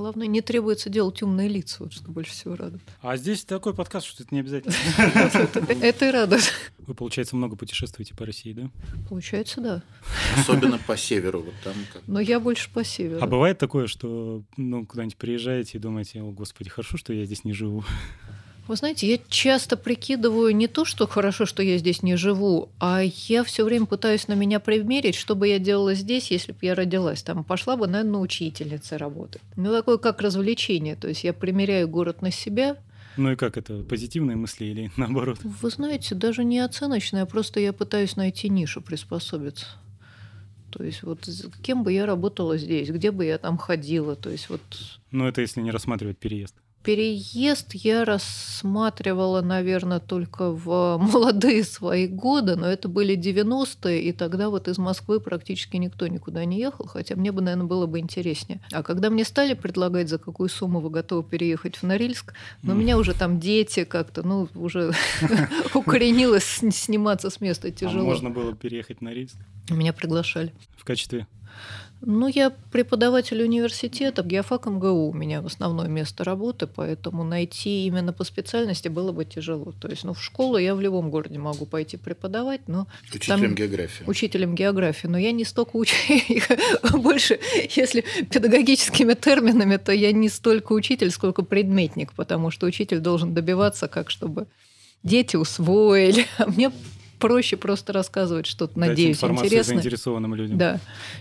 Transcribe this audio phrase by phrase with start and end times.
[0.00, 2.80] Главное, не требуется делать умные лица, вот что больше всего радует.
[3.02, 4.72] А здесь такой подкаст, что это не обязательно.
[5.82, 6.50] Это и радует.
[6.78, 8.70] Вы, получается, много путешествуете по России, да?
[9.10, 9.82] Получается, да.
[10.38, 11.42] Особенно по северу.
[11.42, 12.00] Вот там как...
[12.06, 13.22] Но я больше по северу.
[13.22, 17.44] А бывает такое, что ну, куда-нибудь приезжаете и думаете, о, господи, хорошо, что я здесь
[17.44, 17.84] не живу.
[18.70, 23.02] Вы знаете, я часто прикидываю не то, что хорошо, что я здесь не живу, а
[23.02, 26.76] я все время пытаюсь на меня примерить, что бы я делала здесь, если бы я
[26.76, 27.24] родилась.
[27.24, 29.42] Там пошла бы, наверное, на учительнице работать.
[29.56, 30.94] Ну, такое как развлечение.
[30.94, 32.76] То есть я примеряю город на себя,
[33.16, 35.40] ну и как это, позитивные мысли или наоборот?
[35.42, 39.66] Вы знаете, даже не оценочные, а просто я пытаюсь найти нишу, приспособиться.
[40.70, 41.28] То есть вот
[41.60, 44.60] кем бы я работала здесь, где бы я там ходила, то есть вот...
[45.10, 46.54] Ну это если не рассматривать переезд.
[46.82, 54.48] Переезд я рассматривала, наверное, только в молодые свои годы, но это были 90-е, и тогда
[54.48, 58.60] вот из Москвы практически никто никуда не ехал, хотя мне бы, наверное, было бы интереснее.
[58.72, 62.76] А когда мне стали предлагать, за какую сумму вы готовы переехать в Норильск, ну, у
[62.76, 64.92] меня уже там дети как-то, ну, уже
[65.74, 68.04] укоренилось сниматься с места а тяжело.
[68.04, 69.36] А можно было переехать в Норильск?
[69.68, 70.54] Меня приглашали.
[70.78, 71.26] В качестве
[72.02, 78.24] ну, я преподаватель университета, геофак МГУ у меня основное место работы, поэтому найти именно по
[78.24, 79.72] специальности было бы тяжело.
[79.78, 82.86] То есть, ну, в школу я в любом городе могу пойти преподавать, но...
[83.14, 84.04] Учителем там, географии.
[84.06, 86.42] Учителем географии, но я не столько учитель,
[86.94, 87.38] больше,
[87.74, 93.88] если педагогическими терминами, то я не столько учитель, сколько предметник, потому что учитель должен добиваться,
[93.88, 94.46] как чтобы
[95.02, 96.26] дети усвоили.
[96.38, 96.70] А мне
[97.20, 99.76] проще просто рассказывать что-то, надеюсь, интересное.
[99.76, 100.58] заинтересованным людям.
[100.58, 100.80] Да.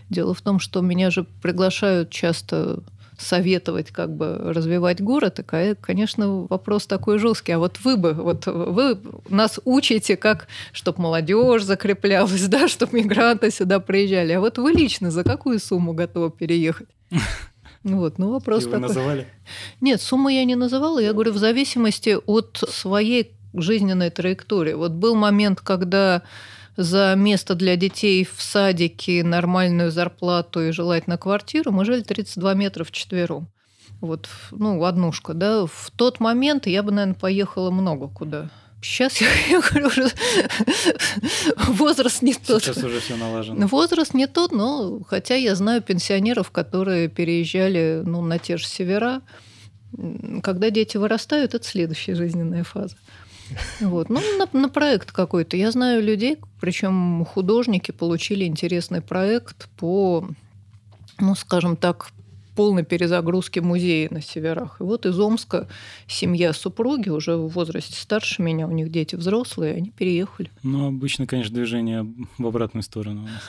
[0.10, 2.82] Дело в том, что меня же приглашают часто
[3.22, 7.52] советовать, как бы развивать город, и, конечно, вопрос такой жесткий.
[7.52, 8.98] А вот вы бы, вот вы
[9.30, 14.34] нас учите, как, чтобы молодежь закреплялась, да, чтобы мигранты сюда приезжали.
[14.34, 16.88] А вот вы лично за какую сумму готовы переехать?
[17.82, 18.88] Вот, ну вопрос вы такой.
[18.90, 19.28] называли?
[19.80, 21.00] Нет, сумму я не называла.
[21.00, 24.74] Я говорю, в зависимости от своей жизненной траектории.
[24.74, 26.24] Вот был момент, когда
[26.78, 32.84] за место для детей в садике, нормальную зарплату и желательно квартиру мы жили 32 метра
[32.84, 33.50] в четвером.
[34.00, 35.66] Вот, ну, однушка, да.
[35.66, 38.50] В тот момент я бы, наверное, поехала много куда.
[38.82, 40.10] Сейчас я, я говорю, уже
[41.68, 42.64] возраст не тот.
[42.64, 43.68] Сейчас уже все налажено.
[43.68, 49.22] Возраст не тот, но хотя я знаю пенсионеров, которые переезжали ну, на те же севера.
[50.44, 52.96] Когда дети вырастают, это следующая жизненная фаза.
[53.82, 54.10] Вот.
[54.10, 55.58] Ну, на, на проект какой-то.
[55.58, 60.28] Я знаю людей, причем художники получили интересный проект по,
[61.20, 62.12] ну, скажем так,
[62.56, 64.82] полной перезагрузки музея на северах.
[64.82, 65.70] И вот из Омска
[66.08, 70.52] семья супруги уже в возрасте старше меня, у них дети взрослые, они переехали.
[70.62, 72.06] Ну, обычно, конечно, движение
[72.38, 73.42] в обратную сторону у нас.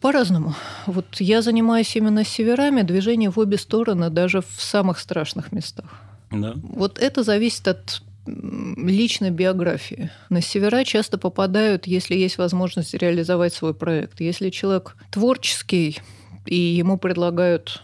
[0.00, 0.54] По-разному.
[0.86, 6.00] Вот я занимаюсь именно северами, движение в обе стороны, даже в самых страшных местах.
[6.30, 6.54] Да.
[6.56, 10.10] Вот это зависит от личной биографии.
[10.30, 14.20] На севера часто попадают, если есть возможность реализовать свой проект.
[14.20, 15.98] Если человек творческий,
[16.46, 17.83] и ему предлагают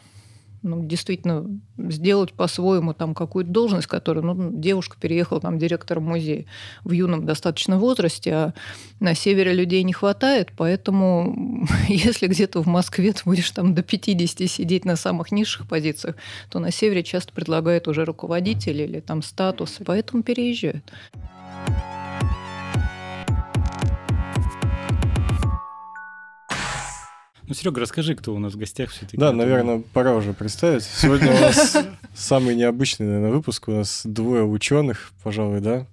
[0.63, 1.47] ну, действительно
[1.79, 6.45] сделать по-своему там какую-то должность, которую ну, девушка переехала там директором музея
[6.85, 8.55] в юном достаточно возрасте, а
[9.01, 14.51] на севере людей не хватает, поэтому если где-то в Москве ты будешь там до 50
[14.51, 16.17] сидеть на самых низших позициях,
[16.51, 20.85] то на севере часто предлагают уже руководители или там статус, поэтому переезжают.
[27.51, 29.17] Ну, Серега, расскажи, кто у нас в гостях все-таки.
[29.17, 30.85] Да, наверное, пора уже представить.
[30.85, 31.77] Сегодня у нас
[32.15, 33.67] самый необычный, наверное, выпуск.
[33.67, 35.85] У нас двое ученых, пожалуй, да.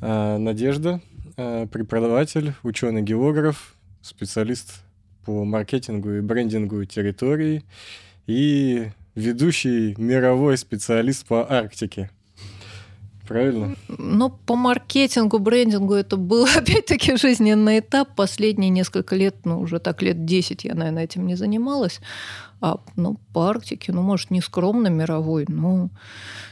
[0.00, 1.02] А, Надежда,
[1.36, 4.82] а, преподаватель, ученый-географ, специалист
[5.26, 7.66] по маркетингу и брендингу территорий
[8.26, 12.08] и ведущий мировой специалист по Арктике.
[13.28, 13.76] Правильно?
[13.88, 18.14] Но по маркетингу, брендингу это был опять-таки жизненный этап.
[18.16, 22.00] Последние несколько лет, ну уже так лет 10 я, наверное, этим не занималась.
[22.60, 25.90] А ну, по Арктике, ну, может, не скромно мировой, но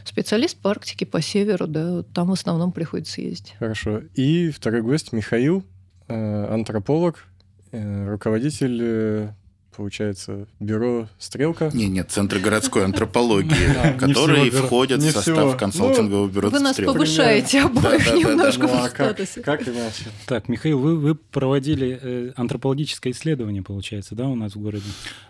[0.04, 3.56] специалист по Арктике, по северу, да, там в основном приходится ездить.
[3.58, 4.02] Хорошо.
[4.14, 5.64] И второй гость Михаил,
[6.06, 7.24] э, антрополог,
[7.72, 9.28] э, руководитель э,
[9.76, 11.70] получается, бюро «Стрелка».
[11.75, 16.58] Не, нет, Центр городской антропологии, который входит в состав консалтингового бюро «Стрелка».
[16.58, 19.43] Вы нас повышаете обоих немножко в статусе.
[19.43, 20.05] Как иначе?
[20.26, 24.88] Так, Михаил, вы проводили э, антропологическое исследование, получается, да, у нас в городе?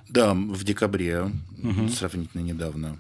[0.09, 1.31] Да, в декабре,
[1.95, 2.99] сравнительно недавно,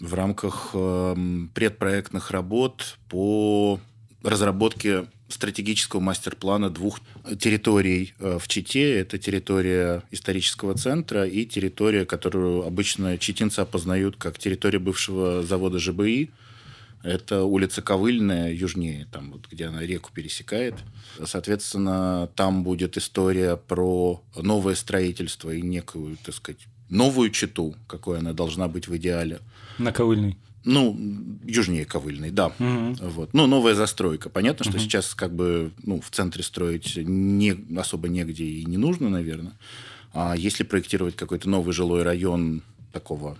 [0.00, 3.80] в рамках эм, предпроектных работ по
[4.24, 7.00] разработки стратегического мастер-плана двух
[7.38, 8.98] территорий э, в Чите.
[8.98, 16.30] Это территория исторического центра и территория, которую обычно читинцы опознают как территория бывшего завода ЖБИ.
[17.02, 20.74] Это улица Ковыльная, южнее, там вот, где она реку пересекает.
[21.22, 28.32] Соответственно, там будет история про новое строительство и некую, так сказать, новую читу, какой она
[28.32, 29.40] должна быть в идеале.
[29.76, 30.38] На Ковыльной.
[30.64, 30.98] Ну,
[31.44, 32.46] южнее Ковыльной, да.
[32.46, 32.96] Угу.
[33.00, 33.34] Вот.
[33.34, 34.30] Ну, новая застройка.
[34.30, 34.80] Понятно, что угу.
[34.80, 39.52] сейчас как бы ну, в центре строить не, особо негде и не нужно, наверное.
[40.12, 42.62] А если проектировать какой-то новый жилой район
[42.92, 43.36] такого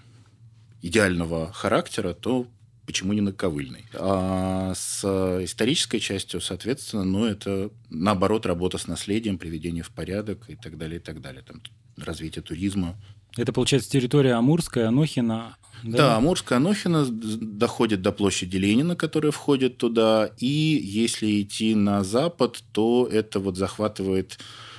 [0.82, 2.46] идеального характера, то
[2.84, 3.86] почему не на Ковыльной?
[3.94, 5.04] А с
[5.42, 10.98] исторической частью, соответственно, ну, это наоборот работа с наследием, приведение в порядок и так далее,
[10.98, 11.42] и так далее.
[11.42, 11.62] Там
[11.96, 12.96] развитие туризма.
[13.36, 19.76] Это, получается, территория Амурская, Анохина, да, да Амурская Анохина доходит до площади Ленина, которая входит
[19.76, 20.30] туда.
[20.38, 24.38] И если идти на запад, то это вот захватывает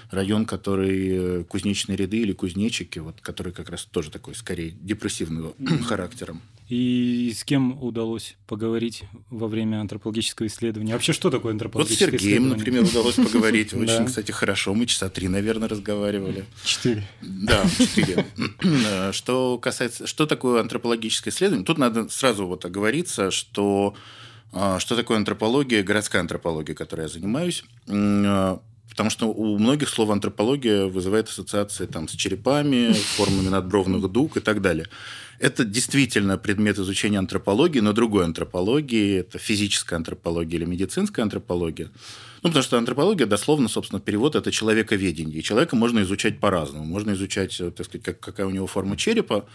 [0.10, 5.54] район, который э, кузнечные ряды или кузнечики, вот, который как раз тоже такой, скорее, депрессивного
[5.88, 6.42] характером.
[6.68, 10.94] И с кем удалось поговорить во время антропологического исследования?
[10.94, 13.74] Вообще, что такое антропологическое вот с Сергеем, например, удалось поговорить.
[13.74, 14.74] Очень, кстати, хорошо.
[14.74, 16.46] Мы часа три, наверное, разговаривали.
[16.64, 17.08] Четыре.
[17.22, 18.26] Да, четыре.
[19.12, 20.08] Что касается...
[20.08, 21.66] Что такое антропологическое исследование?
[21.66, 23.94] Тут надо сразу вот оговориться, что
[24.52, 27.64] а, что такое антропология, городская антропология, которой я занимаюсь.
[27.88, 28.60] А,
[28.90, 34.40] потому что у многих слово антропология вызывает ассоциации там, с черепами, формами надбровных дуг и
[34.40, 34.88] так далее.
[35.40, 39.20] Это действительно предмет изучения антропологии, но другой антропологии.
[39.20, 41.90] Это физическая антропология или медицинская антропология.
[42.42, 45.40] Ну, потому что антропология, дословно, собственно, перевод– это человековедение.
[45.40, 46.86] И человека можно изучать по-разному.
[46.86, 49.46] Можно изучать, так сказать, как, какая у него форма черепа,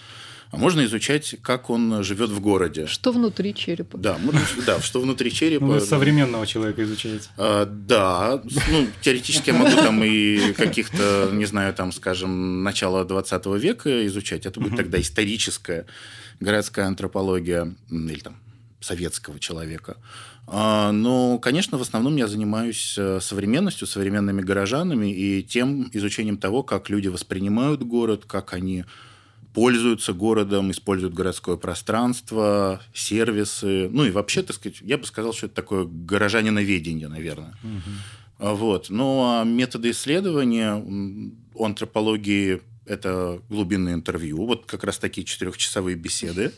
[0.50, 2.87] а можно изучать, как он живет в городе.
[2.87, 3.97] Что внутри черепа.
[3.97, 4.19] Да,
[4.67, 5.64] да что внутри черепа.
[5.64, 7.29] Вы современного человека изучаете.
[7.37, 13.47] А, да, ну, теоретически я могу там и каких-то, не знаю, там, скажем, начала 20
[13.61, 14.44] века изучать.
[14.44, 15.87] Это будет тогда историческая
[16.41, 18.37] городская антропология или там
[18.81, 19.99] советского человека.
[20.49, 26.64] А, но, конечно, в основном я занимаюсь э, современностью, современными горожанами и тем изучением того,
[26.64, 28.85] как люди воспринимают город, как они
[29.55, 33.88] пользуются городом, используют городское пространство, сервисы.
[33.91, 37.55] Ну и вообще, так сказать, я бы сказал, что это такое горожаниноведение, наверное.
[37.62, 38.55] Угу.
[38.56, 38.87] Вот.
[38.91, 40.75] Ну а методы исследования
[41.55, 46.52] у антропологии– это глубинное интервью, вот как раз такие четырехчасовые беседы.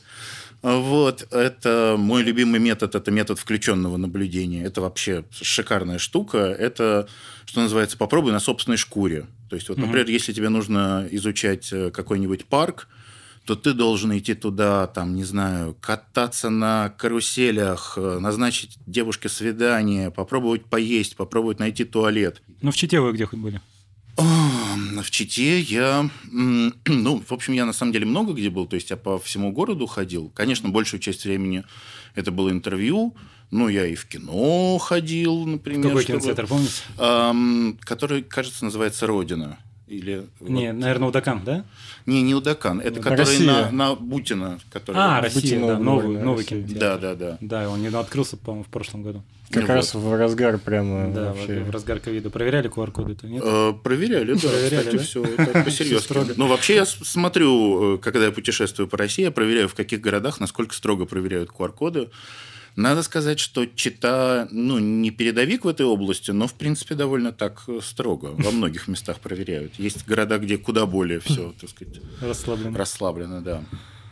[0.62, 4.62] Вот, это мой любимый метод, это метод включенного наблюдения.
[4.62, 6.38] Это вообще шикарная штука.
[6.38, 7.09] Это,
[7.47, 9.26] что называется, попробуй на собственной шкуре.
[9.50, 12.88] То есть, вот, например, mm если тебе нужно изучать э, какой-нибудь парк,
[13.44, 20.11] то ты должен идти туда, там, не знаю, кататься на каруселях, э, назначить девушке свидание,
[20.11, 22.41] попробовать поесть, попробовать найти туалет.
[22.61, 23.61] Ну, в Чите вы где хоть были?
[25.00, 28.91] В Чите я, ну, в общем, я на самом деле много где был, то есть
[28.91, 30.31] я по всему городу ходил.
[30.35, 31.65] Конечно, большую часть времени
[32.15, 33.15] это было интервью,
[33.50, 35.83] ну, я и в кино ходил, например.
[35.83, 36.73] Какой чтобы, кинотеатр, помните?
[36.99, 39.59] Эм, который, кажется, называется «Родина».
[39.93, 40.81] Или, не, вот...
[40.81, 41.65] наверное, Удакан, да?
[42.06, 42.81] Не, не Удакан.
[42.81, 44.59] Это ну, который на, на Бутина.
[44.73, 44.97] Который...
[44.97, 46.81] А, Россия, Бутина, да, новый, новый кинотеатр.
[46.81, 47.39] Да, да, да.
[47.41, 49.23] Да, он не открылся, по-моему, в прошлом году.
[49.50, 50.00] Как ну, раз вот.
[50.00, 51.61] в разгар прямо Да, вообще.
[51.61, 52.31] в разгар ковида.
[52.31, 53.43] Проверяли QR-коды-то, нет?
[53.44, 54.49] Э, проверяли, да.
[54.49, 55.03] Проверяли, Кстати, да?
[55.03, 56.35] все это по-серьезки.
[56.37, 60.41] Ну, вообще, я смотрю, э, когда я путешествую по России, я проверяю, в каких городах,
[60.41, 62.09] насколько строго проверяют QR-коды.
[62.76, 67.64] Надо сказать, что Чита, ну, не передовик в этой области, но, в принципе, довольно так
[67.82, 68.29] строго.
[68.38, 69.74] Во многих местах проверяют.
[69.79, 72.00] Есть города, где куда более все, так сказать...
[72.20, 72.79] Расслаблено.
[72.79, 73.62] Расслаблено, да.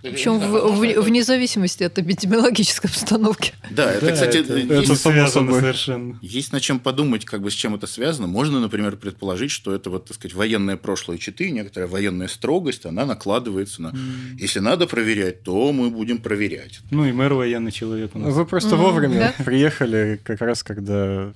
[0.02, 3.52] Причем в, в, вне зависимости от эпидемиологической обстановки.
[3.70, 6.18] Да, это, да, кстати, это, есть, это связано совершенно.
[6.22, 8.26] Есть над чем подумать, как бы с чем это связано.
[8.26, 13.04] Можно, например, предположить, что это вот, так сказать, военное прошлое Читы, некоторая военная строгость, она
[13.04, 13.88] накладывается на.
[13.88, 14.38] Mm.
[14.38, 16.80] Если надо проверять, то мы будем проверять.
[16.90, 18.32] Ну и мэр военный человек у нас.
[18.32, 19.44] Вы просто mm, вовремя да?
[19.44, 21.32] приехали, как раз когда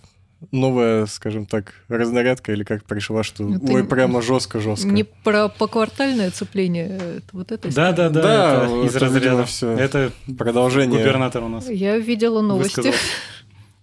[0.53, 4.89] новая, скажем так, разнарядка или как пришла, что это ой, прямо жестко-жестко.
[4.89, 7.75] Не про поквартальное цепление, это вот это.
[7.75, 9.71] Да, да, да, да, это из разряда все.
[9.71, 10.99] Это продолжение.
[10.99, 11.69] Губернатор у нас.
[11.69, 12.93] Я видела новости.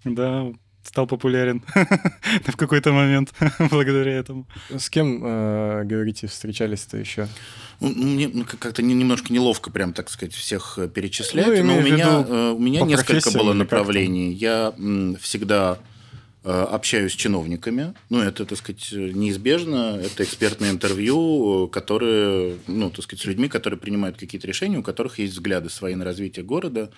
[0.04, 0.48] Да,
[0.84, 1.64] стал популярен
[2.46, 3.34] в какой-то момент
[3.70, 4.48] благодаря этому.
[4.70, 7.28] С кем, э, говорите, встречались-то еще?
[7.80, 11.82] Ну, мне ну, как-то немножко неловко прям, так сказать, всех э, перечислять, ну, но у
[11.82, 14.34] меня, э, у меня несколько было направлений.
[14.34, 14.74] Я
[15.20, 15.91] всегда Э,
[16.44, 17.94] общаюсь с чиновниками.
[18.10, 20.00] Ну, это, так сказать, неизбежно.
[20.04, 25.20] Это экспертное интервью, которые, ну, так сказать, с людьми, которые принимают какие-то решения, у которых
[25.20, 26.92] есть взгляды свои на развитие города.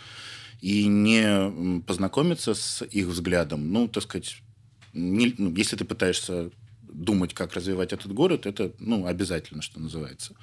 [0.63, 4.37] и не познакомиться с их взглядом, ну, так сказать,
[4.93, 6.51] не, ну, если ты пытаешься
[6.93, 10.35] думать, как развивать этот город, это ну, обязательно, что называется.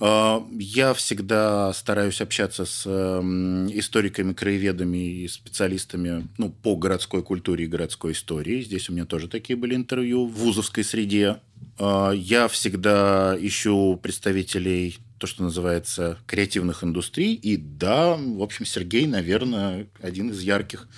[0.00, 7.68] А, я всегда стараюсь общаться с историками, краеведами и специалистами ну, по городской культуре и
[7.68, 8.62] городской истории.
[8.62, 11.40] Здесь у меня тоже такие были интервью в вузовской среде.
[11.78, 17.34] А, я всегда ищу представителей то, что называется, креативных индустрий.
[17.34, 20.88] И да, в общем, Сергей, наверное, один из ярких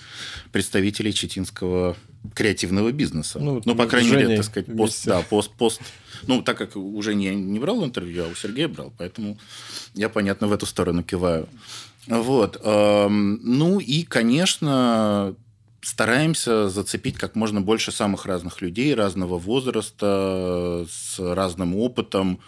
[0.50, 1.95] представителей читинского
[2.35, 3.38] креативного бизнеса.
[3.38, 5.83] Ну, ну по крайней мере, так сказать, пост, да, пост, пост.
[6.26, 9.37] Ну, так как уже не, не брал интервью, а у Сергея брал, поэтому
[9.93, 11.47] я, понятно, в эту сторону киваю.
[12.07, 12.59] Вот.
[12.64, 15.37] Ну и, конечно,
[15.83, 22.40] стараемся зацепить как можно больше самых разных людей, разного возраста, с разным опытом,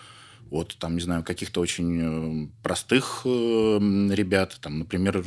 [0.50, 4.58] от, там, не знаю, каких-то очень э, простых э, ребят.
[4.60, 5.24] Там, например,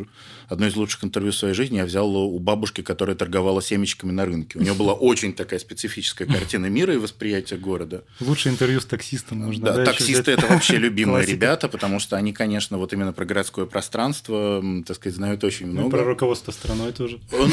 [0.48, 4.26] одно из лучших интервью в своей жизни я взял у бабушки, которая торговала семечками на
[4.26, 4.60] рынке.
[4.60, 8.04] У нее была очень такая специфическая картина мира и восприятие города.
[8.20, 9.74] Лучшее интервью с таксистом нужно.
[9.74, 14.64] Да, таксисты– это вообще любимые ребята, потому что они, конечно, вот именно про городское пространство,
[14.86, 15.90] так сказать, знают очень ну, много.
[15.98, 17.20] про руководство страной тоже.
[17.32, 17.48] Э,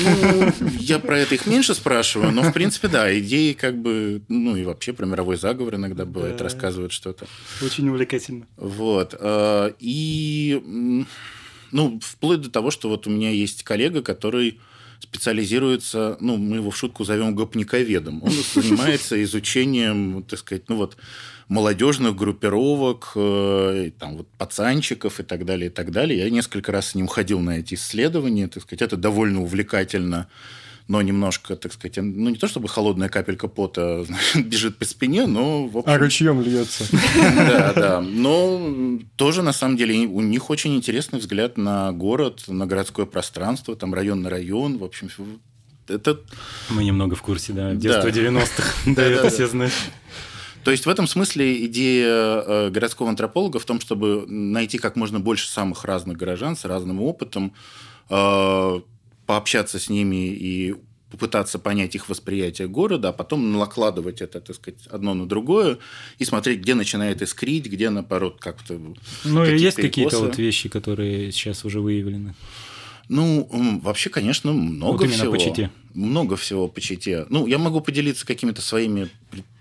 [0.61, 4.57] ну, я про это их меньше спрашиваю, но, в принципе, да, идеи как бы, ну,
[4.57, 7.27] и вообще про мировой заговор иногда бывает, рассказывают что-то.
[7.63, 8.47] Очень увлекательно.
[8.57, 9.15] Вот.
[9.19, 11.05] Э, и,
[11.73, 14.61] ну, вплоть до того, что вот у меня есть коллега, который
[15.01, 18.23] специализируется, ну, мы его в шутку зовем гопниковедом.
[18.23, 20.97] Он занимается изучением, так сказать, ну вот,
[21.49, 26.19] молодежных группировок, э, там вот пацанчиков и так далее, и так далее.
[26.19, 30.29] Я несколько раз с ним ходил на эти исследования, так сказать, это довольно увлекательно
[30.89, 35.27] но немножко, так сказать, ну не то чтобы холодная капелька пота значит, бежит по спине,
[35.27, 35.67] но...
[35.67, 36.85] В общем, а ручьем льется.
[37.37, 38.01] Да, да.
[38.01, 43.75] Но тоже, на самом деле, у них очень интересный взгляд на город, на городское пространство,
[43.77, 45.11] там район на район, в общем,
[45.89, 46.21] это...
[46.71, 48.21] Мы немного в курсе, да, детство да.
[48.21, 49.73] 90-х, да, это все знают.
[50.65, 55.21] То есть в этом смысле идея э, городского антрополога в том, чтобы найти как можно
[55.21, 57.53] больше самых разных горожан с разным опытом,
[58.11, 58.81] э,
[59.27, 60.75] пообщаться с ними и
[61.11, 65.79] попытаться понять их восприятие города, а потом накладывать это, так сказать, одно на другое
[66.19, 68.81] и смотреть, где начинает искрить, где, наоборот, как-то...
[69.25, 72.35] Ну, и есть какие-то вот вещи, которые сейчас уже выявлены?
[73.09, 73.49] Ну,
[73.83, 75.33] вообще, конечно, много вот всего.
[75.33, 75.71] по чите.
[75.95, 77.27] Много всего по чите.
[77.31, 79.09] Ну, я могу поделиться какими-то своими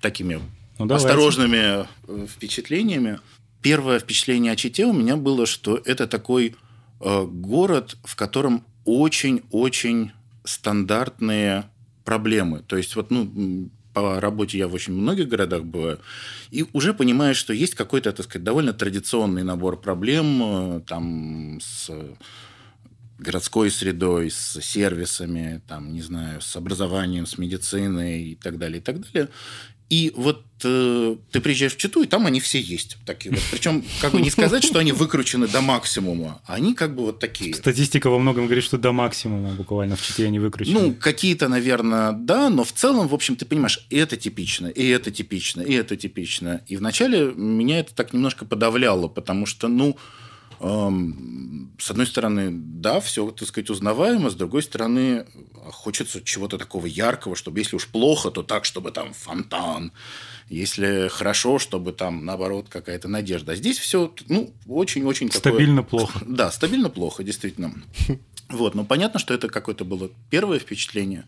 [0.02, 0.42] такими
[0.80, 3.20] ну, осторожными э, впечатлениями.
[3.62, 6.56] Первое впечатление о Чите у меня было, что это такой
[7.02, 10.12] э, город, в котором очень-очень
[10.44, 11.66] стандартные
[12.04, 12.64] проблемы.
[12.66, 16.00] То есть вот, ну, по работе я в очень многих городах бываю,
[16.52, 21.90] и уже понимаешь, что есть какой-то, так сказать, довольно традиционный набор проблем э, там с
[23.18, 28.82] городской средой, с сервисами, там, не знаю, с образованием, с медициной и так далее, и
[28.82, 29.30] так далее.
[29.90, 32.98] И вот э, ты приезжаешь в Читу, и там они все есть.
[33.06, 33.44] Такие вот.
[33.52, 37.20] Причем, как бы не сказать, что они выкручены до максимума, а они как бы вот
[37.20, 37.54] такие.
[37.54, 40.80] Статистика во многом говорит, что до максимума буквально в Чите они выкручены.
[40.80, 44.88] Ну, какие-то, наверное, да, но в целом, в общем, ты понимаешь, и это типично, и
[44.88, 46.62] это типично, и это типично.
[46.68, 49.98] И вначале меня это так немножко подавляло, потому что, ну,
[50.60, 55.26] с одной стороны, да, все, так сказать, узнаваемо, с другой стороны,
[55.72, 59.92] хочется чего-то такого яркого, чтобы если уж плохо, то так, чтобы там фонтан,
[60.50, 63.54] если хорошо, чтобы там, наоборот, какая-то надежда.
[63.54, 66.00] А здесь все, ну, очень-очень Стабильно такое...
[66.06, 66.20] плохо.
[66.26, 67.74] Да, стабильно плохо, действительно.
[68.48, 71.26] Вот, но понятно, что это какое-то было первое впечатление.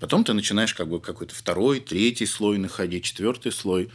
[0.00, 3.90] Потом ты начинаешь как бы какой-то второй, третий слой находить, четвертый слой.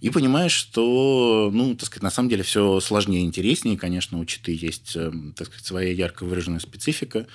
[0.00, 3.78] И понимаешь, что, ну, так сказать, на самом деле все сложнее и интереснее.
[3.78, 7.26] Конечно, у Читы есть, э, так сказать, своя ярко выраженная специфика.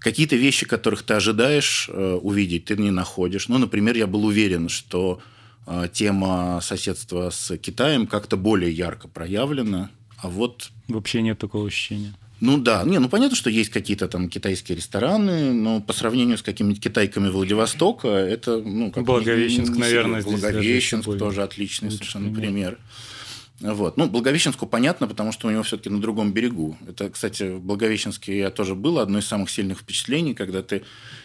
[0.00, 3.48] Какие-то вещи, которых ты ожидаешь э, увидеть, ты не находишь.
[3.48, 5.20] Ну, например, я был уверен, что
[5.66, 9.90] э, тема соседства с Китаем как-то более ярко проявлена.
[10.18, 10.70] А вот...
[10.88, 12.14] Вообще нет такого ощущения.
[12.40, 16.42] Ну да, не, ну понятно, что есть какие-то там китайские рестораны, но по сравнению с
[16.42, 22.78] какими-нибудь китайками Владивостока, это, ну, как Благовещенск, не, наверное, Благовещенск тоже отличный совершенно пример.
[22.78, 22.78] пример.
[23.60, 23.96] Вот.
[23.96, 26.76] Ну, Благовещенску понятно, потому что у него все-таки на другом берегу.
[26.86, 29.00] Это, кстати, в Благовещенске я тоже был.
[29.00, 30.84] Одно из самых сильных впечатлений, когда ты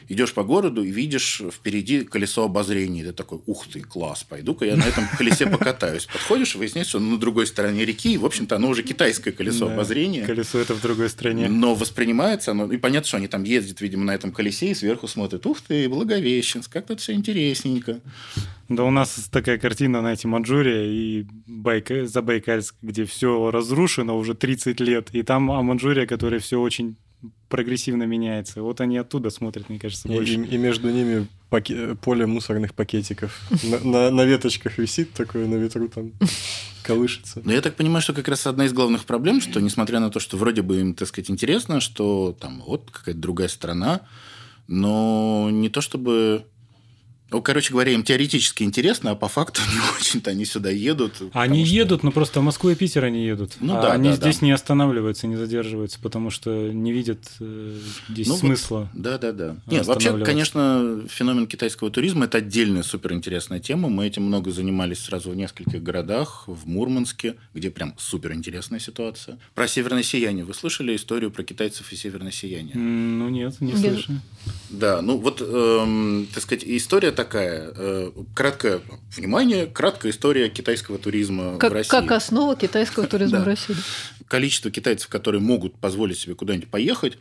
[0.09, 3.03] идешь по городу и видишь впереди колесо обозрения.
[3.03, 6.05] Ты такой, ух ты, класс, пойду-ка я на этом колесе покатаюсь.
[6.05, 9.73] Подходишь, выясняешь, что на другой стороне реки, и, в общем-то, оно уже китайское колесо да,
[9.73, 10.25] обозрения.
[10.25, 11.49] Колесо это в другой стране.
[11.49, 15.07] Но воспринимается оно, и понятно, что они там ездят, видимо, на этом колесе и сверху
[15.07, 18.01] смотрят, ух ты, Благовещенск, как тут все интересненько.
[18.69, 24.79] Да у нас такая картина, знаете, Манчжурия и Байка, Забайкальск, где все разрушено уже 30
[24.79, 25.09] лет.
[25.11, 26.95] И там а Манчжурия, которая все очень
[27.57, 28.63] прогрессивно меняется.
[28.63, 30.33] Вот они оттуда смотрят, мне кажется, больше.
[30.33, 33.39] и- и между ними паке- поле мусорных пакетиков.
[33.63, 36.13] На, на- на веточках висит такое, на ветру там
[36.81, 37.41] колышется.
[37.45, 40.19] Но я так понимаю, что как раз одна из главных проблем, что несмотря на то,
[40.19, 44.01] что вроде бы им, так сказать, интересно, что там вот какая-то другая страна,
[44.67, 46.45] но не то чтобы...
[47.33, 51.15] Ну, короче говоря, им теоретически интересно, а по факту не очень-то они сюда едут.
[51.33, 53.53] Они что- едут, но просто в Москву и Питер они едут.
[53.59, 54.45] Ну а да, они да, здесь да.
[54.45, 58.89] не останавливаются, не задерживаются, потому что не видят э, здесь Ну вот, смысла.
[58.93, 59.55] Да, да, да.
[59.65, 63.89] Нет, вообще, конечно, феномен китайского туризма это отдельная суперинтересная тема.
[63.89, 69.39] Мы этим много занимались сразу в нескольких городах, в Мурманске, где прям суперинтересная ситуация.
[69.55, 70.45] Про северное сияние.
[70.45, 72.75] Вы слышали историю про китайцев и северное сияние?
[72.75, 74.13] Ну нет, не слышу.
[74.69, 77.71] Да, ну вот, эм, так сказать, история такая.
[77.75, 78.81] э, краткое,
[79.15, 81.89] внимание, краткая история китайского туризма в Как, России.
[81.89, 83.43] как основа китайского туризма Да.
[83.43, 83.75] в России.
[84.27, 87.17] количество китайцев, которые могут позволить себе куда-нибудь поехать,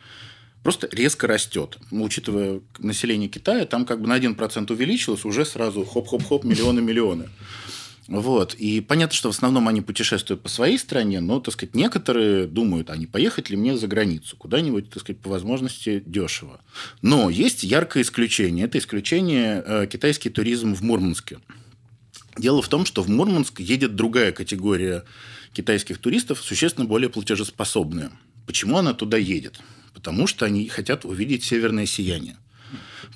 [0.62, 1.76] просто резко растет.
[1.90, 7.28] Ну, Учитывая население Китая, там как бы на 1% увеличилось, уже сразу хоп-хоп-хоп, миллионы-миллионы.
[8.08, 8.54] Вот.
[8.54, 12.90] И понятно, что в основном они путешествуют по своей стране, но, так сказать, некоторые думают,
[12.90, 16.60] а не поехать ли мне за границу, куда-нибудь, так сказать, по возможности дешево.
[17.00, 18.66] Но есть яркое исключение.
[18.66, 21.38] Это исключение э, китайский туризм в Мурманске.
[22.36, 25.04] Дело в том, что в Мурманск едет другая категория
[25.52, 28.10] китайских туристов, существенно более платежеспособная.
[28.46, 29.60] Почему она туда едет?
[29.94, 32.36] Потому что они хотят увидеть северное сияние.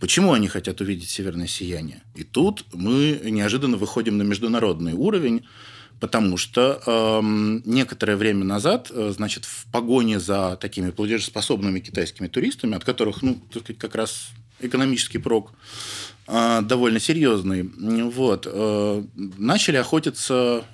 [0.00, 2.02] Почему они хотят увидеть северное сияние?
[2.14, 5.46] И тут мы неожиданно выходим на международный уровень,
[6.00, 12.76] потому что эм, некоторое время назад, э, значит, в погоне за такими платежеспособными китайскими туристами,
[12.76, 14.28] от которых, ну, так сказать, как раз
[14.60, 15.52] экономический прок
[16.28, 19.02] э, довольно серьезный, вот, э,
[19.38, 20.64] начали охотиться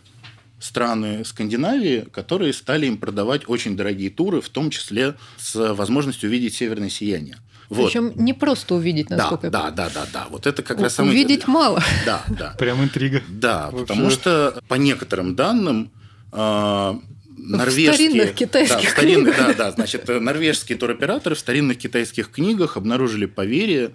[0.62, 6.54] страны Скандинавии, которые стали им продавать очень дорогие туры, в том числе с возможностью увидеть
[6.54, 7.36] северное сияние.
[7.68, 7.86] Вот.
[7.86, 10.26] Причем не просто увидеть, Да, насколько я да, да, да, да.
[10.30, 11.14] Вот это как раз У- самое...
[11.14, 11.82] Увидеть мало.
[12.04, 12.54] Да, да.
[12.58, 13.22] Прям интрига.
[13.28, 15.90] Да, Вообще- потому что по некоторым данным
[16.32, 16.94] э,
[17.38, 17.92] норвежские...
[17.94, 19.56] старинных китайских да, в старинных- книгах.
[19.56, 23.92] Да, да, значит, норвежские туроператоры в старинных китайских книгах обнаружили поверье,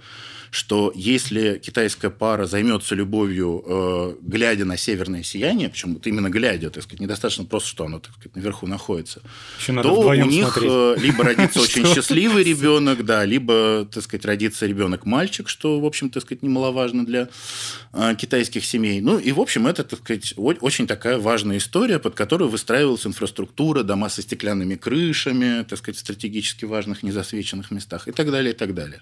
[0.51, 6.69] что если китайская пара займется любовью, э, глядя на северное сияние, причем вот именно глядя,
[6.69, 9.21] так сказать, недостаточно просто, что оно так сказать, наверху находится,
[9.59, 10.71] Еще то у них смотреть.
[10.71, 16.09] э, либо родится очень счастливый ребенок, да, либо, так сказать, родится ребенок-мальчик, что, в общем,
[16.09, 17.29] так сказать, немаловажно для
[17.93, 19.01] э, китайских семей.
[19.01, 23.83] Ну, и, в общем, это, так сказать, очень такая важная история, под которую выстраивалась инфраструктура,
[23.83, 28.57] дома со стеклянными крышами, так сказать, в стратегически важных незасвеченных местах и так далее, и
[28.57, 29.01] так далее.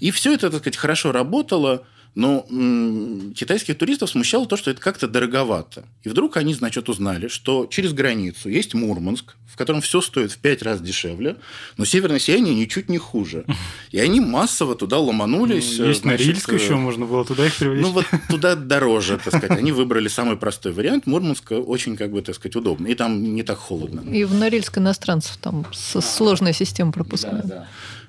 [0.00, 1.84] И все это, так сказать, хорошо работало,
[2.16, 5.84] но м, китайских туристов смущало то, что это как-то дороговато.
[6.04, 10.38] И вдруг они, значит, узнали, что через границу есть Мурманск, в котором все стоит в
[10.38, 11.36] пять раз дешевле,
[11.76, 13.44] но северное сияние ничуть не хуже.
[13.90, 15.78] И они массово туда ломанулись.
[15.78, 17.82] Ну, Есть значит, Норильск э, еще, можно было туда их привлечь.
[17.82, 19.50] ну, вот туда дороже, так сказать.
[19.58, 21.06] Они выбрали самый простой вариант.
[21.06, 22.86] Мурманск очень, как бы, так сказать, удобно.
[22.86, 24.08] И там не так холодно.
[24.08, 27.42] И в Норильск иностранцев там сложная система пропуска.
[27.44, 27.64] Э,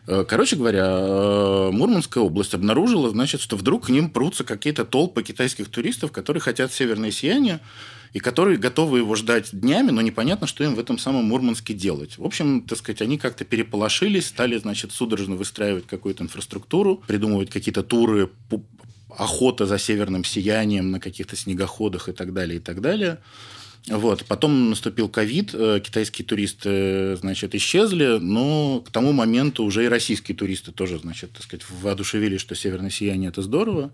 [0.05, 5.69] Короче говоря, э, Мурманская область обнаружила, значит, что вдруг к ним прутся какие-то толпы китайских
[5.69, 7.59] туристов, которые хотят северное сияние,
[8.13, 12.17] и которые готовы его ждать днями, но непонятно, что им в этом самом Мурманске делать.
[12.17, 17.83] В общем, так сказать, они как-то переполошились, стали, значит, судорожно выстраивать какую-то инфраструктуру, придумывать какие-то
[17.83, 18.29] туры,
[19.09, 23.19] охота за северным сиянием на каких-то снегоходах и так далее, и так далее.
[23.87, 24.25] Вот.
[24.25, 29.87] Потом наступил ковид, э, китайские туристы, э, значит, исчезли, но к тому моменту уже и
[29.87, 33.91] российские туристы тоже, значит, так сказать, воодушевились, что северное сияние– это здорово.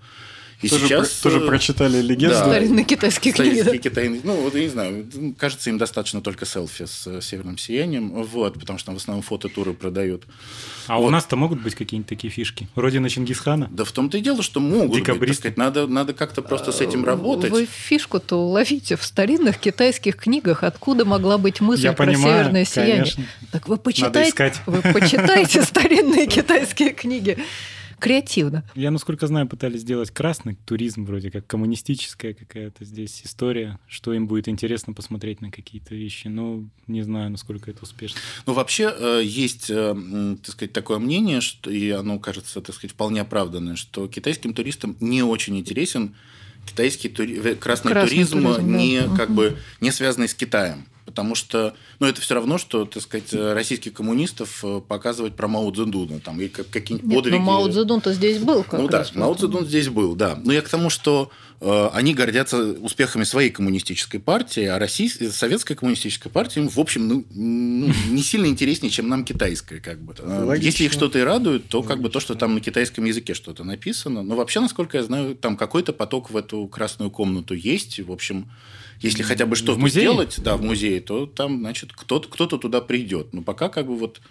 [0.61, 1.09] И тоже, сейчас...
[1.09, 2.35] про- тоже э, прочитали легенду.
[2.35, 2.83] да.
[2.83, 3.43] Китайские да.
[3.43, 5.05] Исторические китайные- Ну, вот я не знаю,
[5.37, 9.23] кажется, им достаточно только селфи с э, северным сиянием, вот, потому что там в основном
[9.23, 10.23] фототуры продают.
[10.87, 11.09] А у вот.
[11.11, 12.67] нас-то могут быть какие-нибудь такие фишки?
[12.75, 13.69] Родина Чингисхана?
[13.71, 15.41] Да в том-то и дело, что могут быть, Декабристы.
[15.41, 17.51] сказать, надо, надо как-то просто с этим работать.
[17.51, 22.65] Вы фишку-то уловите в старинных китайских книгах, откуда могла быть мысль Я про понимаю, северное
[22.65, 22.95] сияние.
[22.97, 23.25] конечно.
[23.51, 27.37] Так вы почитайте, вы почитайте старинные китайские книги.
[28.01, 28.63] Креативно.
[28.73, 34.27] Я, насколько знаю, пытались сделать красный туризм, вроде как коммунистическая какая-то здесь история, что им
[34.27, 36.27] будет интересно посмотреть на какие-то вещи.
[36.27, 38.19] Но не знаю, насколько это успешно.
[38.47, 39.95] Ну, вообще, э, есть, э,
[40.43, 44.97] так сказать, такое мнение, что, и оно кажется, так сказать, вполне оправданное, что китайским туристам
[44.99, 46.15] не очень интересен
[46.65, 48.77] китайский тури- э, красный, Красный туризм, туризм, да.
[48.77, 49.15] не, Мгм.
[49.15, 50.85] как бы, не связанный с Китаем.
[51.11, 55.69] Потому что, ну, это все равно, что, так сказать, российских коммунистов э, показывать про Мао
[55.71, 57.35] Цзэдуна, там, и какие-нибудь Нет, подвиги.
[57.35, 59.11] Ну, Мао Цзэдун-то здесь был как Ну раз.
[59.11, 60.39] да, Мао Цзэдун здесь был, да.
[60.43, 65.75] Но я к тому, что э, они гордятся успехами своей коммунистической партии, а российская, советская
[65.77, 70.15] коммунистическая партия им, в общем, ну, ну, не сильно интереснее, чем нам китайская, как бы.
[70.17, 70.65] Э, Логично.
[70.65, 73.63] Если их что-то и радует, то как бы то, что там на китайском языке что-то
[73.63, 74.23] написано.
[74.23, 77.99] Но вообще, насколько я знаю, там какой-то поток в эту красную комнату есть.
[77.99, 78.49] В общем,
[79.01, 80.03] если хотя бы что-то музее?
[80.03, 83.33] сделать, да, в музее, то там, значит, кто-то кто туда придет.
[83.33, 84.21] Но пока как бы вот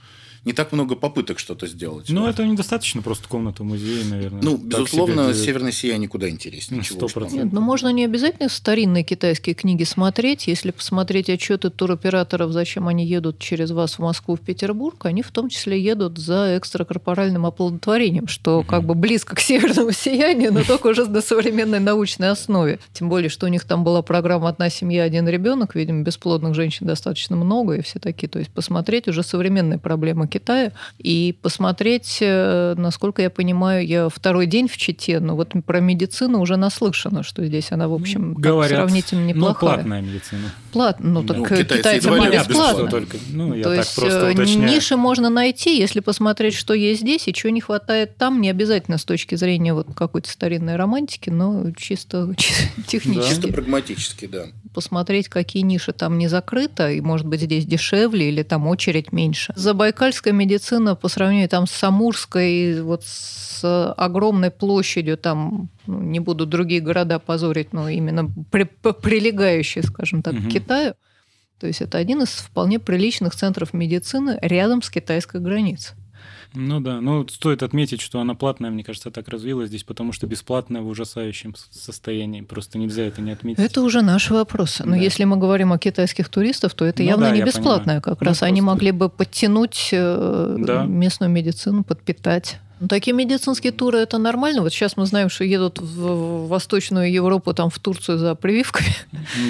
[0.44, 2.06] не так много попыток что-то сделать.
[2.08, 4.42] Ну, это недостаточно просто комната музея, наверное.
[4.42, 5.38] Ну, безусловно, себя делать.
[5.38, 6.82] Северная Сия никуда интереснее.
[6.90, 7.08] Ну, там.
[7.08, 7.32] 100%.
[7.32, 10.46] Нет, ну можно не обязательно старинные китайские книги смотреть.
[10.46, 15.30] Если посмотреть отчеты туроператоров, зачем они едут через вас в Москву, в Петербург, они в
[15.30, 20.88] том числе едут за экстракорпоральным оплодотворением, что как бы близко к северному сиянию, но только
[20.88, 22.78] уже на современной научной основе.
[22.92, 26.86] Тем более, что у них там была программа «Одна семья, один ребенок», видимо, бесплодных женщин
[26.86, 28.28] достаточно много, и все такие.
[28.28, 34.46] То есть посмотреть уже современные проблемы Китая и посмотреть, э, насколько я понимаю, я второй
[34.46, 38.78] день в Чите, но вот про медицину уже наслышано, что здесь она, в общем, Говорят,
[38.78, 39.74] сравнительно Ну, неплохая.
[39.74, 40.50] платная медицина.
[40.72, 41.34] Плат- Ну, Да.
[41.34, 42.88] так Ну, китайцы не бесплатно.
[42.90, 43.16] только.
[43.30, 44.70] Ну, я То так есть просто э, уточняю.
[44.74, 48.96] ниши можно найти, если посмотреть, что есть здесь и чего не хватает там, не обязательно
[48.96, 53.28] с точки зрения вот какой-то старинной романтики, но чисто, чисто технически.
[53.30, 54.44] Чисто прагматически, да.
[54.72, 59.52] посмотреть, какие ниши там не закрыты, и, может быть, здесь дешевле или там очередь меньше.
[60.20, 63.60] Забайкальская медицина по сравнению там с Амурской, вот с
[63.96, 70.34] огромной площадью, там, ну, не буду другие города позорить, но именно при- прилегающие, скажем так,
[70.34, 70.48] Мгм.
[70.48, 70.94] к Китаю,
[71.58, 75.96] то есть это один из вполне приличных центров медицины рядом с китайской границей.
[76.54, 80.26] Ну да, ну стоит отметить, что она платная, мне кажется, так развилась здесь, потому что
[80.26, 82.40] бесплатная в ужасающем состоянии.
[82.40, 83.62] Просто нельзя это не отметить.
[83.62, 84.84] Это уже наши вопросы.
[84.84, 84.96] Но Да.
[84.96, 88.00] если мы говорим о китайских туристах, то это Ну явно да, не я бесплатное.
[88.00, 88.02] понимаю.
[88.02, 90.84] Как Ну, раз они просто- могли бы подтянуть э, Да.
[90.84, 92.58] местную медицину, подпитать.
[92.80, 94.62] Ну, такие медицинские туры это нормально.
[94.62, 98.88] Вот сейчас мы знаем, что едут в Восточную Европу, там в Турцию за прививками.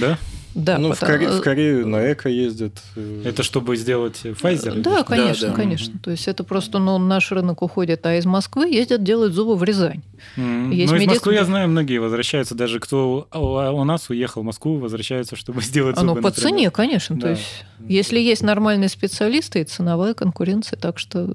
[0.00, 0.18] Да?
[0.54, 2.72] Да, ну, в, потому- Коре- в Корею на эко ездят.
[2.96, 4.80] э, Это чтобы сделать Pfizer?
[4.80, 5.56] Да, конечно, Да, да.
[5.62, 5.98] конечно.
[6.02, 9.62] То есть это просто ну, наш рынок уходит, а из Москвы ездят делать зубы в
[9.62, 10.02] Рязань.
[10.36, 12.54] М, Есть Ну, из медицина- Москвы, я знаю, многие возвращаются.
[12.56, 13.36] Даже кто у
[13.80, 16.50] у нас уехал в Москву, возвращаются, чтобы сделать Оно зубы, по например.
[16.50, 17.16] цене, конечно.
[17.16, 17.30] То Да.
[17.30, 21.30] есть если есть нормальные специалисты, и ценовая конкуренция, так что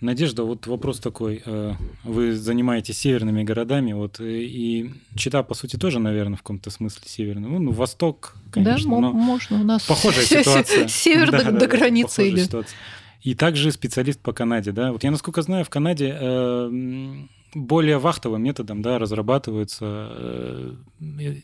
[0.00, 1.42] Надежда, вот вопрос такой.
[1.44, 6.70] э, Вы занимаетесь северными городами, вот, э, и Чита, по сути, тоже, наверное, в каком-то
[6.70, 7.48] смысле северный.
[7.48, 9.60] Ну, ну, Восток, конечно, да, но можно.
[9.60, 10.88] У нас похожая ситуация.
[10.88, 12.44] С севера Да, до, да, до границы идет.
[12.46, 12.76] ситуация.
[13.22, 14.92] И также специалист по Канаде, да.
[14.92, 16.70] Вот я, насколько знаю, в Канаде э,
[17.54, 20.74] более вахтовым методом, да, разрабатываются э,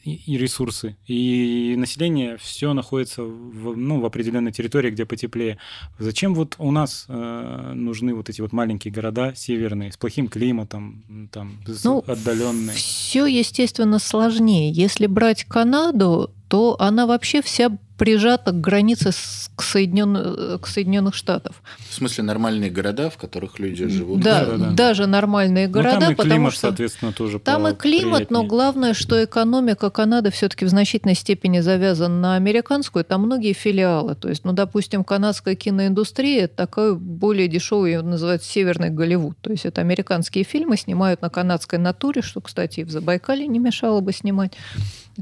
[0.04, 0.96] и, ресурсы.
[1.06, 5.58] И население все находится в, ну, в определенной территории, где потеплее.
[5.98, 11.28] Зачем вот у нас э, нужны вот эти вот маленькие города северные с плохим климатом,
[11.32, 12.76] там, Ну, отдаленные?
[12.76, 14.70] Все, естественно, сложнее.
[14.70, 21.14] Если брать Канаду, то она вообще вся прижата к границе с, к, Соединен- к Соединенных
[21.14, 21.62] Штатов.
[21.88, 24.20] В смысле, нормальные города, в которых люди живут.
[24.20, 24.70] Да, да, да.
[24.70, 28.44] даже нормальные Ну, города, там и потому климат, что соответственно, тоже там и климат, но
[28.44, 33.04] главное, что экономика Канады все-таки в значительной степени завязана на американскую.
[33.04, 34.14] Там многие филиалы.
[34.14, 39.38] То есть, ну, допустим, канадская киноиндустрия это такой более дешевый, ее называют северный Голливуд.
[39.40, 43.58] То есть это американские фильмы снимают на канадской натуре, что, кстати, и в Забайкале не
[43.58, 44.52] мешало бы снимать.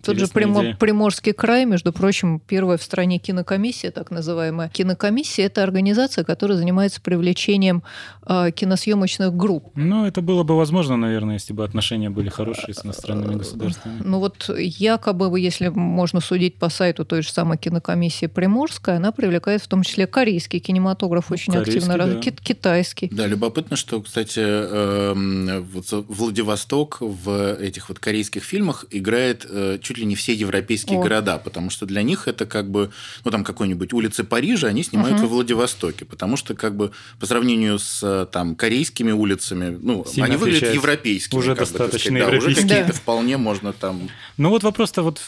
[0.02, 0.76] Тот же Примо-.
[0.78, 4.68] Приморский край, между прочим, первая в стране кинокомиссия, так называемая.
[4.70, 7.82] Кинокомиссия– это организация, которая занимается привлечением
[8.26, 9.70] э, киносъемочных групп.
[9.74, 14.00] Ну, это было бы возможно, наверное, если бы отношения были хорошие с иностранными государствами.
[14.04, 19.62] Ну вот якобы, если можно судить по сайту той же самой кинокомиссии Приморская, она привлекает
[19.62, 22.20] в том числе корейский кинематограф очень Ну, корейский, активно, да.
[22.20, 23.08] ки- китайский.
[23.12, 29.98] Да, любопытно, что, кстати, эм, вот Владивосток в этих вот корейских фильмах играет э, чуть
[29.98, 31.02] ли не все европейские О.
[31.02, 32.90] города, потому что для них это как бы,
[33.24, 35.28] ну там какой-нибудь улицы Парижа, они снимают Мгм.
[35.28, 40.24] во Владивостоке, потому что как бы по сравнению с э, там корейскими улицами, ну Сильно
[40.26, 40.80] они выглядят отличаются.
[40.88, 42.92] европейскими, Уже как бы, достаточно сказать, да, уже какие-то Да.
[42.92, 44.08] вполне можно там.
[44.38, 45.20] Ну вот вопрос-то вот,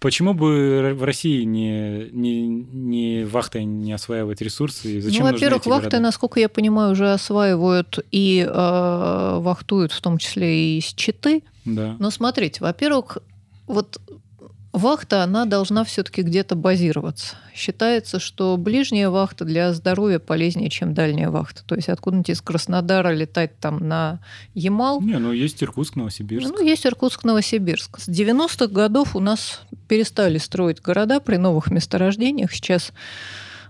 [0.00, 4.96] почему бы в России не, не, не вахтой не осваивать ресурсы?
[4.96, 6.00] И зачем ну, во-первых, вахты, города?
[6.00, 11.42] насколько я понимаю, уже осваивают и э, вахтуют, в том числе и из Читы.
[11.64, 11.96] Да.
[11.98, 13.18] Но смотрите, во-первых,
[13.68, 14.00] вот
[14.72, 17.36] вахта, она должна все-таки где-то базироваться.
[17.54, 21.62] Считается, что ближняя вахта для здоровья полезнее, чем дальняя вахта.
[21.64, 24.20] То есть откуда-нибудь из Краснодара летать там на
[24.54, 25.00] Ямал.
[25.00, 26.48] Не, ну есть Иркутск, Новосибирск.
[26.48, 27.98] Ну, есть Иркутск, Новосибирск.
[28.00, 32.52] С 90-х годов у нас перестали строить города при новых месторождениях.
[32.52, 32.92] Сейчас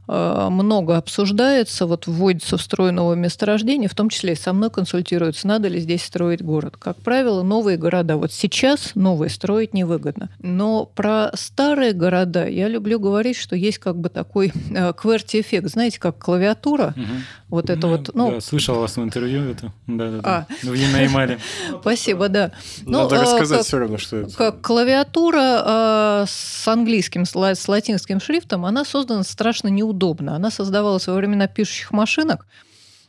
[0.09, 5.47] много обсуждается, вот вводится в строй новое месторождение, в том числе и со мной консультируются,
[5.47, 6.77] надо ли здесь строить город.
[6.79, 10.31] Как правило, новые города, вот сейчас новые строить невыгодно.
[10.39, 16.01] Но про старые города я люблю говорить, что есть как бы такой э, QWERTY-эффект, знаете,
[16.01, 17.07] как клавиатура, угу.
[17.51, 18.11] вот это ну, вот...
[18.15, 20.67] Ну, да, слышал вас в интервью это, да-да-да, а.
[20.67, 21.39] в Ямале.
[21.83, 22.53] Спасибо, да.
[22.87, 24.35] Надо ну, рассказать как, все равно, что это.
[24.35, 30.37] Как клавиатура э, с английским, с латинским шрифтом, она создана страшно неудобно удобно.
[30.37, 32.47] Она создавалась во времена пишущих машинок,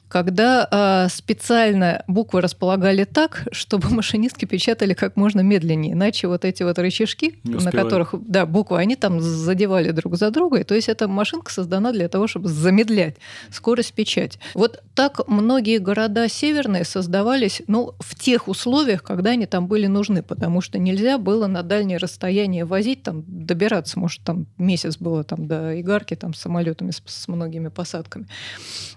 [0.09, 5.93] когда э, специально буквы располагали так, чтобы машинистки печатали как можно медленнее.
[5.93, 10.57] Иначе вот эти вот рычажки, на которых да, буквы, они там задевали друг за друга.
[10.57, 13.17] И, то есть эта машинка создана для того, чтобы замедлять
[13.51, 14.39] скорость печати.
[14.55, 20.23] Вот так многие города северные создавались ну, в тех условиях, когда они там были нужны,
[20.23, 23.99] потому что нельзя было на дальние расстояния возить, там, добираться.
[23.99, 28.27] Может, там месяц было там, до Игарки там, с самолетами с, с многими посадками.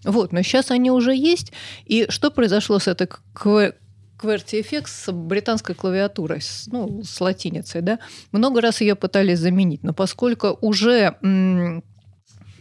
[0.04, 0.32] Вот.
[0.32, 1.52] Но сейчас они уже уже есть.
[1.84, 7.98] И что произошло с этой QWERTY-эффект с британской клавиатурой, с, ну, с латиницей, да?
[8.30, 11.16] Много раз ее пытались заменить, но поскольку уже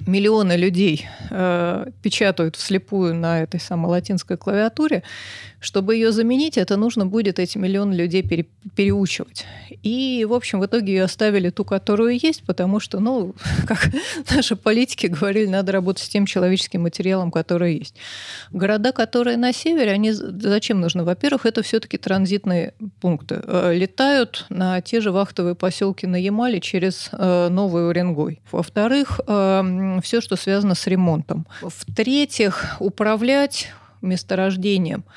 [0.07, 5.03] миллионы людей э, печатают вслепую на этой самой латинской клавиатуре,
[5.61, 9.45] чтобы ее заменить, это нужно будет эти миллионы людей пере, переучивать.
[9.83, 13.35] И, в общем, в итоге ее оставили ту, которую есть, потому что, ну,
[13.67, 13.89] как
[14.35, 17.95] наши политики говорили, надо работать с тем человеческим материалом, который есть.
[18.51, 21.03] Города, которые на севере, они зачем нужны?
[21.03, 23.41] Во-первых, это все-таки транзитные пункты.
[23.43, 28.41] Э, летают на те же вахтовые поселки на Ямале через э, Новый Уренгой.
[28.51, 31.45] Во-вторых, э, все, что связано с ремонтом.
[31.62, 35.04] В-третьих, управлять месторождением–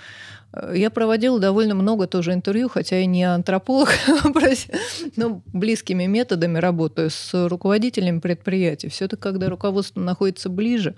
[0.73, 3.91] я проводила довольно много тоже интервью, хотя и не антрополог,
[5.17, 8.89] но близкими методами работаю с руководителями предприятий.
[8.89, 10.95] Все-таки, когда руководство находится ближе,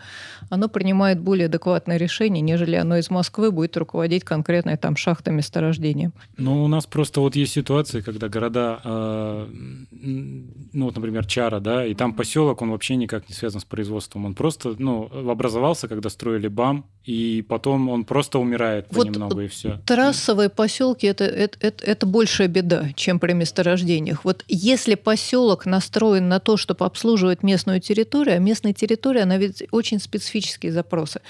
[0.51, 6.13] оно принимает более адекватное решение, нежели оно из Москвы будет руководить конкретной там шахтой месторождением.
[6.37, 9.47] Ну, у нас просто вот есть ситуации, когда города, э,
[10.73, 14.25] ну вот, например, Чара, да, и там поселок, он вообще никак не связан с производством.
[14.27, 19.35] Он просто, ну, образовался, когда строили БАМ, и потом он просто умирает понемногу.
[19.35, 19.81] Вот и все.
[19.87, 24.25] Трассовые поселки это, это, это, это большая беда, чем при месторождениях.
[24.25, 29.65] Вот если поселок настроен на то, чтобы обслуживать местную территорию, а местная территория, она ведь
[29.71, 31.21] очень специфические запросы.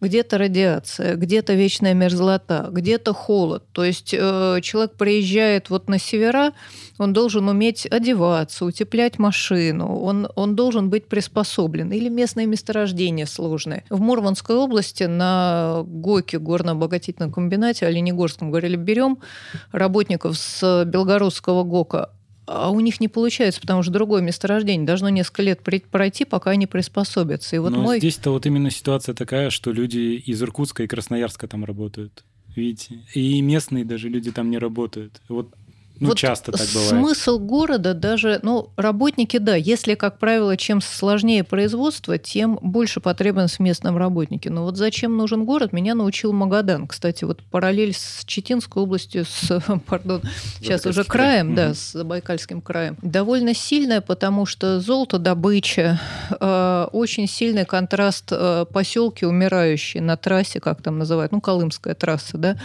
[0.00, 3.64] Где-то радиация, где-то вечная мерзлота, где-то холод.
[3.72, 6.52] То есть э, человек приезжает вот на севера,
[6.98, 11.92] он должен уметь одеваться, утеплять машину, он, он должен быть приспособлен.
[11.92, 13.84] Или местные месторождения сложные.
[13.90, 19.18] В Мурманской области на ГОКе, горно-обогатительном комбинате, Оленегорском, говорили, берем
[19.72, 22.10] работников с белгородского ГОКа,
[22.46, 26.66] а у них не получается, потому что другое месторождение должно несколько лет пройти, пока они
[26.66, 27.56] приспособятся.
[27.56, 27.98] И вот Но мой...
[27.98, 32.24] здесь-то вот именно ситуация такая, что люди из Иркутска и Красноярска там работают.
[32.54, 33.00] Видите?
[33.14, 35.20] И местные даже люди там не работают.
[35.28, 35.48] Вот
[36.00, 36.90] ну, вот часто так бывает.
[36.90, 43.56] Смысл города даже, ну, работники, да, если, как правило, чем сложнее производство, тем больше потребность
[43.56, 44.50] в местном работнике.
[44.50, 46.88] Но вот зачем нужен город, меня научил Магадан.
[46.88, 50.22] Кстати, вот параллель с Читинской областью, с, пардон,
[50.58, 51.68] сейчас уже краем, край.
[51.68, 56.00] да, с Забайкальским краем, довольно сильная, потому что золото добыча,
[56.40, 62.36] э, очень сильный контраст э, поселки умирающие на трассе, как там называют, ну, Колымская трасса,
[62.36, 62.56] да,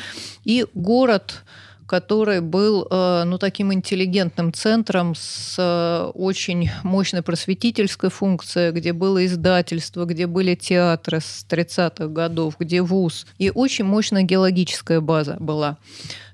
[0.46, 1.44] и город
[1.90, 9.26] который был э, ну, таким интеллигентным центром с э, очень мощной просветительской функцией, где было
[9.26, 13.26] издательство, где были театры с 30-х годов, где вуз.
[13.40, 15.78] И очень мощная геологическая база была.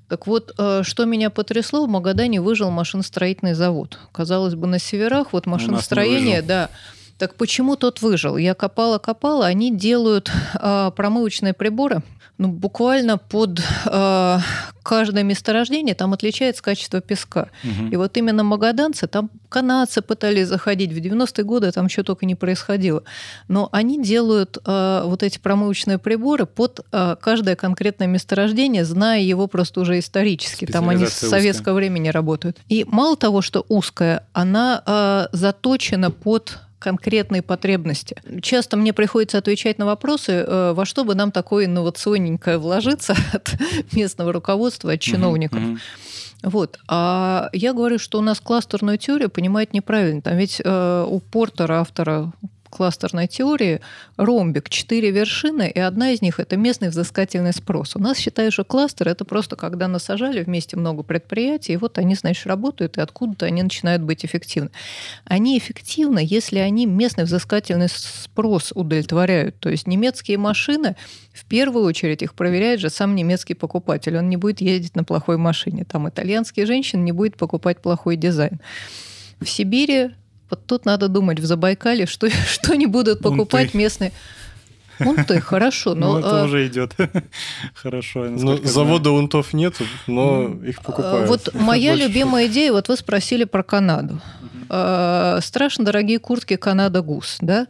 [0.10, 3.98] Так вот, э, что меня потрясло, в Магадане выжил машиностроительный завод.
[4.12, 6.70] Казалось бы, на северах вот машиностроение, да,
[7.18, 8.36] так почему тот выжил?
[8.36, 12.02] Я копала-копала, они делают э, промывочные приборы,
[12.38, 14.40] ну, буквально под э,
[14.84, 17.50] каждое месторождение там отличается качество песка.
[17.64, 17.92] Угу.
[17.92, 22.36] И вот именно магаданцы, там канадцы пытались заходить, в 90-е годы там что только не
[22.36, 23.04] происходило.
[23.48, 29.48] Но они делают э, вот эти промывочные приборы под э, каждое конкретное месторождение, зная его
[29.48, 30.66] просто уже исторически.
[30.66, 31.74] Там они с советского узкая.
[31.76, 32.58] времени работают.
[32.68, 38.16] И мало того, что узкая, она э, заточена под конкретные потребности.
[38.42, 43.56] Часто мне приходится отвечать на вопросы, э, во что бы нам такое инновационненькое вложиться от
[43.94, 45.60] местного руководства, от чиновников.
[46.44, 46.80] Вот.
[46.88, 50.22] А я говорю, что у нас кластерную теорию понимают неправильно.
[50.22, 52.32] Там ведь э, у Портера, автора
[52.70, 53.82] кластерной теории
[54.18, 57.96] ромбик, четыре вершины, и одна из них– это местный взыскательный спрос.
[57.96, 62.16] У нас считают, что кластер– это просто когда насажали вместе много предприятий, и вот они,
[62.16, 64.72] значит, работают, и откуда-то они начинают быть эффективны.
[65.26, 69.60] Они эффективны, если они местный взыскательный спрос удовлетворяют.
[69.60, 70.96] То есть немецкие машины,
[71.34, 74.18] в первую очередь, их проверяет же сам немецкий покупатель.
[74.18, 75.86] Он не будет ездить на плохой машине.
[75.86, 78.60] Там итальянские женщины не будет покупать плохой дизайн.
[79.40, 80.12] В Сибири
[80.50, 83.78] вот тут надо думать в Забайкале, что, что не будут покупать Унты.
[83.78, 84.12] местные.
[85.00, 86.14] Унты, хорошо, но...
[86.14, 86.46] Ну, это а...
[86.46, 86.96] уже идет.
[87.74, 88.26] хорошо.
[88.30, 89.76] Ну, завода унтов нет,
[90.08, 91.28] но их покупают.
[91.28, 94.22] Вот моя любимая идея, вот вы спросили про Канаду.
[94.70, 97.68] А, страшно дорогие куртки Канада Гус, да?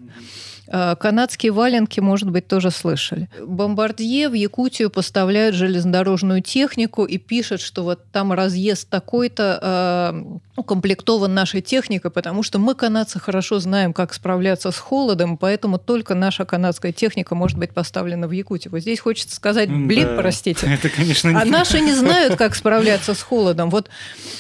[0.68, 3.30] А, канадские валенки, может быть, тоже слышали.
[3.42, 11.62] Бомбардье в Якутию поставляют железнодорожную технику и пишет, что вот там разъезд такой-то укомплектован нашей
[11.62, 16.94] техникой, потому что мы, канадцы, хорошо знаем, как справляться с холодом, поэтому только наша канадская
[16.94, 18.72] техника может быть поставлена в Якутию.
[18.72, 20.66] Вот здесь хочется сказать, блин, да, простите.
[20.74, 21.36] Это, конечно, не...
[21.36, 23.70] А наши не знают, как справляться с холодом.
[23.70, 23.90] Вот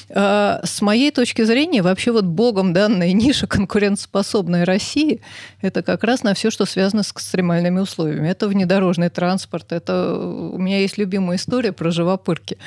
[0.09, 5.21] э, с моей точки зрения, вообще вот богом данная ниша конкурентоспособной России,
[5.61, 8.29] это как раз на все, что связано с экстремальными условиями.
[8.29, 10.15] Это внедорожный транспорт, это...
[10.15, 12.57] У меня есть любимая история про живопырки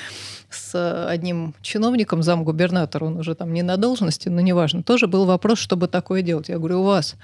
[0.50, 5.58] с одним чиновником, замгубернатора, он уже там не на должности, но неважно, тоже был вопрос,
[5.58, 6.48] чтобы такое делать.
[6.48, 7.16] Я говорю, у вас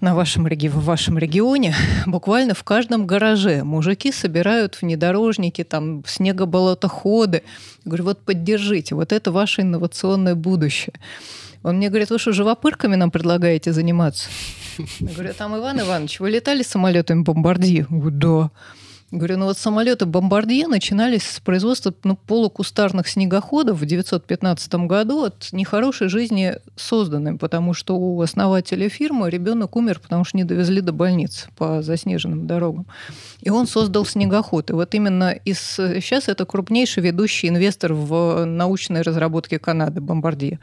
[0.00, 1.74] на вашем, в вашем регионе
[2.06, 7.42] буквально в каждом гараже мужики собирают внедорожники, там снегоболотоходы.
[7.84, 10.94] Я говорю, вот поддержите, вот это ваше инновационное будущее.
[11.62, 14.28] Он мне говорит, вы что, живопырками нам предлагаете заниматься?
[15.00, 17.22] Я говорю, там Иван Иванович, вы летали самолетами
[18.00, 18.50] говорю, да.
[19.14, 25.52] Говорю, ну вот самолеты Бомбардье начинались с производства ну, полукустарных снегоходов в 1915 году от
[25.52, 30.92] нехорошей жизни созданным, потому что у основателя фирмы ребенок умер, потому что не довезли до
[30.92, 32.86] больницы по заснеженным дорогам.
[33.40, 34.70] И он создал снегоход.
[34.70, 35.60] И вот именно из...
[35.60, 40.58] сейчас это крупнейший ведущий инвестор в научной разработке Канады Бомбардье.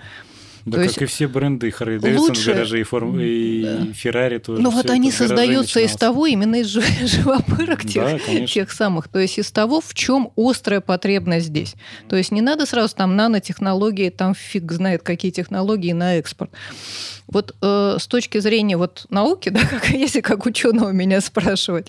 [0.65, 3.17] Да, То как есть и все бренды Харли Дэвидсон в гараже, и, Форм...
[3.17, 3.23] да.
[3.23, 4.61] и Феррари тоже.
[4.61, 9.07] Ну вот они создаются из того, именно из живопырок тех, да, тех самых.
[9.07, 11.75] То есть из того, в чем острая потребность здесь.
[12.09, 16.51] То есть не надо сразу там нанотехнологии, там фиг знает какие технологии на экспорт.
[17.27, 21.87] Вот э, с точки зрения вот науки, да, как, если как ученого меня спрашивать,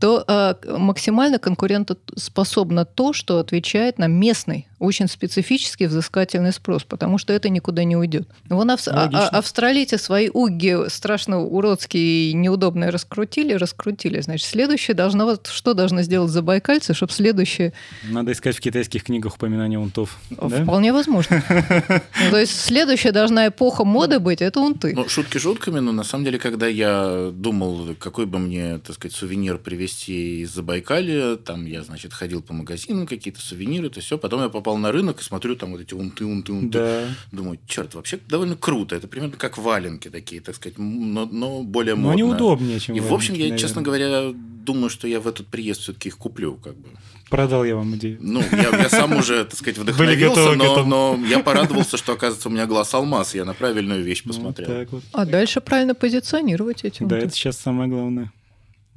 [0.00, 7.32] то э, максимально конкурентоспособно то, что отвечает на местный, очень специфический взыскательный спрос, потому что
[7.32, 8.28] это никуда не уйдет.
[8.48, 8.80] Вон ав...
[8.88, 14.20] а, а, австралийцы свои уги страшно уродские и неудобные раскрутили, раскрутили.
[14.20, 15.26] Значит, следующее должно...
[15.26, 17.74] Вот что должны сделать забайкальцы, чтобы следующее...
[18.08, 20.18] Надо искать в китайских книгах упоминания унтов.
[20.30, 21.44] Вполне возможно.
[22.30, 24.94] То есть следующая должна эпоха моды быть, это унты.
[24.94, 29.14] Ну, шутки шутками, но на самом деле, когда я думал, какой бы мне, так сказать,
[29.14, 34.16] сувенир привезти из Забайкалья, там я, значит, ходил по магазинам, какие-то сувениры, это все.
[34.16, 36.78] Потом я попал на рынок и смотрю там вот эти унты, унты, унты.
[36.78, 37.04] Да.
[37.32, 38.96] Думаю, черт, вообще довольно круто.
[38.96, 42.10] Это примерно как валенки такие, так сказать, но, но более модно.
[42.10, 43.58] Но неудобнее, чем И, в общем, я, наверное.
[43.58, 46.88] честно говоря, думаю, что я в этот приезд все-таки их куплю, как бы.
[47.28, 48.18] Продал я вам идею.
[48.20, 52.52] Ну, я, я сам уже, так сказать, вдохновился, но, но я порадовался, что, оказывается, у
[52.52, 54.68] меня глаз алмаз, я на правильную вещь посмотрел.
[54.68, 55.02] Вот вот.
[55.12, 58.32] А дальше правильно позиционировать эти Да, это сейчас самое главное.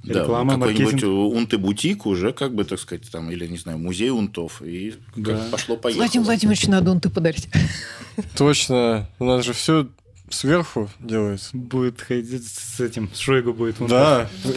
[0.04, 4.62] Реклама, да, какой-нибудь унты-бутик уже, как бы, так сказать, там, или, не знаю, музей унтов,
[4.62, 5.48] и да.
[5.50, 6.04] пошло-поехало.
[6.04, 7.48] Владимир Владимирович, надо унты подарить.
[8.38, 9.10] Точно.
[9.20, 9.88] У нас же все
[10.30, 11.50] сверху делается.
[11.54, 13.80] Будет ходить с этим, с Шойгу будет.
[13.80, 14.54] Он да, мы, и,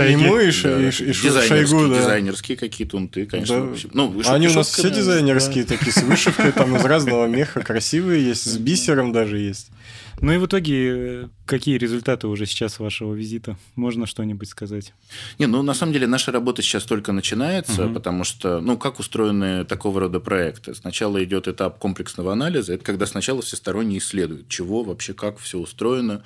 [0.63, 0.81] да.
[0.81, 1.99] и, и Шойгу, да.
[2.01, 3.67] Дизайнерские какие-то унты, конечно.
[3.67, 3.89] Да.
[3.93, 5.77] Ну, Они у нас все дизайнерские да.
[5.77, 9.71] такие, с вышивкой, там из разного меха, красивые есть, с бисером даже есть.
[10.21, 13.57] Ну и в итоге, э, какие результаты уже сейчас вашего визита?
[13.75, 14.95] Можно что-нибудь сказать?
[15.39, 17.95] Не, ну на самом деле наша работа сейчас только начинается, угу.
[17.95, 20.75] потому что, ну как устроены такого рода проекты?
[20.75, 26.23] Сначала идет этап комплексного анализа, это когда сначала всесторонне исследуют, чего вообще, как все устроено,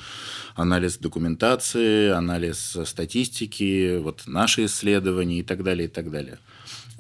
[0.55, 6.39] анализ документации, анализ статистики, вот наши исследования и так далее, и так далее.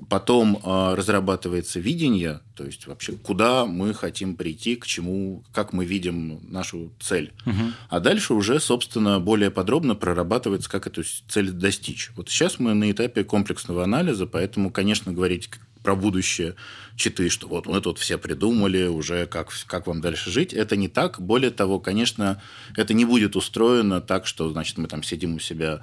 [0.08, 5.84] Потом э, разрабатывается видение, то есть вообще куда мы хотим прийти, к чему, как мы
[5.84, 7.32] видим нашу цель.
[7.46, 7.72] Угу.
[7.88, 12.10] А дальше уже, собственно, более подробно прорабатывается, как эту цель достичь.
[12.16, 15.50] Вот сейчас мы на этапе комплексного анализа, поэтому, конечно, говорить
[15.83, 16.55] про будущее
[16.97, 20.53] читы, что вот мы тут все придумали уже, как, как вам дальше жить.
[20.53, 21.21] Это не так.
[21.21, 22.43] Более того, конечно,
[22.77, 25.81] это не будет устроено так, что, значит, мы там сидим у себя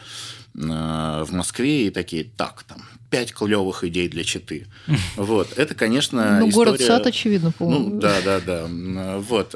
[0.54, 4.68] в Москве и такие, так, там, пять клевых идей для Читы.
[5.16, 7.90] Вот, это, конечно, Ну, город-сад, очевидно, по-моему.
[7.90, 8.68] Ну, да, да, да.
[9.18, 9.56] Вот.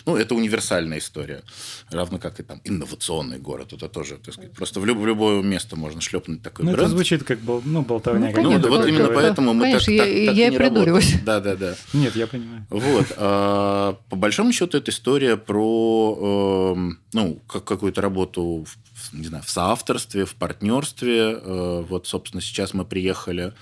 [0.00, 1.42] Э, Ну, это универсальная история.
[1.90, 3.72] Равно как и там инновационный город.
[3.72, 6.78] Это тоже, так сказать, просто в, люб- в любое место можно шлепнуть такой Ну, это
[6.78, 6.90] бренд.
[6.92, 8.20] звучит как ну, болтовня.
[8.20, 9.14] Ну, Ну, Конечно, да, вот именно да.
[9.14, 11.12] поэтому мы так, Конечно, так, я- так я и не придуриваюсь.
[11.12, 11.24] работаем.
[11.24, 11.74] Да, да, да.
[11.92, 12.66] Нет, я понимаю.
[12.70, 13.06] Вот.
[13.16, 18.64] а, по большому счету, это история про эм, ну, как, какую-то работу
[18.94, 21.38] в, не знаю, в соавторстве, в партнерстве.
[21.42, 23.52] Э, Вот, собственно, сейчас мы приехали э,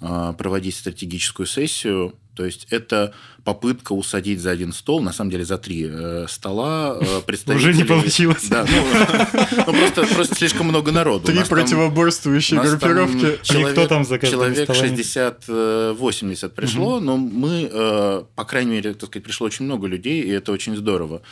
[0.00, 2.14] проводить стратегическую сессию.
[2.34, 3.14] То есть это
[3.44, 7.70] попытка усадить за один стол, на самом деле за три э, стола э, представителей...
[7.70, 8.48] Уже не получилось.
[8.48, 11.26] Да, ну, ну, просто, просто слишком много народу.
[11.26, 13.38] Три противоборствующие группировки.
[13.56, 14.96] Никто там за человек столами.
[14.96, 20.30] 60-80 пришло, но мы, э, по крайней мере, так сказать, пришло очень много людей, и
[20.30, 21.22] это очень здорово.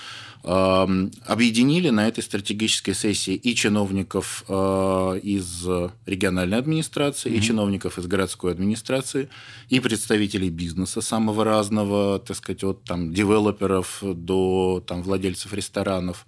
[0.44, 5.66] Эм, Объединили на этой стратегической сессии и чиновников э, из
[6.04, 9.28] региональной администрации, и чиновников из городской администрации,
[9.68, 16.26] и представителей бизнеса самого разного, так сказать, от там девелоперов до там владельцев ресторанов.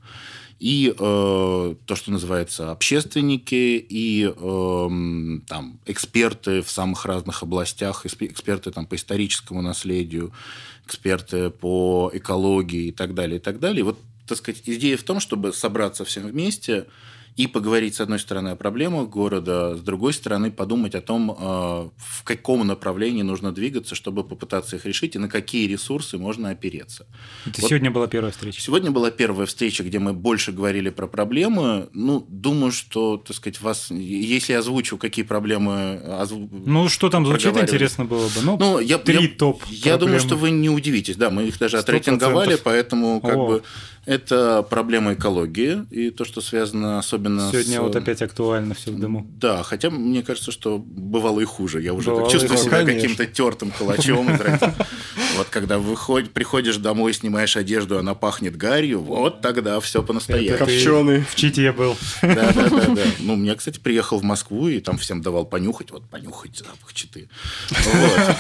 [0.61, 8.71] И э, то, что называется общественники, и эм, там эксперты в самых разных областях, эксперты
[8.71, 10.33] там по историческому наследию,
[10.87, 13.81] эксперты по экологии и так далее, и так далее.
[13.81, 16.87] И вот, так сказать, идея в том, чтобы собраться всем вместе
[17.37, 21.35] и поговорить, с одной стороны, о проблемах города, с другой стороны, подумать о том, э,
[21.97, 27.07] в каком направлении нужно двигаться, чтобы попытаться их решить, и на какие ресурсы можно опереться.
[27.45, 27.69] Это Вот.
[27.71, 28.61] сегодня была первая встреча.
[28.61, 31.89] Сегодня была первая встреча, где мы больше говорили про проблемы.
[31.93, 36.01] Ну, думаю, что, так сказать, вас, если я озвучу, какие проблемы...
[36.05, 38.43] озву- Ну, что там звучит, интересно было бы.
[38.43, 41.17] Ну, Ну, я, три я- топ Я думаю, что вы не удивитесь.
[41.17, 42.63] Да, мы их даже Сто отрейтинговали, процентов.
[42.65, 43.47] поэтому как О.
[43.49, 43.63] бы
[44.07, 47.81] это проблема экологии и то, что связано особенно Сегодня с...
[47.81, 49.27] вот опять актуально все в дому.
[49.41, 51.83] Да, хотя мне кажется, что бывало и хуже.
[51.83, 52.95] Я уже Бывало так чувствую себя хуже.
[52.95, 54.29] каким-то тертым калачом.
[55.37, 60.59] Вот когда выходишь, приходишь домой, снимаешь одежду, она пахнет гарью, вот тогда все по-настоящему.
[60.59, 61.25] Копченый.
[61.29, 61.97] В Чите был.
[62.23, 63.03] Да, да, да, да.
[63.19, 67.29] Ну, я, кстати, приехал в Москву и там всем давал понюхать, вот понюхать запах читы.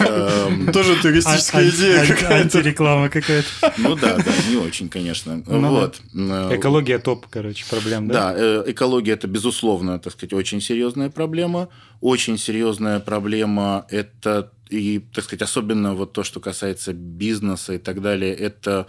[0.00, 2.58] Эм, Тоже туристическая Ан- идея какая-то.
[2.58, 3.48] Антиреклама какая-то.
[3.78, 5.42] Ну да, да, не очень, конечно.
[5.46, 6.00] Ну Вот.
[6.14, 8.32] Э, Экология топ, короче, проблем, да?
[8.32, 11.68] Да, э, экология это безусловно, так сказать, очень серьезная проблема.
[12.00, 18.00] Очень серьезная проблема это и, так сказать, особенно вот то, что касается бизнеса и так
[18.02, 18.86] далее, это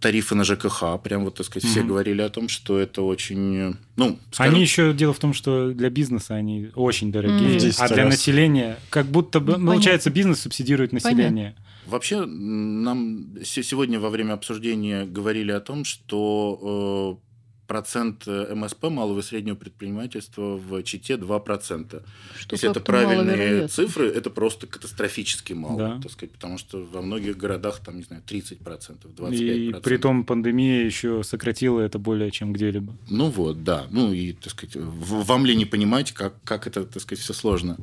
[0.00, 1.00] тарифы на ЖКХ.
[1.02, 1.88] Прям вот, так сказать, все Мгм.
[1.90, 5.90] говорили о том, что это очень, ну, скажем, Они еще дело в том, что для
[5.90, 8.14] бизнеса они очень дорогие, 10 а для раз.
[8.14, 11.54] населения как будто бы Ну, получается бизнес субсидирует население.
[11.86, 17.25] Вообще, м, нам се- сегодня во время обсуждения говорили о том, что э,
[17.66, 22.02] процент э, МСП, малого и среднего предпринимательства в Чите 2%.
[22.38, 26.00] Что Если это правильные цифры, это просто катастрофически мало, Да.
[26.02, 29.32] так сказать, потому что во многих городах там, не знаю, 30%, 25%.
[29.34, 32.94] И при том пандемия еще сократила это более чем где-либо.
[33.08, 33.86] Ну вот, да.
[33.90, 37.76] Ну и, так сказать, вам ли не понимать, как, как это, так сказать, все сложно.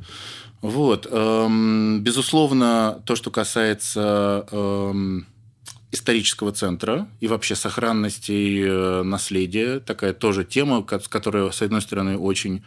[0.62, 1.06] Вот.
[1.10, 5.26] эм, безусловно, то, что касается эм,
[5.94, 11.00] исторического центра и вообще сохранности э, наследия, такая тоже тема, ко-
[11.50, 12.62] с одной стороны, очень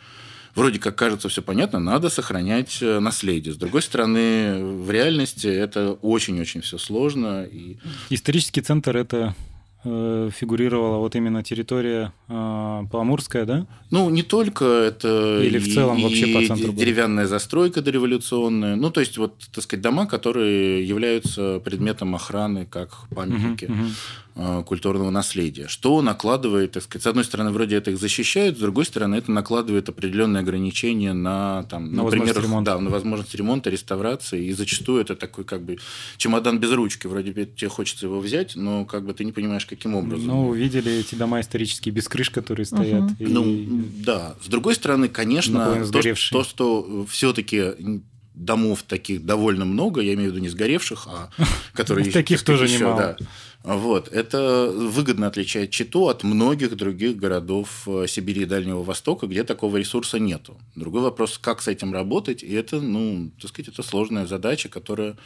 [0.56, 3.54] вроде как кажется все понятно, надо сохранять э, наследие.
[3.54, 7.44] С другой стороны, в реальности это очень-очень все сложно.
[7.44, 7.78] И
[8.10, 9.36] Исторический центр это
[9.84, 13.68] фигурировала вот именно территория э, Памурская, да?
[13.92, 15.42] Ну, не только это...
[15.44, 16.80] Или в целом вообще по центру было?
[16.80, 18.76] деревянная застройка дореволюционная.
[18.76, 23.92] Ну, то есть, вот, так сказать, дома, которые являются предметом охраны как памятники Мгм, мгм.
[24.38, 25.68] Э, культурного наследия.
[25.68, 29.32] Что накладывает, так сказать, с одной стороны, вроде это их защищают, с другой стороны, это
[29.32, 32.72] накладывает определенные ограничения на, там, На например, возможность ремонта.
[32.72, 34.46] Да, на возможность ремонта, реставрации.
[34.46, 35.78] И зачастую это такой как бы
[36.18, 37.08] чемодан без ручки.
[37.08, 40.28] Вроде бы тебе хочется его взять, но как бы ты не понимаешь, каким образом.
[40.28, 43.02] Ну, видели эти дома исторические без крыш, которые стоят.
[43.02, 43.16] Мгм.
[43.20, 44.36] и- Ну, да.
[44.44, 47.74] С другой стороны, конечно, то, то, что все-таки
[48.34, 51.30] домов таких довольно много, я имею в виду не сгоревших, а
[51.74, 53.18] которые Таких тоже немало.
[53.68, 54.08] Вот.
[54.08, 59.76] Это выгодно отличает Читу от многих других городов э, Сибири и Дальнего Востока, где такого
[59.76, 60.58] ресурса нету.
[60.76, 65.18] Другой вопрос, как с этим работать, и это, ну, так сказать, это сложная задача, которая,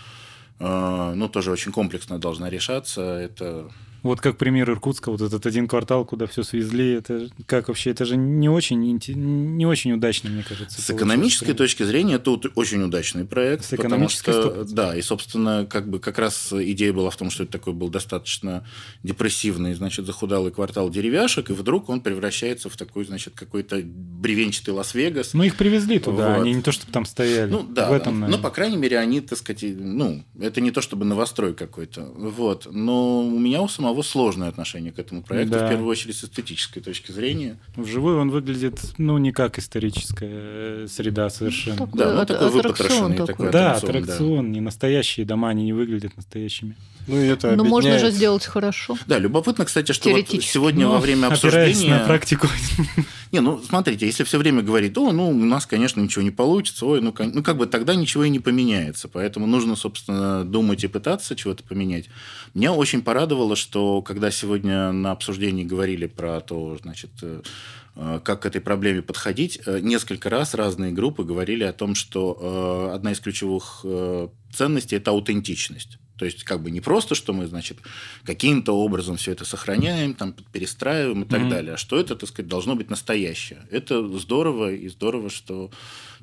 [0.58, 3.02] э, ну, тоже очень комплексно должна решаться.
[3.02, 3.70] Это
[4.04, 8.06] Вот как пример Иркутска, вот этот один квартал, куда все свезли, это как вообще, это
[8.06, 10.82] же не очень, не очень удачно, мне кажется.
[10.82, 13.66] С экономической точки зрения, это очень удачный проект.
[13.66, 17.44] С экономической что, Да, и, собственно, как бы как раз идея была в том, что
[17.44, 18.66] это такой был достаточно
[19.04, 25.34] депрессивный, значит, захудалый квартал деревяшек, и вдруг он превращается в такой, значит, какой-то бревенчатый Лас-Вегас.
[25.34, 26.42] Ну, их привезли туда, вот.
[26.42, 27.52] они не то, чтобы там стояли.
[27.52, 28.28] Ну, да, в этом, да.
[28.28, 32.68] ну, по крайней мере, они, так сказать, ну, это не то, чтобы новострой какой-то, вот.
[32.72, 35.68] Но у меня у самого сложное отношение к этому проекту, да.
[35.68, 37.58] в первую очередь с эстетической точки зрения.
[37.76, 41.78] Вживую он выглядит, ну, не как историческая э, среда совершенно.
[41.78, 43.18] Такой, да, ну, такой выпотрошенный.
[43.18, 43.28] Такой.
[43.28, 44.52] Такой да, аттракцион, аттракцион да.
[44.52, 46.76] не настоящие дома, они не выглядят настоящими.
[47.08, 48.98] Ну, и это Но можно же сделать хорошо.
[49.08, 51.98] Да, любопытно, кстати, что вот сегодня Но, во время обсуждения...
[51.98, 52.48] на практику.
[53.32, 56.86] Не, ну, смотрите, если все время говорить, о, ну, у нас, конечно, ничего не получится,
[56.86, 59.08] ой, ну, ну, как бы тогда ничего и не поменяется.
[59.08, 62.10] Поэтому нужно, собственно, думать и пытаться чего-то поменять.
[62.54, 67.42] Меня очень порадовало, что когда сегодня на обсуждении говорили про то, значит, э,
[68.24, 72.38] как к этой проблеме подходить, э, несколько раз разные группы говорили о том, что
[72.92, 73.86] э, одна из ключевых
[74.54, 75.98] ценностей– это аутентичность.
[76.22, 77.80] То есть, как бы не просто, что мы, значит,
[78.26, 81.50] каким-то образом все это сохраняем, там, перестраиваем и так mm-hmm.
[81.50, 83.66] далее, а что это, так сказать, должно быть настоящее.
[83.72, 85.72] Это здорово, и здорово, что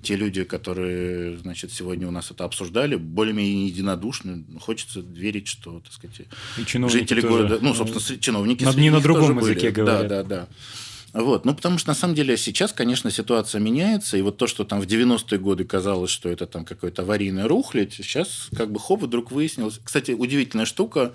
[0.00, 4.44] те люди, которые, значит, сегодня у нас это обсуждали, более-менее единодушны.
[4.60, 8.62] Хочется верить, что, так сказать, и жители тоже, города, ну, собственно, чиновники...
[8.76, 9.80] Не на другом языке были.
[9.80, 10.06] говорят.
[10.06, 10.48] Да, да, да.
[11.18, 11.44] Вот.
[11.44, 14.80] Ну, потому что, на самом деле, сейчас, конечно, ситуация меняется, и вот то, что там
[14.80, 19.32] в 90-е годы казалось, что это там какое-то аварийное рухлядь, сейчас как бы хоп, вдруг
[19.32, 19.80] выяснилось.
[19.82, 21.12] Кстати, удивительная штука,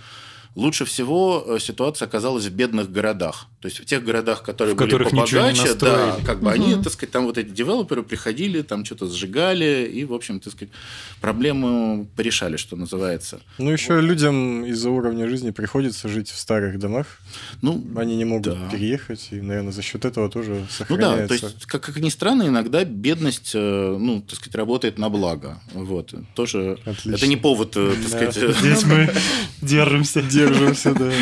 [0.56, 3.47] лучше всего э, ситуация оказалась в бедных городах.
[3.64, 6.55] То есть в тех городах, которые в были побогаче, да, как бы угу.
[6.55, 10.51] они, так сказать, там вот эти девелоперы приходили, там что-то сжигали, и, в общем, так
[10.51, 10.74] сказать,
[11.22, 13.39] проблему порешали, что называется.
[13.59, 14.01] Ну, еще вот.
[14.01, 17.07] людям из-за уровня жизни приходится жить в старых домах.
[17.61, 18.70] Ну, они не могут да.
[18.70, 21.16] переехать, и, наверное, за счет этого тоже сохраняется.
[21.16, 24.97] Ну да, то есть, как, как ни странно, иногда бедность, э, ну, так сказать, работает
[24.97, 25.61] на благо.
[25.72, 26.14] Вот.
[26.36, 27.16] Тоже Отлично.
[27.16, 28.57] это не повод, э, так сказать...
[28.57, 29.09] Здесь мы
[29.61, 30.22] держимся.
[30.22, 31.14] Держимся, да.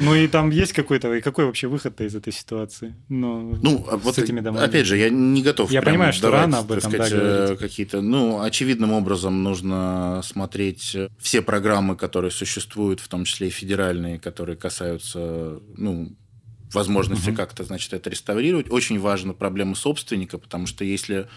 [0.00, 1.14] Ну, и там есть какой-то...
[1.14, 2.94] И какой вообще выход-то из этой ситуации?
[3.08, 4.64] Ну, ну а вот с этими домами.
[4.64, 5.70] Опять же, я не готов.
[5.70, 8.00] Я понимаю, что давать, рано об этом сказать, да, какие-то.
[8.00, 14.56] Ну, очевидным образом нужно смотреть все программы, которые существуют, в том числе и федеральные, которые
[14.56, 16.16] касаются, ну,
[16.72, 17.36] возможности угу.
[17.36, 18.70] как-то, значит, это реставрировать.
[18.70, 21.28] Очень важна проблема собственника, потому что если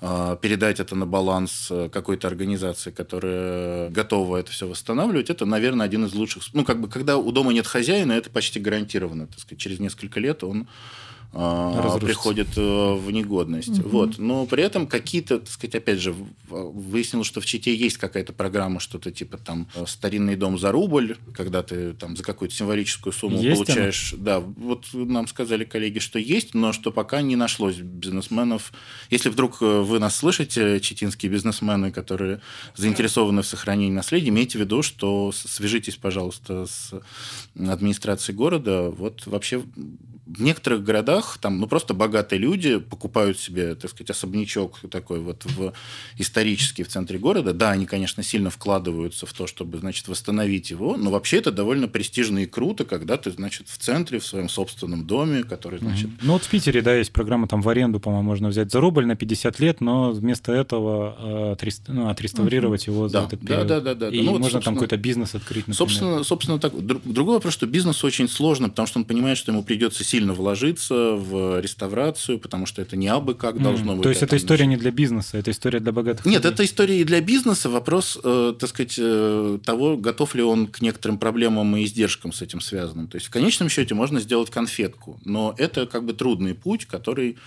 [0.00, 6.06] передать это на баланс э, какой-то организации, которая готова это все восстанавливать, это, наверное, один
[6.06, 6.44] из лучших.
[6.54, 9.26] Ну, как бы, когда у дома нет хозяина, это почти гарантированно.
[9.26, 10.68] Так сказать, через несколько лет он
[11.32, 13.78] а, приходит э, в негодность.
[13.78, 13.88] Угу.
[13.88, 14.18] Вот.
[14.18, 16.14] Но при этом какие-то, так сказать, опять же,
[16.48, 21.16] выяснилось, что в Чите есть какая-то программа, что-то типа там э, старинный дом за рубль,
[21.32, 24.14] когда ты там за какую-то символическую сумму есть получаешь.
[24.14, 24.22] Она?
[24.24, 28.72] Да, вот нам сказали коллеги, что есть, но что пока не нашлось бизнесменов.
[29.10, 32.40] Если вдруг э, вы нас слышите, читинские бизнесмены, которые
[32.74, 36.92] заинтересованы в сохранении наследия, имейте в виду, что свяжитесь, пожалуйста, с
[37.54, 38.90] администрацией города.
[38.90, 39.62] Вот вообще
[40.36, 45.44] в некоторых городах там ну, просто богатые люди покупают себе, так сказать, особнячок такой вот
[45.44, 45.72] в
[46.18, 47.52] исторический в центре города.
[47.52, 51.88] Да, они, конечно, сильно вкладываются в то, чтобы, значит, восстановить его, но вообще это довольно
[51.88, 56.06] престижно и круто, когда ты, значит, в центре, в своем собственном доме, который, значит...
[56.06, 56.20] Mm-hmm.
[56.22, 59.06] Ну вот в Питере, да, есть программа там в аренду, по-моему, можно взять за рубль
[59.06, 62.92] на 50 лет, но вместо этого э, ну, отреставрировать mm-hmm.
[62.92, 63.66] его за да, этот период.
[63.66, 64.10] Да, да, да.
[64.10, 64.16] да.
[64.16, 65.76] И ну, вот, можно там какой-то бизнес открыть, например.
[65.76, 66.72] Собственно, собственно так.
[66.80, 70.34] Другой вопрос, что бизнес очень сложно, потому что он понимает, что ему придется сильно сильно
[70.34, 73.62] вложиться в реставрацию, потому что это не абы как mm.
[73.62, 74.02] должно быть.
[74.02, 76.52] То есть это история не для бизнеса, это история для богатых Нет, людей.
[76.52, 77.70] это история и для бизнеса.
[77.70, 82.42] Вопрос, э, так сказать, э, того, готов ли он к некоторым проблемам и издержкам с
[82.42, 83.08] этим связанным.
[83.08, 87.38] То есть в конечном счете можно сделать конфетку, но это как бы трудный путь, который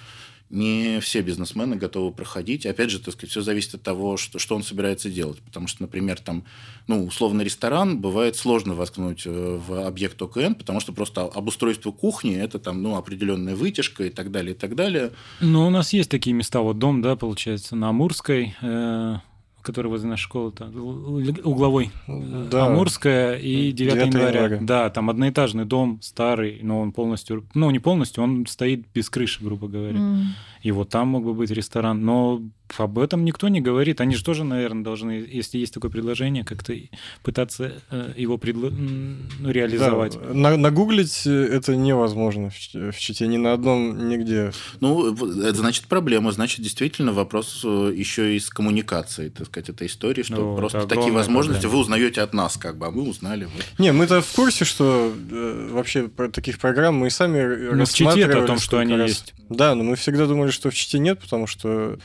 [0.53, 2.65] не все бизнесмены готовы проходить.
[2.65, 5.41] Опять же, так сказать, все зависит от того, что, что он собирается делать.
[5.41, 6.45] Потому что, например, там,
[6.87, 12.35] ну, условно, ресторан бывает сложно воткнуть э, в объект ОКН, потому что просто обустройство кухни–
[12.37, 15.11] это там, ну, определенная вытяжка и так далее, и так далее.
[15.39, 19.17] Ну, у нас есть такие места, вот дом, да, получается, на Амурской, э
[19.63, 22.67] который возле нашей школы, -то, угловой, да.
[22.67, 24.41] Амурская и 9, 9 января.
[24.43, 24.59] января.
[24.61, 29.43] Да, там одноэтажный дом, старый, но он полностью, ну не полностью, он стоит без крыши,
[29.43, 29.97] грубо говоря.
[29.97, 30.23] Mm.
[30.63, 32.41] И вот там мог бы быть ресторан, но
[32.77, 34.01] об этом никто не говорит.
[34.01, 36.73] Они же тоже, наверное, должны, если есть такое предложение, как-то
[37.21, 38.69] пытаться э, его предло...
[38.69, 40.17] ну, реализовать.
[40.17, 44.51] Да, на, нагуглить это невозможно в, в Чите, ни на одном, нигде.
[44.79, 49.87] Ну, это значит проблема, значит действительно вопрос э, еще и с коммуникацией, так сказать, этой
[49.87, 51.75] истории, что ну, просто такие возможности проблема.
[51.75, 53.45] вы узнаете от нас, как бы, а мы узнали.
[53.45, 53.65] Вот.
[53.77, 58.23] Не, мы-то в курсе, что э, вообще про таких программ мы и сами ну, рассматривали.
[58.23, 59.09] в Чите о том, что они раз.
[59.09, 59.33] есть.
[59.49, 61.97] Да, но мы всегда думали, что в Чите нет, потому что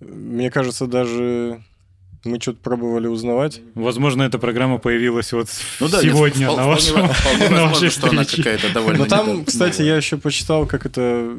[0.00, 1.62] мне кажется, даже
[2.24, 3.60] мы что-то пробовали узнавать.
[3.74, 5.48] Возможно, эта программа появилась вот
[5.80, 9.00] ну, да, сегодня нет, на, вашем, вполне, на вашей что она какая-то довольно...
[9.00, 11.30] Но там, кстати, я еще почитал, как это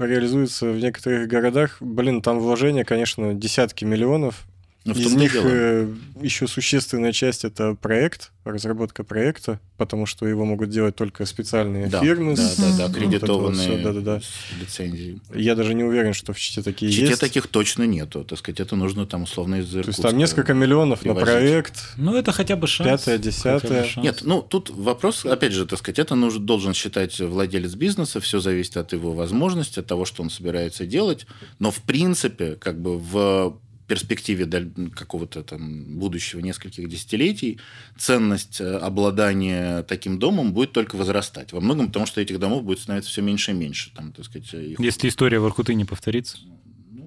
[0.00, 1.76] реализуется в некоторых городах.
[1.80, 4.46] Блин, там вложения, конечно, десятки миллионов.
[4.84, 10.46] Но ну, Из них э, еще существенная часть это проект, разработка проекта, потому что его
[10.46, 12.34] могут делать только специальные да, фирмы.
[12.34, 14.20] Да, с, да, да, аккредитованные вот да, да, да.
[14.58, 15.20] лицензии.
[15.34, 17.20] Я даже не уверен, что в Чите такие в Чите есть.
[17.20, 18.24] таких точно нету.
[18.24, 21.26] Так сказать, это нужно там условно из То есть там несколько миллионов привозить.
[21.26, 21.92] на проект.
[21.98, 22.88] Ну, это хотя бы шанс.
[22.88, 23.86] Пятое, десятое.
[23.98, 28.40] Нет, ну, тут вопрос, опять же, так сказать, это нужно, должен считать владелец бизнеса, все
[28.40, 31.26] зависит от его возможности, от того, что он собирается делать.
[31.58, 33.58] Но, в принципе, как бы в
[33.90, 34.46] перспективе
[34.94, 37.58] какого-то там будущего нескольких десятилетий
[37.98, 41.52] ценность э, обладания таким домом будет только возрастать.
[41.52, 43.90] Во многом потому, что этих домов будет становиться все меньше и меньше.
[43.92, 44.78] Там, так сказать, их...
[44.78, 46.38] Если история в Иркуты не повторится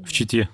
[0.06, 0.50] в Чите.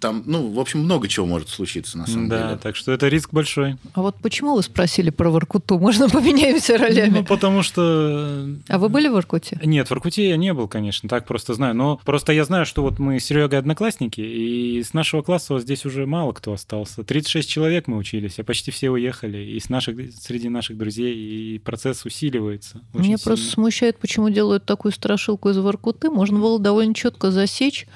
[0.00, 2.50] Там, ну, в общем, много чего может случиться, на самом да, деле.
[2.50, 3.76] Да, так что это риск большой.
[3.94, 5.78] А вот почему вы спросили про Воркуту?
[5.78, 7.18] Можно поменяемся ролями?
[7.18, 8.48] Ну, потому что...
[8.68, 9.58] А вы были в Воркуте?
[9.62, 11.74] Нет, в Воркуте я не был, конечно, так просто знаю.
[11.74, 15.62] Но просто я знаю, что вот мы с Серегой одноклассники, и с нашего класса вот
[15.62, 17.02] здесь уже мало кто остался.
[17.04, 19.38] 36 человек мы учились, а почти все уехали.
[19.38, 22.80] И с наших, среди наших друзей и процесс усиливается.
[22.94, 23.18] Меня сильно.
[23.18, 26.10] просто смущает, почему делают такую страшилку из Воркуты.
[26.10, 27.86] Можно было довольно четко засечь,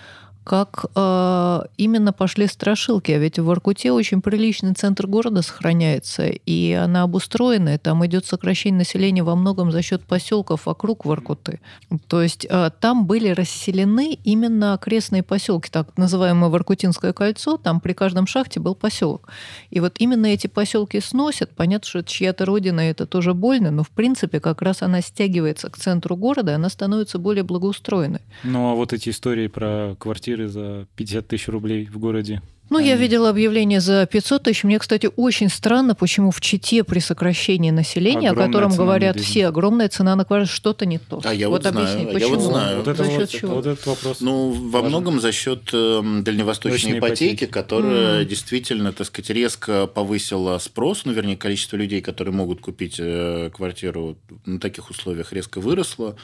[0.44, 3.12] как э, именно пошли страшилки.
[3.12, 7.78] А ведь в Воркуте очень приличный центр города сохраняется, и она обустроенная.
[7.78, 11.60] Там идет сокращение населения во многом за счет поселков вокруг Воркуты.
[12.08, 17.56] То есть э, там были расселены именно окрестные поселки, так называемое Воркутинское кольцо.
[17.56, 19.28] Там при каждом шахте был поселок.
[19.70, 21.50] И вот именно эти поселки сносят.
[21.54, 25.70] Понятно, что это чья-то родина, это тоже больно, но в принципе как раз она стягивается
[25.70, 28.20] к центру города, и она становится более благоустроенной.
[28.42, 32.42] Ну а вот эти истории про квартиры квартиры за 50 тысяч рублей в городе.
[32.68, 32.88] Ну, Они...
[32.88, 34.62] я видела объявление за 500 тысяч.
[34.62, 39.48] Мне, кстати, очень странно, почему в Чите при сокращении населения, огромная о котором говорят все,
[39.48, 41.20] огромная цена на квартиру, что-то не то.
[41.24, 42.30] А я вот, вот знаю, объясни, почему?
[42.30, 42.76] я вот знаю.
[42.78, 43.54] Вот, это вот, чего?
[43.56, 44.20] вот этот вопрос.
[44.20, 48.24] Ну, во многом за счет э, дальневосточной ипотеки, ипотеки, которая mm.
[48.26, 54.16] действительно, так сказать, резко повысила спрос, ну, вернее, количество людей, которые могут купить э, квартиру
[54.46, 56.14] на таких условиях, резко выросло.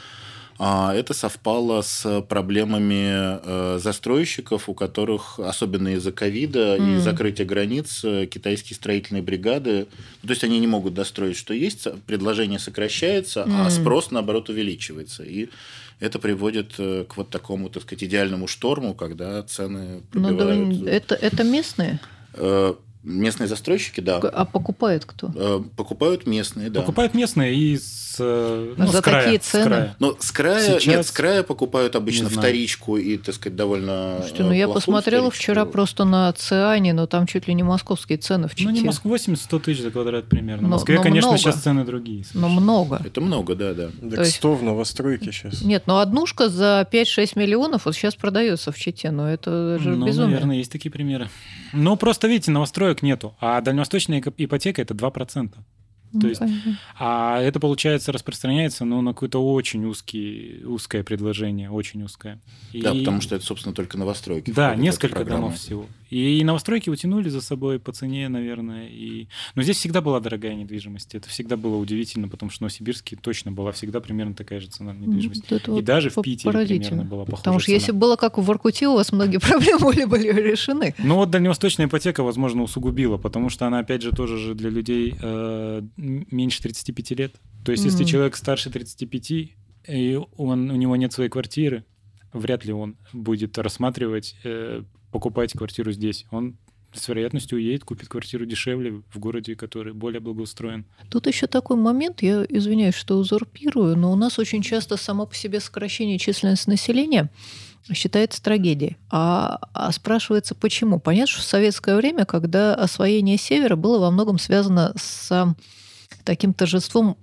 [0.59, 6.95] А это совпало с проблемами э, застройщиков, у которых, особенно из-за ковида mm.
[6.95, 9.85] и закрытия границ, э, китайские строительные бригады,
[10.21, 13.53] то есть они не могут достроить, что есть, предложение сокращается, mm.
[13.55, 15.23] а спрос, наоборот, увеличивается.
[15.23, 15.49] И
[15.99, 20.69] это приводит э, к вот такому, так сказать, идеальному шторму, когда цены пробивают...
[20.69, 21.99] Ну, это, это местные?
[23.07, 24.17] Местные застройщики, да.
[24.17, 25.63] А покупают кто?
[25.75, 26.81] Покупают местные, да.
[26.81, 29.63] Покупают местные и с, ну, За с края, такие цены?
[29.63, 29.95] С края.
[29.99, 30.85] Но с края, Сейчас...
[30.85, 35.65] нет, с края покупают обычно вторичку и, так сказать, довольно Слушайте, ну я посмотрела вчера
[35.65, 38.65] просто на Циане, но там чуть ли не московские цены в Чите.
[38.65, 40.67] Ну не Москва, 80-100 тысяч за квадрат примерно.
[40.67, 41.41] В Москве, но конечно, много.
[41.41, 42.25] сейчас цены другие.
[42.25, 42.55] Совершенно.
[42.55, 43.01] Но много.
[43.05, 43.89] Это много, да, да.
[44.09, 44.35] Так есть...
[44.35, 45.61] 100 в новостройке сейчас.
[45.61, 50.05] Нет, но однушка за 5-6 миллионов вот сейчас продается в Чите, но это же ну,
[50.05, 50.31] безумие.
[50.31, 51.29] наверное, есть такие примеры.
[51.73, 55.55] Ну, просто, видите, новостроек нету, а дальневосточная ипотека– это 2%.
[56.11, 56.41] То ну, есть,
[56.97, 62.39] а это, получается, распространяется ну, на какое-то очень узкий, узкое предложение, очень узкое.
[62.71, 62.81] И...
[62.81, 64.51] Да, потому что это, собственно, только новостройки.
[64.51, 65.85] Да, несколько домов всего.
[66.09, 68.87] И новостройки утянули за собой по цене, наверное.
[68.87, 69.27] И...
[69.55, 71.15] Но здесь всегда была дорогая недвижимость.
[71.15, 74.93] Это всегда было удивительно, потому что в Новосибирске точно была всегда примерно такая же цена
[74.93, 75.49] на недвижимость.
[75.49, 77.75] Вот и вот даже в Питере примерно была похожая Потому что цена.
[77.75, 80.95] если было как в Воркуте, у вас многие проблемы были, были решены.
[80.97, 85.15] Ну вот дальневосточная ипотека, возможно, усугубила, потому что она, опять же, тоже же для людей
[85.19, 87.35] э, меньше 35 лет.
[87.65, 87.87] То есть, mm-hmm.
[87.87, 89.31] если человек старше 35,
[89.87, 91.85] и он, у него нет своей квартиры,
[92.33, 94.83] вряд ли он будет рассматривать, э,
[95.17, 96.27] покупать квартиру здесь.
[96.29, 96.55] Он
[96.93, 100.85] с вероятностью уедет, купит квартиру дешевле в городе, который более благоустроен.
[101.09, 105.33] Тут еще такой момент, я извиняюсь, что узурпирую, но у нас очень часто само по
[105.33, 107.31] себе сокращение численности населения
[107.91, 108.97] считается трагедией.
[109.09, 110.99] А, а спрашивается, почему?
[110.99, 115.55] Понятно, что в советское время, когда освоение севера было во многом связано с
[116.23, 117.17] таким торжеством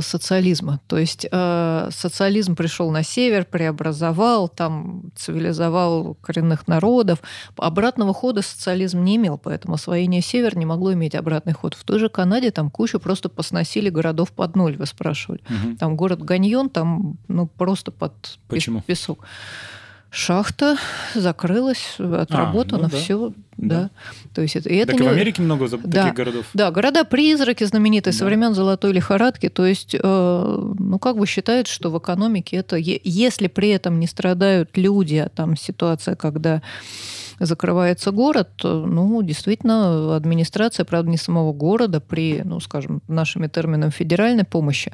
[0.00, 0.80] социализма.
[0.86, 7.20] То есть э, социализм пришел на север, преобразовал, там цивилизовал коренных народов.
[7.56, 11.74] Обратного хода социализм не имел, поэтому освоение север не могло иметь обратный ход.
[11.74, 15.40] В той же Канаде там кучу просто посносили городов под ноль, вы спрашивали.
[15.48, 15.76] Мгм.
[15.76, 18.82] Там город Ганьон, там ну, просто под Почему?
[18.82, 19.24] песок.
[20.14, 20.76] Шахта
[21.14, 22.96] закрылась, отработано, ну да.
[22.98, 23.80] все, Да.
[23.80, 23.90] да.
[24.34, 26.02] То есть это, и это так и не- в Америке много за- Да.
[26.02, 26.44] таких городов.
[26.52, 28.26] Да, города-призраки знаменитые со Да.
[28.26, 29.48] времен золотой лихорадки.
[29.48, 29.98] То есть, э,
[30.78, 35.30] ну, как бы считают, что в экономике это, если при этом не страдают люди, а
[35.30, 36.60] там ситуация, когда
[37.40, 44.44] закрывается город, ну, действительно, администрация, правда, не самого города, при, ну, скажем, нашими терминами федеральной
[44.44, 44.92] помощи,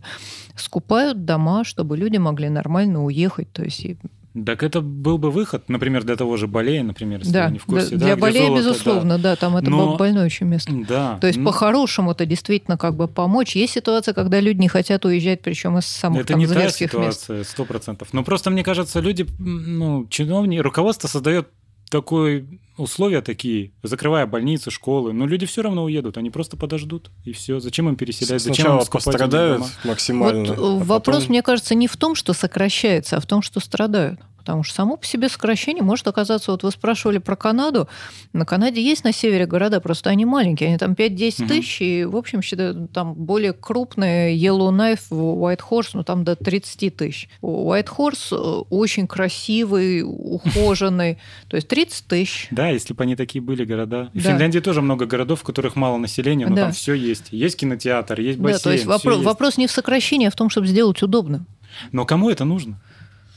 [0.54, 3.52] скупают дома, чтобы люди могли нормально уехать.
[3.52, 3.98] То есть, и-
[4.44, 7.58] Так это был бы выход, например, для того же Болея, например, если да, вы не
[7.58, 7.90] в курсе.
[7.90, 8.70] да, да, для болея, золото, да.
[8.70, 9.36] безусловно, да.
[9.36, 10.72] там это Но- больное очень место.
[10.88, 11.18] Да.
[11.20, 13.56] То есть ну, по-хорошему это действительно как бы помочь.
[13.56, 16.94] Есть ситуация, когда люди не хотят уезжать, причем из самых Это там не та зверских
[16.94, 17.22] мест.
[17.22, 18.08] ситуация, сто процентов.
[18.12, 21.48] Но просто мне кажется, люди, ну, чиновники, руководство создает
[21.90, 27.32] такое условия такие, закрывая больницы, школы, но люди все равно уедут, они просто подождут, и
[27.32, 27.60] все.
[27.60, 28.40] Зачем им переселять?
[28.42, 29.70] Зачем Сначала им пострадают дома?
[29.84, 30.54] максимально.
[30.54, 33.42] Вот э, а вопрос, потом- мне кажется, не в том, что сокращается, а в том,
[33.42, 34.20] что страдают.
[34.48, 36.52] Потому что само по себе сокращение может оказаться...
[36.52, 37.86] Вот вы спрашивали про Канаду.
[38.32, 40.70] На Канаде есть на севере города, просто они маленькие.
[40.70, 41.48] Они там 5-10 Мгм.
[41.48, 46.88] тысяч, и, в общем, считаю, там более крупные Yellowknife, White Horse, ну, там до 30
[46.96, 47.28] тысяч.
[47.42, 51.18] White Horse э, очень красивый, ухоженный.
[51.48, 52.48] То есть 30 тысяч.
[52.50, 54.08] Да, если бы они такие были города.
[54.14, 54.22] И В.
[54.22, 57.26] Финляндии тоже много городов, в которых мало населения, но там все есть.
[57.32, 58.56] Есть кинотеатр, есть бассейн.
[58.56, 59.24] Да, то есть.
[59.26, 61.44] вопрос не в сокращении, а в том, чтобы сделать удобно.
[61.92, 62.80] Но кому это нужно?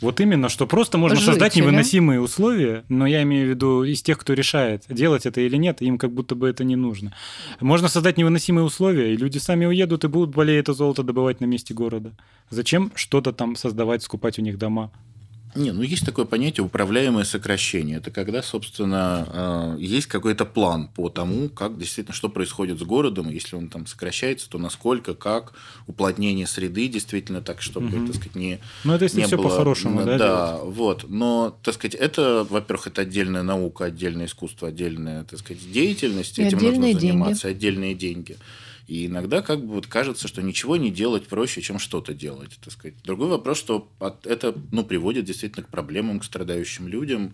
[0.01, 1.69] Вот именно, что просто можно создать Жителям.
[1.69, 5.81] невыносимые условия, но я имею в виду из тех, кто решает, делать это или нет,
[5.81, 7.13] им как будто бы это не нужно.
[7.59, 11.45] Можно создать невыносимые условия, и люди сами уедут и будут более это золото добывать на
[11.45, 12.11] месте города.
[12.49, 14.91] Зачем что-то там создавать, скупать у них дома?
[15.55, 17.97] Не, ну есть такое понятие управляемое сокращение.
[17.97, 23.29] Это когда, собственно, э, есть какой-то план по тому, как действительно что происходит с городом.
[23.29, 25.53] Если он там сокращается, то насколько, как
[25.87, 28.07] уплотнение среды действительно так, чтобы, Мгм.
[28.07, 30.17] так сказать, не Ну, это если не все было- по-хорошему, да?
[30.17, 31.05] Да, вот.
[31.09, 36.39] Но, так сказать, это, во-первых, это отдельная наука, отдельное искусство, отдельная, так сказать, деятельность.
[36.39, 36.99] И Этим нужно деньги.
[36.99, 38.37] заниматься, отдельные деньги.
[38.91, 42.59] И иногда как бы вот кажется, что ничего не делать проще, чем что-то делать.
[42.61, 42.95] Так сказать.
[43.05, 47.33] Другой вопрос, что от- это ну, приводит действительно к проблемам, к страдающим людям.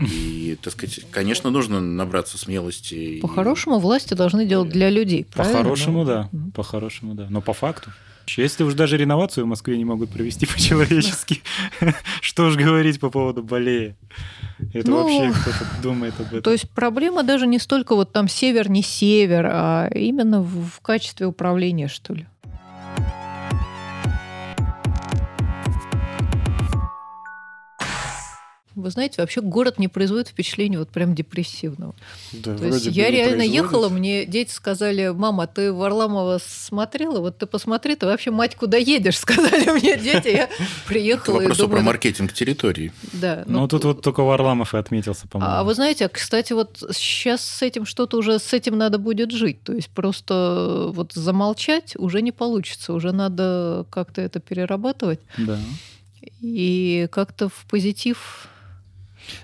[0.00, 2.94] И, так сказать, конечно, нужно набраться смелости.
[2.94, 5.24] и- По-хорошему, власти должны делать для людей.
[5.34, 6.28] По-хорошему, да.
[6.30, 6.52] Мгм.
[6.52, 7.26] По-хорошему, да.
[7.28, 7.90] Но по факту.
[8.26, 11.42] Если уж даже реновацию в Москве не могут провести по-человечески,
[12.20, 13.96] что уж говорить по поводу болея.
[14.72, 16.42] Это Ну, вообще кто-то думает об этом.
[16.42, 20.80] То есть проблема даже не столько вот там север, не север, а именно в, в
[20.80, 22.26] качестве управления, что ли.
[28.74, 31.94] Вы знаете, вообще город не производит впечатления вот прям депрессивного.
[32.32, 37.20] Да, То есть я реально ехала, мне дети сказали, мама, ты Варламова смотрела?
[37.20, 39.18] Вот ты посмотри, ты вообще, мать, куда едешь?
[39.22, 40.28] Сказали мне дети.
[40.28, 40.52] Я Это
[40.86, 41.80] приехала и вопрос про думаю...
[41.80, 42.92] ну, маркетинг территории.
[43.12, 45.54] Да, Ну, тут вот только Варламов и отметился, по-моему.
[45.54, 49.62] А вы знаете, кстати, вот сейчас с этим что-то уже, с этим надо будет жить.
[49.62, 52.92] То есть просто вот замолчать уже не получится.
[52.92, 55.58] Уже надо как-то это перерабатывать Да.
[56.40, 58.48] и как-то в позитив...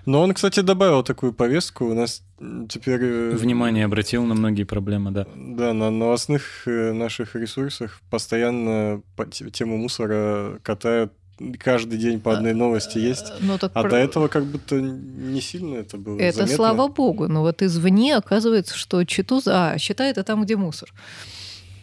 [0.07, 1.87] Но он, кстати, добавил такую повестку.
[1.87, 2.23] У нас
[2.69, 3.01] теперь...
[3.03, 5.27] э, Внимание обратил на многие проблемы, да.
[5.35, 11.13] Да, на новостных э, наших ресурсах постоянно по те- тему мусора катают.
[11.61, 13.33] Каждый день по одной новости есть.
[13.41, 16.57] Ну, так А про- до этого как будто не сильно это было Это заметно.
[16.57, 17.29] слава богу.
[17.29, 19.41] Но вот извне оказывается, что читу...
[19.47, 20.93] А, считай, это там, где мусор.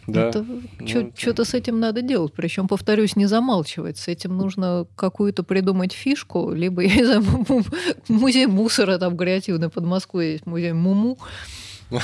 [0.06, 0.28] Да.
[0.28, 2.32] Это Ну, это- что-то с этим надо делать.
[2.32, 3.98] Причем, повторюсь, не замалчивать.
[3.98, 7.64] С этим нужно какую-то придумать фишку, либо, я не знаю, му- му-
[8.08, 11.18] музей мусора там креативный под Москвой есть, музей Муму.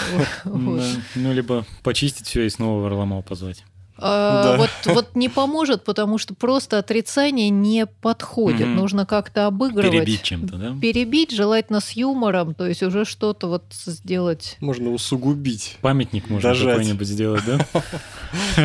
[0.45, 3.65] Ну, либо почистить все и снова Варламова позвать.
[4.03, 4.57] Да.
[4.57, 8.67] вот, вот не поможет, потому что просто отрицание не подходит.
[8.67, 8.77] Мгм.
[8.77, 9.93] Нужно как-то обыгрывать.
[9.93, 10.77] Перебить чем-то, да?
[10.81, 14.57] Перебить, желательно с юмором, то есть уже что-то вот сделать.
[14.61, 15.79] Можно усугубить.
[15.81, 16.77] Памятник можно Дожать.
[16.77, 17.67] какой-нибудь сделать, да?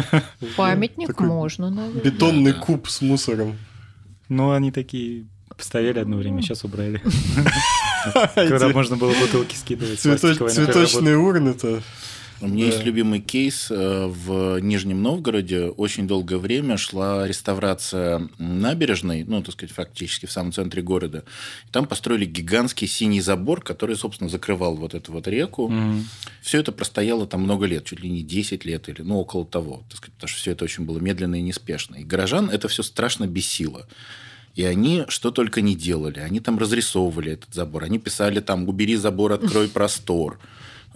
[0.58, 2.02] Памятник можно, наверное.
[2.02, 3.58] Бетонный куб с мусором.
[4.30, 5.28] Ну, они такие
[5.58, 7.02] стояли одно время, сейчас убрали.
[8.36, 10.00] Когда можно было бутылки скидывать.
[10.00, 11.82] Цветочные урны-то
[12.40, 15.70] У меня есть любимый кейс э, в Нижнем Новгороде.
[15.70, 21.24] Очень долгое время шла реставрация набережной, ну, так сказать, фактически в самом центре города.
[21.66, 25.68] И там построили гигантский синий забор, который, собственно, закрывал вот эту вот реку.
[25.68, 26.08] Мгм.
[26.42, 29.84] Все это простояло там много лет, чуть ли не 10 лет или, ну, около того.
[29.90, 31.96] Так сказать, потому что все это очень было медленно и неспешно.
[31.96, 33.88] И горожан это все страшно бесило.
[34.54, 36.20] И они что только не делали.
[36.20, 37.84] Они там разрисовывали этот забор.
[37.84, 40.40] Они писали там «убери забор, открой простор».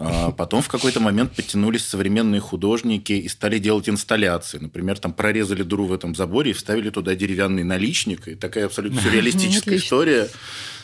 [0.04, 4.58] А Потом в какой-то момент подтянулись современные художники и стали делать инсталляции.
[4.58, 8.28] Например, там прорезали дыру в этом заборе и вставили туда деревянный наличник.
[8.28, 10.30] И такая абсолютно сюрреалистическая история.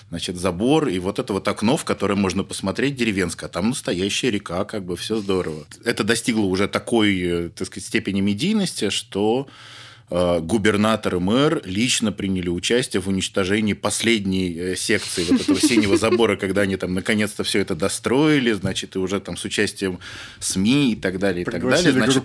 [0.09, 3.49] Значит, забор и вот это вот окно, в которое можно посмотреть деревенское.
[3.49, 5.65] А там настоящая река, как бы все здорово.
[5.83, 9.47] Это достигло уже такой, э, так сказать, степени медийности, что
[10.09, 16.37] губернатор и мэр лично приняли участие в уничтожении последней э, секции вот этого синего забора,
[16.37, 19.99] когда они там наконец-то все это достроили, значит, и уже там с участием
[20.39, 21.91] СМИ и так далее, и так далее.
[21.91, 22.23] Значит,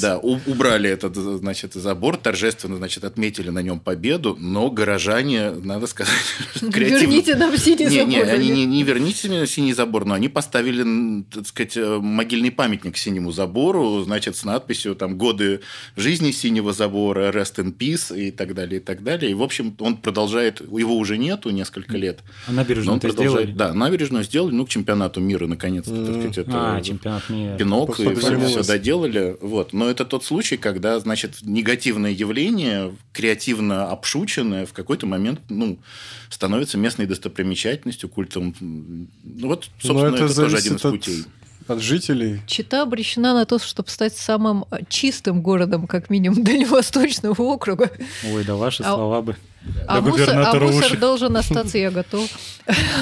[0.00, 6.12] да, убрали этот, значит, забор, торжественно, значит, отметили на нем победу, но горожане, надо сказать,
[6.54, 6.98] креативно...
[6.98, 8.34] Верните нам синий Не, не, забор.
[8.34, 12.98] они не, не верните мне синий забор, но они поставили, так сказать, э, могильный памятник
[12.98, 15.60] синему забору, значит, с надписью там годы
[15.96, 19.30] жизни синего забора, rest in peace и так далее, и так далее.
[19.30, 22.20] И, в общем, он продолжает, его уже нету несколько лет.
[22.46, 23.52] А набережную он продолжает, сделали?
[23.56, 26.20] да, набережную сделали, ну, к чемпионату мира, наконец-то, так М.
[26.20, 27.56] сказать, это А, чемпионат мира.
[27.56, 29.36] пинок, и все, доделали.
[29.40, 29.72] Вот.
[29.72, 35.78] Но это тот случай, когда, значит, негативное явление, креативно обшученное, в какой-то момент ну,
[36.28, 38.54] становится местной достопримечательностью, культом.
[38.60, 41.20] Ну, вот, Но собственно, это это, тоже один из путей.
[41.20, 41.26] от
[41.68, 42.40] жителей.
[42.46, 47.90] Чита обречена на то, чтобы стать самым э, чистым городом, как минимум, Дальневосточного округа.
[48.32, 49.36] Ой, да ваши А- слова бы.
[49.88, 50.96] А Да мусор, а мусор уши.
[50.96, 52.28] должен остаться, я готов.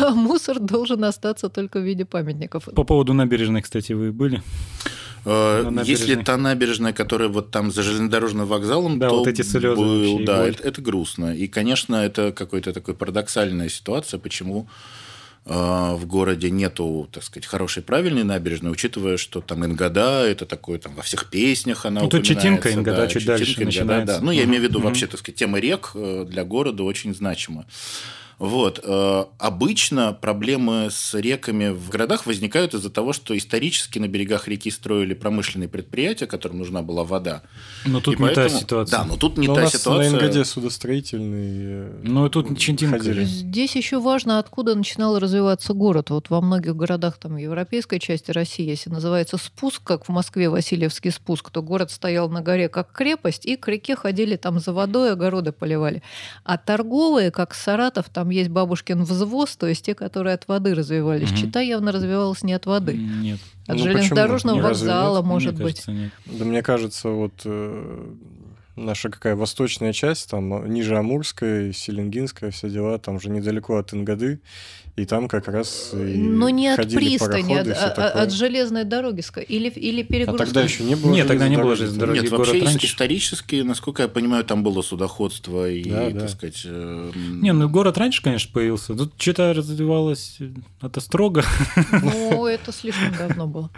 [0.01, 2.65] А мусор должен остаться только в виде памятников.
[2.75, 4.43] По поводу набережной, кстати, вы были?
[5.27, 5.81] Э, на.
[5.83, 10.25] Если та набережная, которая вот там за железнодорожным вокзалом, Да, то вот эти слезы был-
[10.25, 11.35] да, это, это грустно.
[11.35, 14.67] И, конечно, это какая-то такая парадоксальная ситуация, почему
[15.47, 20.95] в городе нету, так сказать, хорошей правильной набережной, учитывая, что там Ингода, это такое там
[20.95, 24.15] во всех песнях она Ну, тут Читинка, Ингода да, чуть Читинка, дальше Ингода, начинается.
[24.15, 24.21] да.
[24.25, 27.67] Ну, я имею в виду вообще, так сказать, тема рек э, для города очень значима.
[28.39, 28.81] Вот.
[28.83, 34.71] э, Обычно проблемы с реками в городах возникают из-за того, что исторически на берегах реки
[34.71, 37.43] строили промышленные предприятия, которым нужна была вода.
[37.85, 38.99] Но тут И не та поэтому- ситуация.
[38.99, 40.11] Да, но тут не Но у та нас ситуация.
[40.11, 41.89] на НГД судостроительный.
[41.89, 42.99] э, Ну, тут Читинка.
[42.99, 43.25] ходили.
[43.25, 46.11] Здесь еще важно, откуда начинал развиваться город.
[46.11, 51.11] Вот во многих городах там европейской части России, если называется спуск, как в Москве Васильевский
[51.11, 55.13] спуск, то город стоял на горе как крепость, и к реке ходили там за водой,
[55.13, 56.03] огороды поливали.
[56.45, 61.29] А торговые, как Саратов, там есть бабушкин взвоз, то есть те, которые от воды развивались.
[61.31, 61.37] Мгм.
[61.39, 62.97] Чита явно развивалась не от воды.
[62.97, 63.39] Нет.
[63.67, 64.69] От Ну, железнодорожного почему?
[64.69, 65.27] Вокзала, нет?
[65.27, 65.75] может Мне быть.
[65.85, 66.13] кажется, нет.
[66.27, 68.07] Да мне кажется, вот э,
[68.77, 73.93] наша какая восточная часть, там э, ниже Амурская, Селенгинская, все дела, там же недалеко от
[73.95, 74.41] Ингоды,
[74.97, 78.85] и там как раз и Но не от пристани, пароходы от, а- а- от железной
[78.85, 79.23] дороги.
[79.49, 80.45] Или, или А перегрузка.
[80.45, 82.19] тогда еще не было Нет, тогда не было железной дороги.
[82.21, 82.87] Нет, вообще раньше.
[82.87, 86.21] исторически, насколько я понимаю, там было судоходство и, Да, да.
[86.21, 86.63] так сказать...
[86.65, 88.95] э, Не, ну город раньше, конечно, появился.
[88.95, 90.51] Тут что-то развивалось э,
[90.81, 91.43] это строго.
[92.03, 93.71] Ну, это слишком давно было.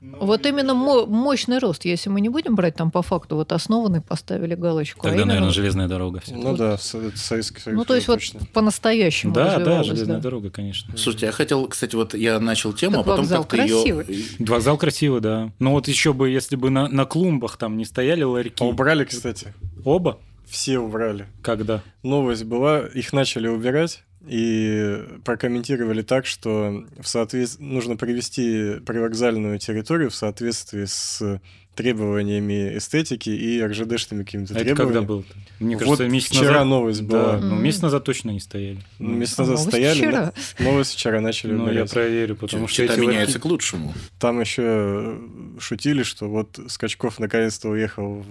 [0.00, 1.84] Вот именно мо- мощный рост.
[1.84, 5.00] Если мы не будем брать там по факту, вот основанный поставили галочку.
[5.00, 6.20] а Тогда, именно- наверное, железная дорога.
[6.20, 6.36] всё.
[6.36, 7.78] Ну да, в Со- это Советский Союз.
[7.78, 8.40] Ну, то есть вот точно.
[8.52, 10.22] по-настоящему Да, да, железная да.
[10.22, 10.96] дорога, конечно.
[10.96, 14.06] Слушайте, я хотел, кстати, вот я начал тему, Так а потом вокзал как-то красивый.
[14.08, 14.24] ее...
[14.46, 15.52] Вокзал красивый, да.
[15.58, 18.62] Ну вот еще бы, если бы на, на клумбах там не стояли ларьки.
[18.62, 19.52] А убрали, кстати.
[19.84, 20.18] Оба?
[20.46, 21.26] Все убрали.
[21.42, 21.82] Когда?
[22.02, 27.58] Новость была, их начали убирать и прокомментировали так, что в соответ...
[27.58, 31.40] нужно привести привокзальную территорию в соответствии с
[31.78, 34.94] требованиями эстетики и РЖДшными какими-то А это требованиями.
[34.94, 35.24] когда был?
[35.60, 36.66] Мне Вот кажется, месяц вчера назад.
[36.66, 37.38] новость Да, была.
[37.38, 38.78] ну месяц назад точно не стояли.
[38.98, 40.32] Ну, Месяц А назад новость стояли, вчера.
[40.58, 43.94] но- новость вчера начали Ну, я проверю, потому что эти меняется ларьки- к лучшему.
[44.18, 45.18] Там еще
[45.60, 48.24] шутили, что вот Скачков наконец-то уехал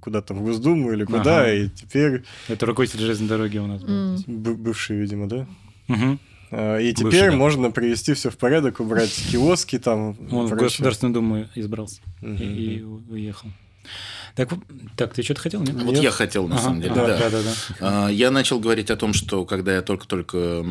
[0.00, 1.52] куда-то в Госдуму или куда, Ага.
[1.52, 4.22] и теперь Это руководитель железной дороги у нас был.
[4.26, 5.46] Бывший, видимо, да?
[5.88, 6.18] Мгм.
[6.50, 7.36] А, И Бывший, теперь да.
[7.36, 10.16] можно привести все в порядок, убрать киоски там.
[10.30, 10.50] Он в.
[10.54, 12.36] Государственную Думу избрался Мгм.
[12.36, 13.48] и, и уехал.
[14.34, 14.50] Так,
[14.96, 15.74] так, ты что-то хотел, нет?
[15.74, 16.02] Вот Нет.
[16.02, 17.18] я хотел, на Ага, самом деле, да, да.
[17.18, 17.42] да, да,
[17.80, 18.08] да.
[18.10, 20.62] Я начал говорить о том, что когда я только-только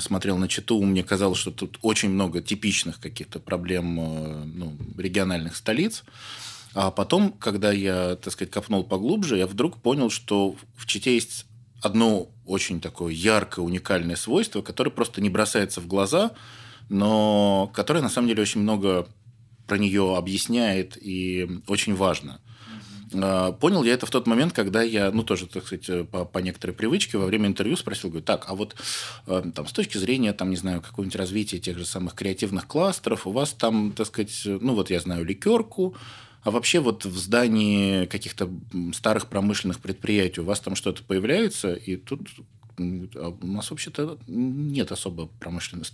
[0.00, 5.56] смотрел на Читу, мне казалось, что тут очень много типичных каких-то проблем э, ну, региональных
[5.56, 6.04] столиц.
[6.74, 11.44] А потом, когда я, так сказать, копнул поглубже, я вдруг понял, что в Чите есть
[11.82, 16.32] одно очень такое яркое, уникальное свойство, которое просто не бросается в глаза,
[16.88, 19.06] но которое на самом деле очень много
[19.66, 22.40] про нее объясняет, и очень важно.
[23.14, 26.38] А, понял я это в тот момент, когда я, ну, тоже, так сказать, по, по
[26.38, 28.76] некоторой привычке во время интервью спросил, говорю, так, а вот
[29.26, 33.26] э, там с точки зрения, там, не знаю, какого-нибудь развития тех же самых креативных кластеров,
[33.26, 35.96] у вас там, так сказать, ну, вот я знаю ликерку,
[36.42, 38.50] а вообще вот в здании каких-то
[38.94, 42.28] старых промышленных предприятий у вас там что-то появляется, и тут
[42.78, 45.86] а у нас вообще-то нет особо промышленных,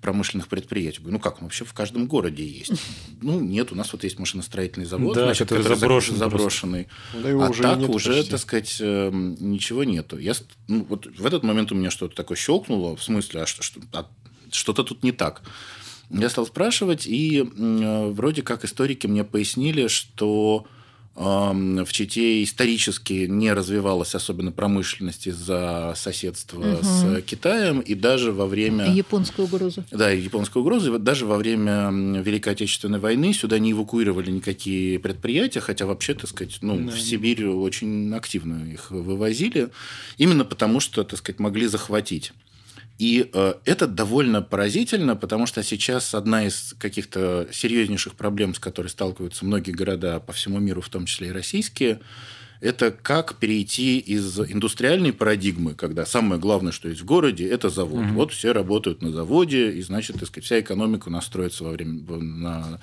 [0.00, 1.00] промышленных предприятий.
[1.02, 2.72] Ну как, ну, вообще в каждом городе есть.
[3.22, 6.88] Ну нет, у нас вот есть машиностроительный завод, да, значит, который, заброшен заброшенный.
[7.12, 8.30] Да, а уже так нет уже, почти.
[8.30, 10.18] так сказать, эм, ничего нету.
[10.18, 10.32] Я,
[10.68, 13.80] ну, вот в этот момент у меня что-то такое щелкнуло, в смысле, а что, что,
[13.92, 14.06] а
[14.50, 15.42] что-то тут не так.
[16.10, 20.66] Я стал спрашивать, и э, вроде как историки мне пояснили, что
[21.16, 26.82] в Чите исторически не развивалась особенно промышленность из-за соседства угу.
[26.82, 28.90] с Китаем, и даже во время...
[28.90, 29.84] Японской угрозы.
[29.90, 30.96] Да, японской угрозы.
[30.98, 36.58] Даже во время Великой Отечественной войны сюда не эвакуировали никакие предприятия, хотя вообще, так сказать,
[36.62, 36.92] ну, да.
[36.92, 39.68] в Сибирь очень активно их вывозили,
[40.16, 42.32] именно потому что, так сказать, могли захватить.
[43.00, 48.88] И э, это довольно поразительно, потому что сейчас одна из каких-то серьезнейших проблем, с которой
[48.88, 52.00] сталкиваются многие города по всему миру, в том числе и российские,
[52.60, 58.04] это как перейти из индустриальной парадигмы, когда самое главное, что есть в городе, это завод.
[58.04, 58.12] Угу.
[58.12, 62.82] Вот все работают на заводе, и, значит, так сказать, вся экономика настроится во время, на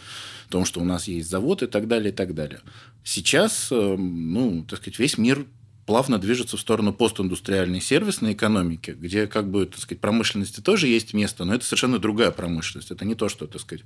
[0.49, 2.61] том, что у нас есть завод и так далее, и так далее.
[3.03, 5.45] Сейчас, э, ну, так сказать, весь мир
[5.88, 11.13] плавно движется в сторону постиндустриальной сервисной экономики, где как бы, так сказать, промышленности тоже есть
[11.13, 12.91] место, но это совершенно другая промышленность.
[12.91, 13.85] Это не то, что, так сказать,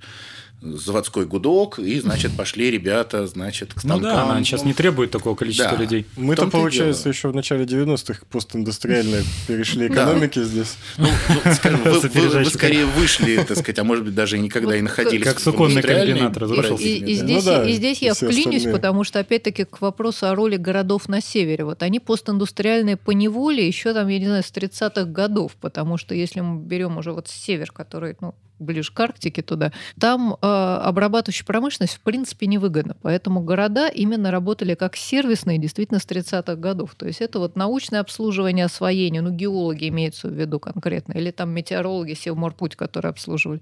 [0.61, 4.01] заводской гудок, и, значит, пошли ребята, значит, к станкам.
[4.01, 5.83] Ну да, она сейчас не требует такого количества да.
[5.83, 6.07] людей.
[6.17, 10.77] Мы-то, получается, еще в начале 90-х постиндустриально перешли экономики здесь.
[10.97, 11.07] Ну,
[11.45, 15.25] ну скажем, вы скорее вышли, так сказать, а может быть, даже и никогда и находились
[15.25, 16.83] Как суконный комбинат разрушился.
[16.83, 21.63] И здесь я вклинюсь, потому что, опять-таки, к вопросу о роли городов на севере.
[21.63, 26.15] Вот они постиндустриальные по неволе еще там, я не знаю, с 30-х годов, потому что
[26.15, 31.45] если мы берем уже вот север, который, ну, ближе к Арктике туда, там э, обрабатывающая
[31.45, 32.95] промышленность в принципе невыгодна.
[33.01, 36.95] Поэтому города именно работали как сервисные действительно с 30-х годов.
[36.95, 41.49] То есть это вот научное обслуживание, освоение, ну геологи имеются в виду конкретно, или там
[41.49, 43.61] метеорологи Севморпуть, которые обслуживали.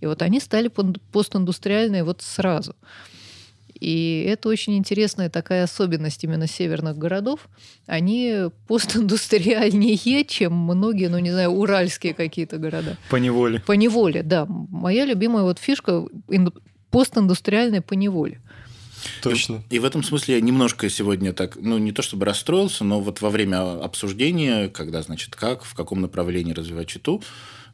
[0.00, 0.68] И вот они стали
[1.12, 2.74] постиндустриальные вот сразу.
[3.80, 7.48] И это очень интересная такая особенность именно северных городов.
[7.86, 12.96] Они постиндустриальнее, чем многие, ну не знаю, уральские какие-то города.
[13.10, 13.60] По неволе.
[13.60, 14.46] По неволе, да.
[14.48, 16.04] Моя любимая вот фишка
[16.90, 18.40] постиндустриальная по неволе.
[19.22, 19.62] Точно.
[19.70, 23.00] И, и в этом смысле я немножко сегодня так, ну, не то чтобы расстроился, но
[23.00, 27.22] вот во время обсуждения, когда, значит, как, в каком направлении развивать читу,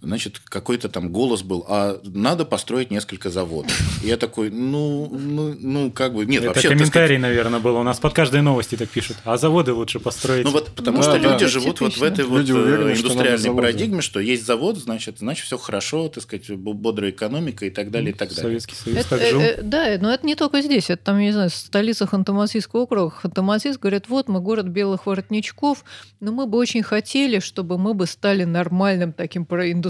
[0.05, 3.73] значит, какой-то там голос был, а надо построить несколько заводов.
[4.03, 6.69] И я такой, ну, ну, ну как бы, нет, Это вообще...
[6.69, 7.21] комментарий, сказать...
[7.21, 7.77] наверное, был.
[7.77, 9.17] У нас под каждой новости так пишут.
[9.25, 10.45] А заводы лучше построить.
[10.45, 13.39] Ну вот, потому да, что да, люди живут вот в этой люди вот уверены, индустриальной
[13.39, 17.91] что парадигме, что есть завод, значит, значит, все хорошо, так сказать, бодрая экономика и так
[17.91, 18.43] далее, и так далее.
[18.43, 19.41] Советский Союз это, так жил.
[19.41, 20.91] Э, э, да, но это не только здесь.
[20.91, 23.15] Это там, не знаю, столица Ханты-Мансийского округа.
[23.23, 25.85] Ханты-Мансийск говорят, вот, мы город белых воротничков,
[26.21, 29.45] но мы бы очень хотели, чтобы мы бы стали нормальным таким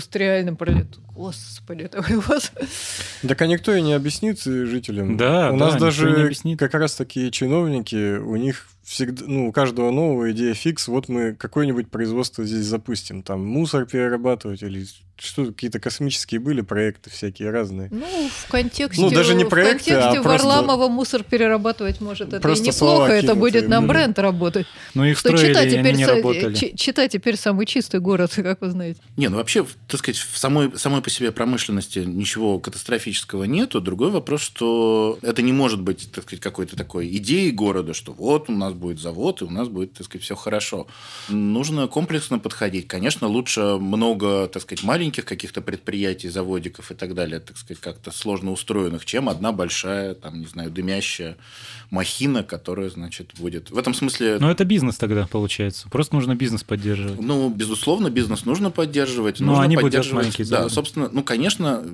[0.06, 0.56] проиндустриальным,
[1.14, 2.52] Господи, такой вот.
[3.26, 5.16] Так а никто и не объяснит жителям.
[5.16, 9.90] Да, У да, нас даже как раз такие чиновники, у них всегда, ну, у каждого
[9.90, 14.86] нового идея фикс, вот мы какое-нибудь производство здесь запустим, там мусор перерабатывать или
[15.16, 17.88] что какие-то космические были проекты всякие разные.
[17.90, 22.32] Ну, в контексте, ну, даже не проекты, в контексте а Варламова мусор перерабатывать может.
[22.32, 24.66] Это и неплохо, это будет на бренд работать.
[24.94, 26.54] Ну, их что строили, читай теперь, они не работали.
[26.54, 29.00] Читай теперь самый чистый город, как вы знаете.
[29.16, 33.80] Не, ну вообще, так сказать, в самой, самой по себе промышленности ничего катастрофического нету.
[33.80, 38.48] Другой вопрос, что это не может быть, так сказать, какой-то такой идеей города, что вот
[38.48, 40.86] у нас будет завод, и у нас будет, так сказать, все хорошо.
[41.28, 42.88] Нужно комплексно подходить.
[42.88, 47.78] Конечно, лучше много, так сказать, маленьких маленьких каких-то предприятий, заводиков и так далее, так сказать,
[47.82, 51.36] как-то сложно устроенных, чем одна большая, там, не знаю, дымящая
[51.90, 53.70] махина, которая, значит, будет...
[53.70, 54.38] В этом смысле...
[54.40, 55.88] Но это бизнес тогда, получается.
[55.90, 57.20] Просто нужно бизнес поддерживать.
[57.20, 59.40] Ну, безусловно, бизнес нужно поддерживать.
[59.40, 60.24] Но нужно они поддерживать...
[60.24, 60.70] маленькие заводы.
[60.70, 61.84] Да, собственно, ну, конечно,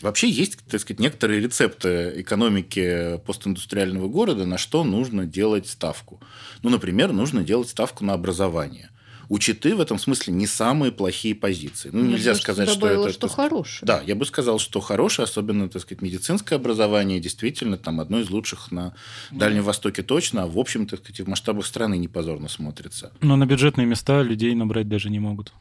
[0.00, 6.20] вообще есть, так сказать, некоторые рецепты экономики постиндустриального города, на что нужно делать ставку.
[6.62, 8.91] Ну, например, нужно делать ставку на образование
[9.32, 11.88] у Читы в этом смысле не самые плохие позиции.
[11.90, 13.12] Ну, нельзя сказать, что это...
[13.14, 13.86] что хорошее.
[13.86, 18.28] Да, я бы сказал, что хорошее, особенно, так сказать, медицинское образование, действительно, там, одно из
[18.28, 18.92] лучших на
[19.30, 23.10] Дальнем Востоке точно, а в общем, так сказать, в масштабах страны не позорно смотрится.
[23.22, 25.54] Но на бюджетные места людей набрать даже не могут.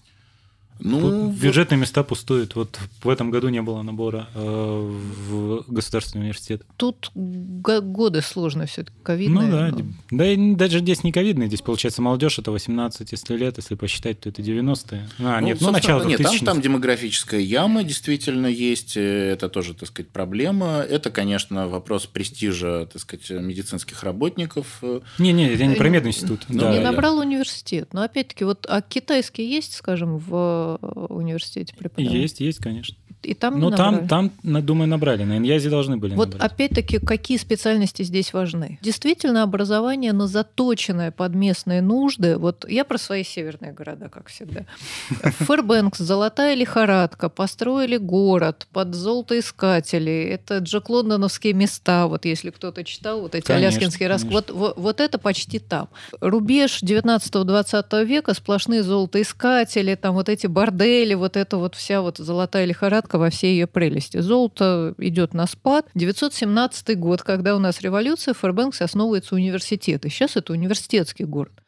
[0.83, 1.81] Ну, бюджетные вот...
[1.81, 2.55] места пустуют.
[2.55, 6.63] Вот в этом году не было набора э, в государственный университет.
[6.77, 9.45] Тут годы сложно все-таки, ковидные.
[9.45, 10.17] Ну да, но...
[10.17, 11.47] да и даже здесь не ковидные.
[11.47, 15.07] Здесь, получается, молодежь это 18, если лет, если посчитать, то это 90-е.
[15.19, 18.97] А, ну, нет, ну начало Нет, там, там демографическая яма действительно есть.
[18.97, 20.79] Э, это тоже, так сказать, проблема.
[20.79, 24.81] Это, конечно, вопрос престижа, так сказать, медицинских работников.
[25.19, 26.41] Не-не, я не про мединститут.
[26.49, 27.21] Ну, да, не набрал да.
[27.21, 27.89] университет.
[27.93, 32.13] Но опять-таки, вот а китайский есть, скажем, в университете преподавать?
[32.13, 32.95] Есть, есть, конечно.
[33.23, 35.23] И там Ну, там, там, думаю, набрали.
[35.23, 36.51] На Иньязе должны были Вот набрать.
[36.51, 38.79] опять-таки, какие специальности здесь важны?
[38.81, 42.37] Действительно, образование, но заточенное под местные нужды.
[42.37, 44.65] Вот я про свои северные города, как всегда.
[45.21, 50.29] Фэрбэнкс, золотая лихорадка, построили город под золотоискателей.
[50.29, 54.33] Это Джек Лондоновские места, вот если кто-то читал вот эти конечно, аляскинские рассказы.
[54.33, 55.89] Вот, вот, вот это почти там.
[56.19, 62.65] Рубеж 19-20 века, сплошные золотоискатели, там вот эти бордели, вот это вот вся вот золотая
[62.65, 64.17] лихорадка во всей ее прелести.
[64.17, 65.87] Золото идет на спад.
[65.95, 70.05] 917 год, когда у нас революция, в Фэрбэнксе основывается университет.
[70.05, 71.61] И сейчас это университетский город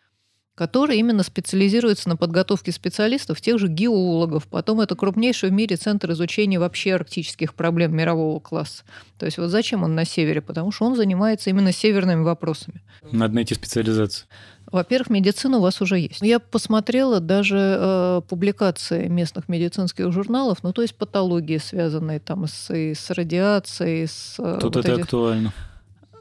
[0.55, 4.47] который именно специализируется на подготовке специалистов, тех же геологов.
[4.47, 8.83] Потом это крупнейший в мире центр изучения вообще арктических проблем мирового класса.
[9.17, 10.41] То есть вот зачем он на севере?
[10.41, 12.83] Потому что он занимается именно северными вопросами.
[13.11, 14.27] Надо найти специализацию.
[14.73, 16.21] Во-первых, медицина у вас уже есть.
[16.21, 22.73] Я посмотрела даже э, публикации местных медицинских журналов, ну то есть патологии, связанные там с,
[22.73, 24.35] и с радиацией, с...
[24.39, 25.03] Э, Тут вот это этих...
[25.03, 25.53] актуально.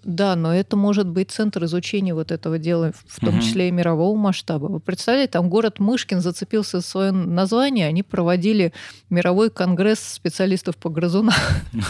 [0.04, 3.42] Да, но это может быть центр изучения вот этого дела, в том угу.
[3.42, 4.66] числе и мирового масштаба.
[4.66, 8.74] Вы представляете, там город Мышкин зацепился за свое название, они проводили
[9.08, 11.34] мировой конгресс специалистов по грызунам.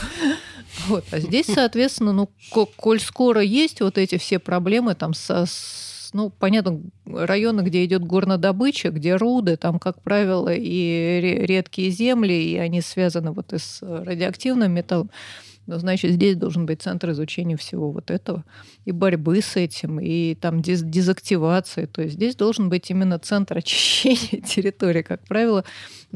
[0.86, 1.04] Вот.
[1.10, 2.30] А здесь, соответственно, ну,
[2.76, 5.44] коль скоро есть вот эти все проблемы там со,
[6.12, 12.56] ну, понятно, районы, где идет горнодобыча, где руды, там, как правило, и редкие земли, и
[12.58, 15.10] они связаны вот и с радиоактивным металлом.
[15.66, 18.44] Но, значит, здесь должен быть центр изучения всего вот этого
[18.84, 21.86] и борьбы с этим, и там диз дезактивации.
[21.86, 25.02] То есть здесь должен быть именно центр очищения территории.
[25.02, 25.64] Как правило,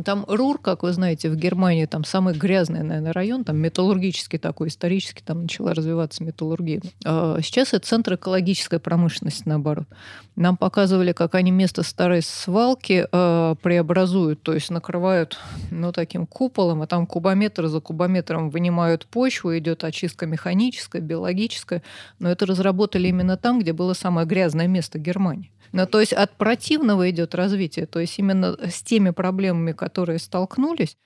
[0.05, 4.69] там Рур, как вы знаете, в Германии там самый грязный, наверное, район, там металлургический такой,
[4.69, 6.83] исторически там начала развиваться металлургия.
[7.05, 9.87] А сейчас это центр экологической промышленности, наоборот.
[10.35, 15.39] Нам показывали, как они место старой свалки э, преобразуют, то есть накрывают
[15.71, 21.83] ну, таким куполом, а там кубометр за кубометром вынимают почву, идет очистка механическая, биологическая,
[22.19, 25.53] но это разработали именно там, где было самое грязное место Германии.
[25.73, 27.87] Ну, то есть от противного идет развитие.
[27.87, 30.97] То есть именно с теми проблемами, которые столкнулись,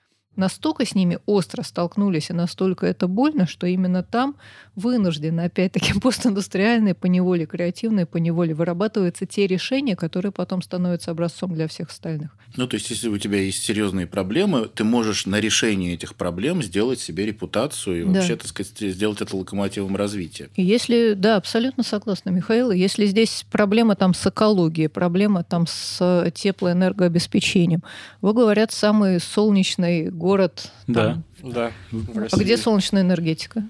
[0.41, 4.34] настолько с ними остро столкнулись, и настолько это больно, что именно там
[4.74, 11.91] вынуждены, опять-таки, постиндустриальные, поневоле креативные, поневоле вырабатываются те решения, которые потом становятся образцом для всех
[11.91, 12.30] остальных.
[12.57, 16.62] Ну, то есть, если у тебя есть серьезные проблемы, ты можешь на решение этих проблем
[16.62, 18.11] сделать себе репутацию и да.
[18.11, 20.49] вообще, так сказать, сделать это локомотивом развития.
[20.57, 22.72] Если, да, абсолютно согласна, Михаил.
[22.72, 27.82] Если здесь проблема там с экологией, проблема там с теплоэнергообеспечением,
[28.20, 30.30] вы, говорят, самый солнечный город.
[30.87, 31.22] Да.
[31.43, 31.53] Там.
[31.53, 31.72] Да.
[32.31, 33.64] А где солнечная энергетика?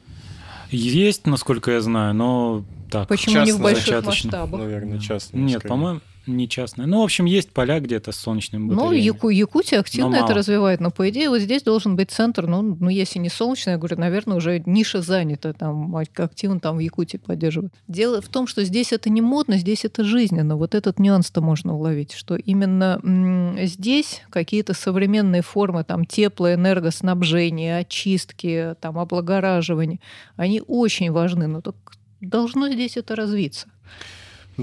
[0.70, 3.08] Есть, насколько я знаю, но так.
[3.08, 4.60] Почему частно, не в больших масштабах?
[4.60, 5.38] Наверное, частно.
[5.38, 6.86] Нет, по-моему, не частная.
[6.86, 8.96] Ну, в общем, есть поля где-то с солнечными ну, батареями.
[8.96, 12.62] Ну, Яку, Якутия активно это развивает, но, по идее, вот здесь должен быть центр, ну,
[12.62, 17.16] ну, если не солнечный, я говорю, наверное, уже ниша занята, там, активно там в Якутии
[17.16, 17.72] поддерживают.
[17.88, 20.56] Дело в том, что здесь это не модно, здесь это жизненно.
[20.56, 23.00] Вот этот нюанс-то можно уловить, что именно
[23.62, 29.98] здесь какие-то современные формы, там, теплоэнергоснабжения, очистки, там, облагораживания,
[30.36, 31.74] они очень важны, но так
[32.20, 33.68] должно здесь это развиться.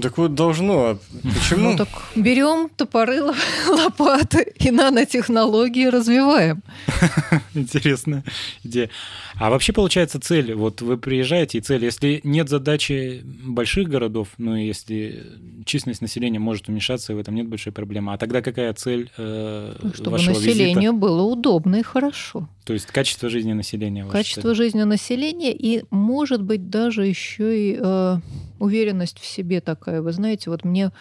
[0.00, 0.84] Так вот должно.
[0.84, 1.70] А почему?
[1.70, 3.20] Ну так берем топоры,
[3.68, 6.62] лопаты и нанотехнологии развиваем.
[7.54, 8.24] Интересная
[8.64, 8.90] идея.
[9.36, 14.54] А вообще получается цель, вот вы приезжаете и цель, если нет задачи больших городов, ну
[14.54, 15.24] если
[15.64, 19.74] численность населения может уменьшаться, и в этом нет большой проблемы, а тогда какая цель э,
[19.80, 20.92] ну, Чтобы вашего населению визита?
[20.92, 22.48] было удобно и хорошо.
[22.68, 24.04] То есть качество жизни населения.
[24.04, 28.16] Качество жизни населения и, может быть, даже еще и э,
[28.58, 30.02] уверенность в себе такая.
[30.02, 30.92] Вы знаете, вот мне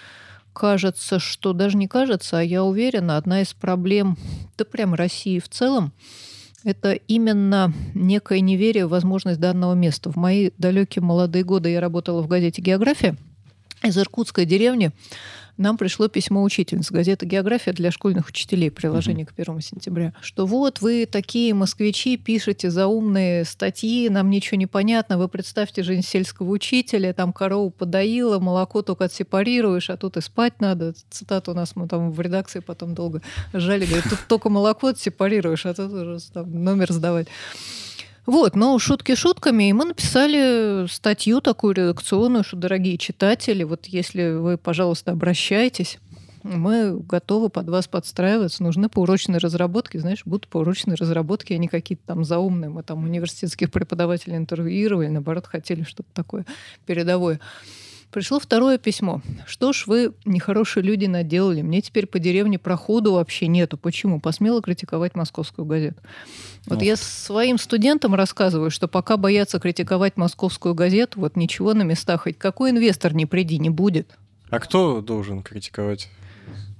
[0.53, 4.17] кажется, что даже не кажется, а я уверена, одна из проблем,
[4.57, 5.91] да прям России в целом,
[6.63, 10.09] это именно некое неверие в возможность данного места.
[10.09, 13.17] В мои далекие молодые годы я работала в газете «География»
[13.83, 14.93] из иркутской деревни
[15.57, 20.81] нам пришло письмо учительницы газеты «География» для школьных учителей, приложение к 1 сентября, что вот
[20.81, 27.13] вы такие москвичи, пишете заумные статьи, нам ничего не понятно, вы представьте жизнь сельского учителя,
[27.13, 30.93] там корову подоила, молоко только отсепарируешь, а тут и спать надо.
[31.09, 33.21] Цитату у нас мы там в редакции потом долго
[33.53, 37.27] жали, говорит, тут только молоко отсепарируешь, а тут уже там номер сдавать.
[38.27, 44.33] Вот, но шутки шутками, и мы написали статью такую редакционную, что, дорогие читатели, вот если
[44.33, 45.97] вы, пожалуйста, обращайтесь,
[46.43, 48.63] мы готовы под вас подстраиваться.
[48.63, 49.97] Нужны поурочные разработки.
[49.97, 52.69] Знаешь, будут поурочные разработки, а не какие-то там заумные.
[52.69, 56.45] Мы там университетских преподавателей интервьюировали, наоборот, хотели что-то такое
[56.85, 57.39] передовое.
[58.11, 59.21] Пришло второе письмо.
[59.45, 61.61] Что ж вы, нехорошие люди, наделали?
[61.61, 63.77] Мне теперь по деревне проходу вообще нету.
[63.77, 64.21] Почему?
[64.21, 66.01] Посмело критиковать московскую газету.
[66.67, 72.23] Вот я своим студентам рассказываю, что пока боятся критиковать московскую газету, вот ничего на местах,
[72.23, 74.17] хоть какой инвестор не приди, не будет.
[74.49, 76.09] А кто должен критиковать?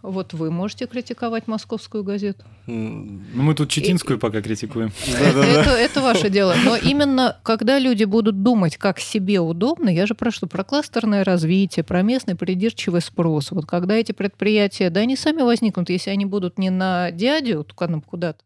[0.07, 2.45] Вот вы можете критиковать московскую газету.
[2.65, 4.19] Ну, мы тут Читинскую и...
[4.19, 4.91] пока критикуем.
[5.19, 6.55] Это, это ваше дело.
[6.63, 10.47] Но именно когда люди будут думать, как себе удобно, я же про что?
[10.47, 13.51] Про кластерное развитие, про местный придирчивый спрос.
[13.51, 17.65] Вот когда эти предприятия, да, они сами возникнут, если они будут не на дядю,
[18.07, 18.43] куда-то,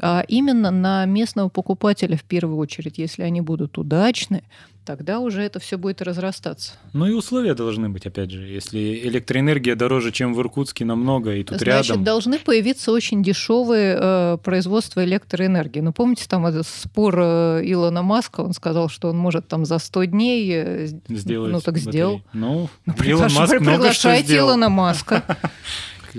[0.00, 2.98] а именно на местного покупателя в первую очередь.
[2.98, 4.42] Если они будут удачны,
[4.86, 6.72] тогда уже это все будет разрастаться.
[6.92, 8.42] Ну и условия должны быть, опять же.
[8.42, 11.84] Если электроэнергия дороже, чем в Иркутске намного, и тут Значит, рядом...
[11.84, 15.80] Значит, должны появиться очень дешевые э, производства электроэнергии.
[15.80, 19.78] Ну, помните, там этот спор э, Илона Маска, он сказал, что он может там за
[19.78, 20.50] 100 дней...
[20.54, 22.22] Э, Сделать ну, так сделал.
[22.32, 24.50] Ну, ну Илон Маск много что сделал.
[24.50, 25.22] Илона Маска.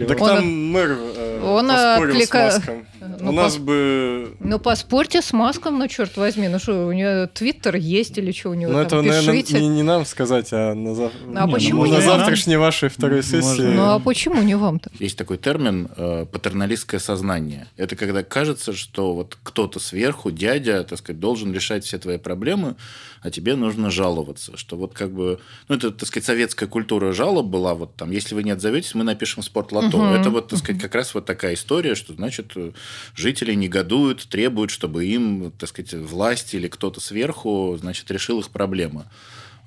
[0.06, 2.86] Так там мэр э, он поспорил с Маском.
[3.00, 3.62] Ну, у нас по...
[3.62, 4.36] бы...
[4.40, 6.48] Ну, поспорьте с Маском, ну, черт возьми.
[6.48, 9.84] Ну, что, у него Твиттер есть или что у него Ну, это, наверное, не, не
[9.84, 11.12] нам сказать, а на, зав...
[11.36, 12.64] а не, почему ну, на завтрашней нам?
[12.64, 13.62] вашей второй сессии.
[13.62, 14.92] Ну, а почему не вам-то?
[15.00, 17.68] Есть такой термин э, патерналистское сознание.
[17.78, 22.76] Это когда кажется, что вот кто-то сверху, дядя, так сказать, должен решать все твои проблемы,
[23.22, 24.58] а тебе нужно жаловаться.
[24.58, 25.40] Что вот как бы...
[25.68, 27.74] Ну, это, так сказать, советская культура жалоб была.
[27.74, 29.98] Вот там, если вы не отзоветесь, мы напишем спортлото.
[29.98, 30.06] Угу.
[30.06, 32.54] Это вот, так сказать, как раз вот такая история, что, значит,
[33.16, 39.06] жители негодуют, требуют, чтобы им, так сказать, власть или кто-то сверху, значит, решил их проблемы.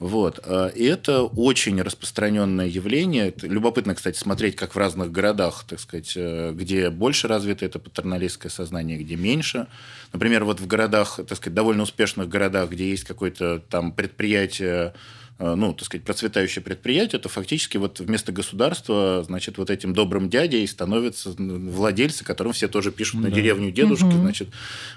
[0.01, 0.41] Вот.
[0.45, 3.35] А, и это очень распространенное явление.
[3.43, 8.51] Любопытно, кстати, смотреть, как в разных городах, так сказать, э, где больше развито это патерналистское
[8.51, 9.67] сознание, где меньше.
[10.15, 14.95] Например, вот в городах, так сказать, довольно успешных городах, где есть какое-то там предприятие,
[15.41, 20.67] ну, так сказать, процветающее предприятие, то фактически вот вместо государства, значит, вот этим добрым дядей
[20.67, 23.29] становятся владельцы, которым все тоже пишут да.
[23.29, 24.19] на деревню дедушки, угу.
[24.19, 24.49] значит,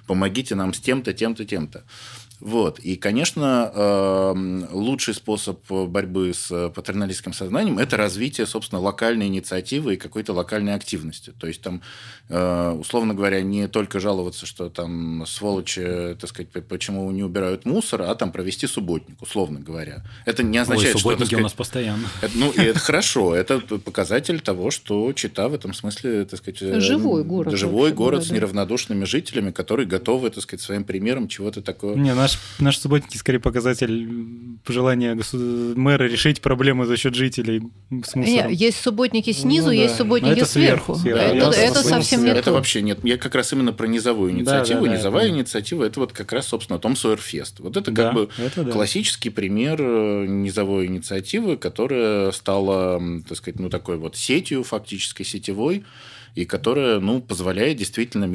[0.06, 1.84] помогите нам с тем-то, тем-то, тем-то.
[2.44, 2.80] Вот.
[2.80, 9.98] И, конечно, эм, лучший способ борьбы с патерналистским сознанием– это развитие, собственно, локальной инициативы и
[9.98, 11.32] какой-то локальной активности.
[11.40, 11.82] То есть, там,
[12.28, 18.02] э, условно говоря, не только жаловаться, что там сволочи, так сказать, почему не убирают мусор,
[18.02, 20.04] а там провести субботник, условно говоря.
[20.26, 21.10] Это не означает, Ой, что...
[21.10, 22.10] Субботники у нас постоянно.
[22.22, 23.36] Это, ну, и это хорошо.
[23.36, 26.62] Это показатель того, что Чита в этом смысле, так сказать...
[26.62, 27.56] Э, живой город.
[27.56, 31.96] Живой город с неравнодушными жителями, которые готовы, так сказать, своим примером чего-то такое...
[31.96, 34.08] Не, наш наш, наш субботники скорее показатель
[34.64, 35.18] пожелания
[35.76, 38.24] мэра решить проблемы за счет жителей с мусором.
[38.24, 39.76] Нет, есть субботники снизу, ну, да.
[39.76, 40.96] есть субботники это сверху.
[40.96, 41.20] сверху.
[41.20, 43.00] Это, это, это совсем не Это вообще нет.
[43.04, 44.86] Я как раз именно про низовую инициативу.
[44.86, 47.60] Да, да, Низовая инициатива– это вот как раз, собственно, Том Сойерфест.
[47.60, 48.72] Вот это как да, бы это да.
[48.72, 55.84] классический пример э, низовой инициативы, которая стала, так сказать, ну такой вот сетью фактически сетевой,
[56.36, 58.26] и которая, ну, позволяет действительно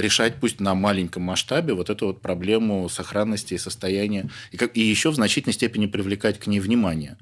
[0.00, 4.80] решать, пусть на маленьком масштабе, вот эту вот проблему сохранности и состояния, и, как, и
[4.80, 7.16] еще в значительной степени привлекать к ней внимание.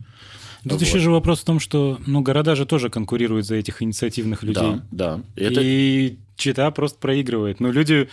[0.62, 0.82] Тут вот.
[0.82, 4.80] еще же вопрос в том, что ну, города же тоже конкурируют за этих инициативных людей.
[4.90, 5.20] Да, да.
[5.36, 5.60] Это...
[5.62, 7.60] И чита просто проигрывает.
[7.60, 8.08] Но люди,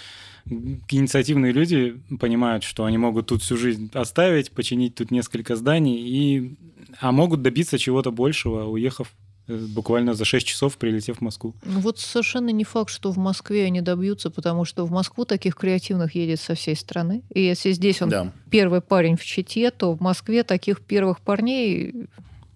[0.45, 6.55] инициативные люди понимают, что они могут тут всю жизнь оставить, починить тут несколько зданий, и...
[6.99, 9.11] а могут добиться чего-то большего, уехав
[9.47, 11.53] буквально за 6 часов прилетев в Москву.
[11.63, 15.55] Ну вот совершенно не факт, что в Москве они добьются, потому что в Москву таких
[15.55, 17.23] креативных едет со всей страны.
[17.33, 18.31] И если здесь он да.
[18.49, 22.07] первый парень в Чите, то в Москве таких первых парней...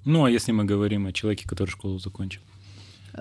[0.05, 2.41] Ну, а если мы говорим о человеке, который школу закончил?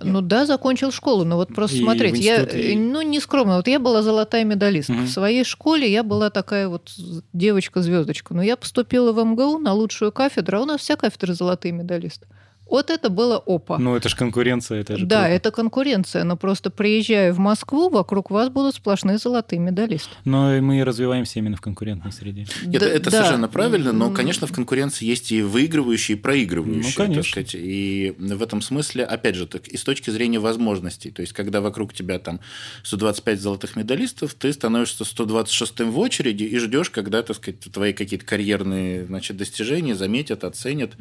[0.02, 2.76] Ну да, закончил школу, но вот просто и смотрите, я, и...
[2.76, 4.92] ну не скромно, вот я была золотая медалистка.
[4.92, 5.02] Угу.
[5.02, 6.92] В своей школе я была такая вот
[7.32, 8.34] девочка-звездочка.
[8.34, 12.26] Но я поступила в МГУ на лучшую кафедру, а у нас вся кафедра золотые медалисты.
[12.68, 13.78] Вот это было опа.
[13.78, 15.34] Ну, это же конкуренция, это же Да, круто.
[15.34, 20.10] это конкуренция, но просто приезжая в Москву, вокруг вас будут сплошные золотые медалисты.
[20.24, 22.46] Но и мы развиваемся именно в конкурентной среде.
[22.66, 23.18] Это, Да- это да.
[23.18, 26.82] совершенно правильно, но, конечно, в конкуренции есть и выигрывающие, и проигрывающие.
[26.82, 27.22] Ну, так конечно.
[27.30, 27.54] сказать.
[27.54, 31.60] И в этом смысле, опять же, так, и с точки зрения возможностей, то есть, когда
[31.60, 32.40] вокруг тебя там
[32.82, 38.26] 125 золотых медалистов, ты становишься 126-м в очереди и ждешь, когда, так сказать, твои какие-то
[38.26, 40.92] карьерные значит, достижения заметят, оценят.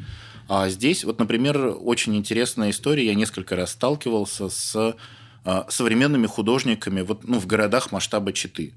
[0.48, 3.06] А здесь, вот, например, очень интересная история.
[3.06, 4.96] Я несколько раз сталкивался с
[5.44, 8.72] а, современными художниками вот, ну, в городах масштаба Читы.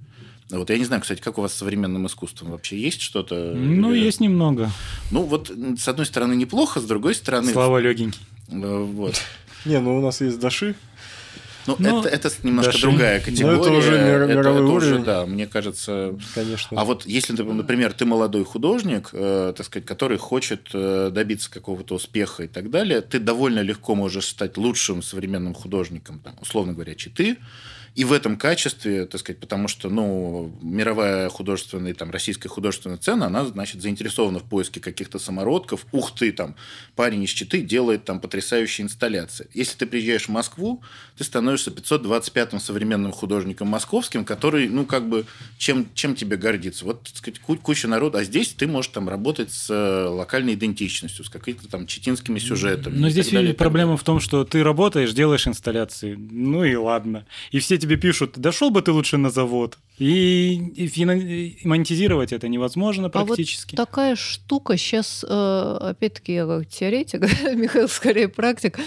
[0.50, 3.54] Вот я не знаю, кстати, как у вас с современным искусством вообще есть что-то?
[3.56, 4.70] Ну, Или- есть немного.
[5.10, 7.52] Ну, вот с одной стороны неплохо, с другой стороны...
[7.52, 8.22] Слава легенький.
[8.50, 9.22] э, Вот.
[9.66, 10.76] Не, ну у нас есть Даши.
[11.68, 13.60] Ну, Ну, это, это немножко даже- другая Но категория.
[13.60, 16.16] это уже мир- Это- мировой это уже, да, мне кажется...
[16.36, 16.80] Конечно.
[16.82, 21.52] А вот если, ты, например, ты молодой художник, э, так сказать, который хочет э, добиться
[21.52, 26.74] какого-то успеха и так далее, ты довольно легко можешь стать лучшим современным художником, там, условно
[26.74, 27.38] говоря, читы,
[27.94, 33.26] и в этом качестве, так сказать, потому что, ну, мировая художественная, там, российская художественная сцена,
[33.26, 35.86] она, значит, заинтересована в поиске каких-то самородков.
[35.92, 36.56] Ух ты, там,
[36.96, 39.50] парень из Читы делает там потрясающие инсталляции.
[39.54, 40.82] Если ты приезжаешь в Москву,
[41.18, 45.26] ты становишься 525-м современным художником московским, который, ну, как бы,
[45.58, 46.86] чем, чем тебе гордиться?
[46.86, 50.54] Вот, так сказать, ку- куча народа, а здесь ты можешь там работать с э, локальной
[50.54, 52.98] идентичностью, с какими-то там читинскими сюжетами.
[52.98, 56.16] Но здесь далее, проблема в том, что ты работаешь, делаешь инсталляции.
[56.16, 57.26] Ну и ладно.
[57.52, 59.78] И все тебе пишут, дошел бы ты лучше на завод.
[59.98, 63.76] И, и и монетизировать это невозможно А вот практически.
[63.76, 67.22] такая штука сейчас, опять-таки, я как теоретик,
[67.56, 68.80] Михаил скорее практик,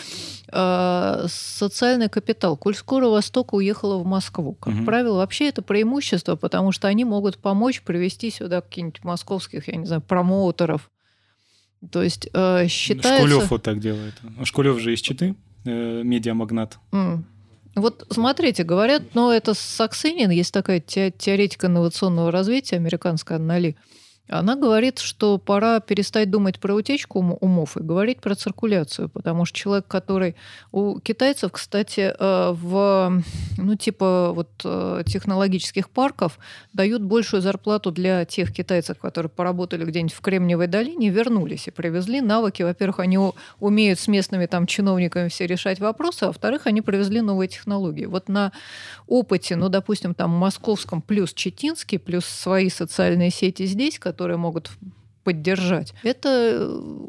[0.50, 2.56] э, социальный капитал.
[2.56, 4.84] Коль скоро Восток уехала в Москву, как Мгм.
[4.86, 9.86] правило, вообще это преимущество, потому что они могут помочь привести сюда каких-нибудь московских, я не
[9.86, 10.90] знаю, промоутеров.
[11.92, 13.18] То есть э, считается...
[13.28, 14.14] Шкулев вот так делает.
[14.44, 15.34] Шкулев же из Читы,
[15.66, 16.78] э, медиамагнат.
[16.92, 17.26] М.
[17.74, 23.76] Вот смотрите, говорят, но это Саксенин, есть такая те- теоретика инновационного развития, американская Анна Ли.
[24.28, 29.44] Она говорит, что пора перестать думать про утечку ум- умов и говорить про циркуляцию, потому
[29.44, 30.34] что человек, который...
[30.72, 33.22] У китайцев, кстати, э, в,
[33.58, 36.38] ну, типа вот э, технологических парков
[36.72, 42.22] дают большую зарплату для тех китайцев, которые поработали где-нибудь в Кремниевой долине, вернулись и привезли
[42.22, 42.62] навыки.
[42.62, 43.18] Во-первых, они
[43.60, 48.06] умеют с местными там чиновниками все решать вопросы, а во-вторых, они привезли новые технологии.
[48.06, 48.52] Вот на
[49.06, 54.70] опыте, ну, допустим, там московском плюс читинский, плюс свои социальные сети здесь, которые могут
[55.24, 55.94] поддержать.
[56.04, 56.66] Это э,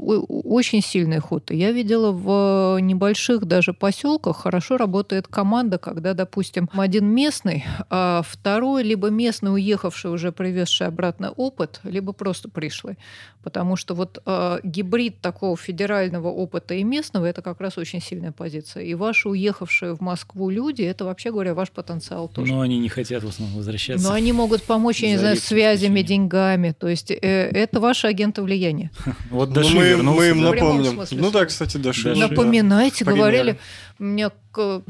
[0.08, 1.52] очень сильный ход.
[1.52, 8.84] Я видела в небольших даже поселках хорошо работает команда, когда, допустим, один местный, а второй
[8.84, 12.98] либо местный, уехавший, уже привезший обратно опыт, либо просто пришлый.
[13.46, 18.32] Потому что вот э, гибрид такого федерального опыта и местного это как раз очень сильная
[18.32, 18.82] позиция.
[18.82, 22.52] И ваши уехавшие в Москву люди, это вообще говоря, ваш потенциал тоже.
[22.52, 24.04] Но они не хотят в основном возвращаться.
[24.04, 26.74] Но они могут помочь, я не знаю, связями, деньгами.
[26.76, 28.90] То есть э, это ваши агенты влияния.
[29.30, 31.06] Вот Ну, Даши мы, им напомним.
[31.12, 32.06] Ну да, кстати, Даши.
[32.06, 32.20] Даши.
[32.20, 32.28] да.
[32.28, 33.60] Напоминайте, говорили.
[34.00, 34.32] У меня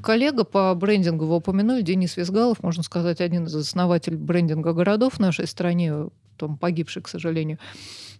[0.02, 5.20] коллега по брендингу, вы упомянули, Денис Визгалов, можно сказать, один из основателей брендинга городов в
[5.20, 6.06] нашей стране,
[6.38, 7.60] там погибший, к сожалению.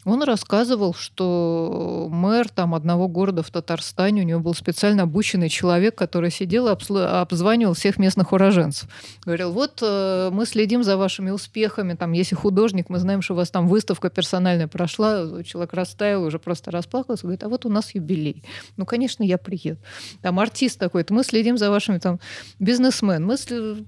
[0.06, 5.96] Он рассказывал, что мэр там одного города в Татарстане, у него был специально обученный человек,
[5.96, 8.90] который сидел и обзванивал всех местных уроженцев.
[9.26, 13.38] Говорил, вот э, мы следим за вашими успехами, там, если художник, мы знаем, что у
[13.38, 17.96] вас там выставка персональная прошла, человек растаял, уже просто расплакался, говорит, а вот у нас
[17.96, 18.44] юбилей.
[18.78, 19.80] Ну, конечно, я приеду.
[20.22, 22.20] Там артист такой-то, мы следим за вашими там
[22.60, 23.38] бизнесмен, мы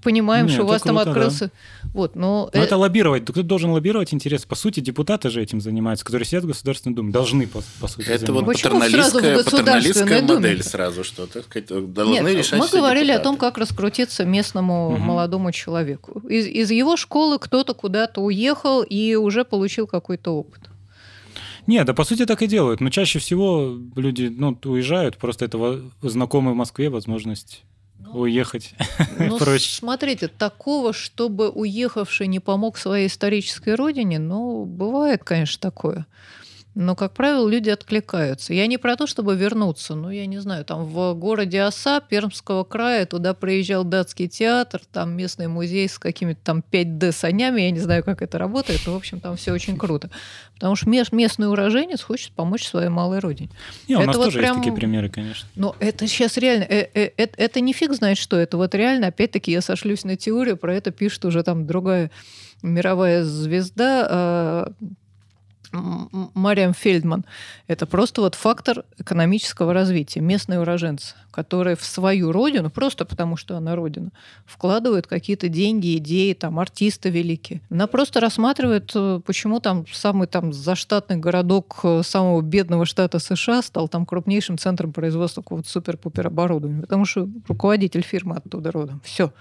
[0.03, 1.51] понимаем, Не, что у это вас там круто, открылся...
[1.93, 2.27] Вот, но...
[2.27, 3.25] Но э, это лоббировать.
[3.25, 4.45] Кто должен лоббировать интерес?
[4.45, 7.11] По сути, депутаты же этим занимаются, которые сидят в Государственной Думе.
[7.11, 8.69] Должны, по, по сути, Это вот заниматься.
[8.69, 10.33] Почему сразу в патерналистская, патерналистская Думе?
[10.35, 13.23] модель сразу, что так сказать, должны Нет, решать мы говорили о депутаты.
[13.23, 15.01] том, как раскрутиться местному Мгм.
[15.01, 16.19] молодому человеку.
[16.27, 20.61] Из, из его школы кто-то куда-то уехал и уже получил какой-то опыт.
[21.67, 22.79] Нет, да по сути так и делают.
[22.81, 27.63] Но чаще всего люди ну, уезжают, просто это во- знакомый в Москве возможность
[28.13, 28.73] уехать.
[29.19, 36.05] Ну, смотрите, такого, чтобы уехавший не помог своей исторической родине, ну, бывает, конечно, такое.
[36.79, 38.53] Но, как правило, люди откликаются.
[38.53, 39.95] Я не про то, чтобы вернуться.
[39.95, 45.17] Ну, я не знаю, там в городе Оса Пермского края туда приезжал датский театр, там
[45.17, 47.61] местный музей с какими-то там 5D-санями.
[47.61, 50.11] Я не знаю, как это работает, но, в общем, там все очень круто.
[50.53, 53.49] Потому что мес- местный уроженец хочет помочь своей малой родине.
[53.87, 55.49] Не, у Это нас вот тоже прям- есть такие примеры, конечно.
[55.55, 59.07] Но это сейчас реально, э- э- э- это не фиг знает что, это вот реально,
[59.07, 62.11] опять-таки, я сошлюсь на теорию, про это пишет уже там другая
[62.61, 64.67] мировая звезда.
[66.33, 67.25] Мариам Фельдман.
[67.67, 70.19] Это просто вот фактор экономического развития.
[70.21, 74.11] Местные уроженцы, которые в свою родину, просто потому что она родина,
[74.45, 77.61] вкладывают какие-то деньги, идеи, там, артисты великие.
[77.69, 83.61] Она просто рассматривает, э, почему там самый там заштатный городок э, самого бедного штата США
[83.61, 86.81] стал там крупнейшим центром производства какого-то супер-пупер оборудования.
[86.81, 89.01] Потому что руководитель фирмы оттуда родом.
[89.03, 89.31] Все.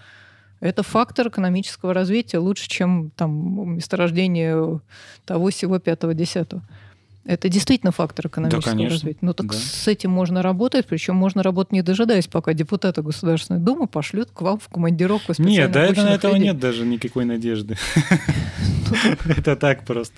[0.60, 4.80] Это фактор экономического развития лучше, чем там месторождение
[5.24, 6.62] того всего пятого десятого.
[7.26, 9.18] Это действительно фактор экономического да, развития.
[9.20, 9.54] Ну так да.
[9.54, 14.40] с этим можно работать, причем можно работать не дожидаясь, пока депутаты Государственной Думы пошлют к
[14.42, 16.48] вам в командировку Нет, да, это, на этого людей.
[16.48, 17.76] нет даже никакой надежды.
[19.36, 20.14] Это так просто.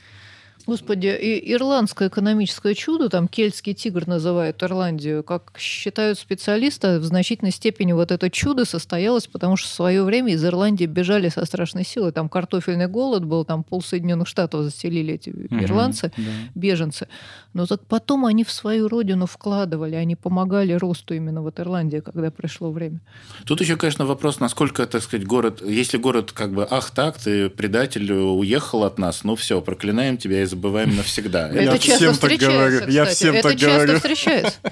[0.69, 7.53] Господи, и ирландское экономическое чудо, там кельтский тигр называют Ирландию, как считают специалисты, в значительной
[7.53, 11.87] степени вот это чудо состоялось, потому что в свое время из Ирландии бежали со страшной
[11.87, 12.13] силой.
[12.13, 16.23] Там картофельный голод был, там пол Соединенных Штатов заселили эти угу, ирландцы, да.
[16.55, 17.09] беженцы.
[17.55, 22.31] Но так потом они в свою родину вкладывали, они помогали росту именно вот Ирландии, когда
[22.31, 23.01] пришло время.
[23.47, 27.49] Тут еще, конечно, вопрос, насколько, так сказать, город, если город как бы, ах так, ты
[27.49, 31.49] предатель, уехал от нас, ну все, проклинаем тебя из забываем навсегда.
[31.49, 32.91] Это Я часто встречается.
[32.91, 33.97] Я всем Это так часто говорю.
[33.97, 34.59] встречается.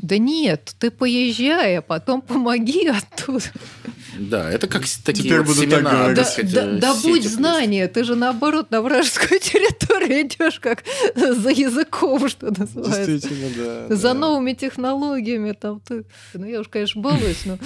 [0.00, 3.44] Да нет, ты поезжай, а потом помоги оттуда.
[4.16, 6.12] Да, это как такие Теперь вот семена.
[6.14, 10.84] Да, сказать, да, да будь знание, ты же наоборот на вражескую территорию идешь как
[11.16, 13.10] за языком, что называется.
[13.10, 13.96] Действительно, да.
[13.96, 14.14] За да.
[14.14, 16.04] новыми технологиями там ты.
[16.32, 17.58] Ну я уж, конечно, балуюсь, но.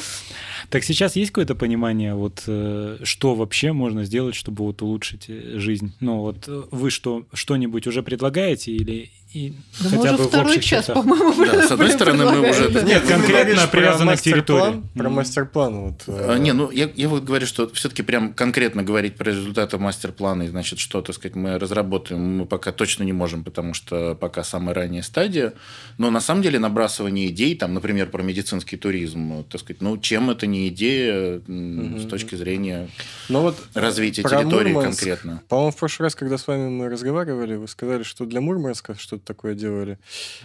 [0.72, 5.58] Так сейчас есть какое-то понимание, вот э, что вообще можно сделать, чтобы вот улучшить э,
[5.58, 5.92] жизнь?
[6.00, 10.64] Ну вот э, вы что что-нибудь уже предлагаете или и да хотя бы в общих
[10.64, 12.70] час, по-моему, да, С одной стороны, мы уже...
[12.84, 14.82] Нет, конкретно привязано к территории.
[14.94, 15.80] Про мастер-план.
[15.80, 19.78] Вот, а, не, ну, я, я вот говорю, что все-таки прям конкретно говорить про результаты
[19.78, 24.14] мастер-плана, и, значит, что, так сказать, мы разработаем, мы пока точно не можем, потому что
[24.14, 25.54] пока самая ранняя стадия.
[25.96, 30.30] Но на самом деле набрасывание идей, там, например, про медицинский туризм, так сказать, ну, чем
[30.30, 31.98] это не идея угу.
[31.98, 32.88] с точки зрения
[33.28, 35.42] Но ну вот развития территории Мурманск, конкретно?
[35.48, 39.21] По-моему, в прошлый раз, когда с вами мы разговаривали, вы сказали, что для Мурманска что
[39.22, 39.98] что-то такое делали.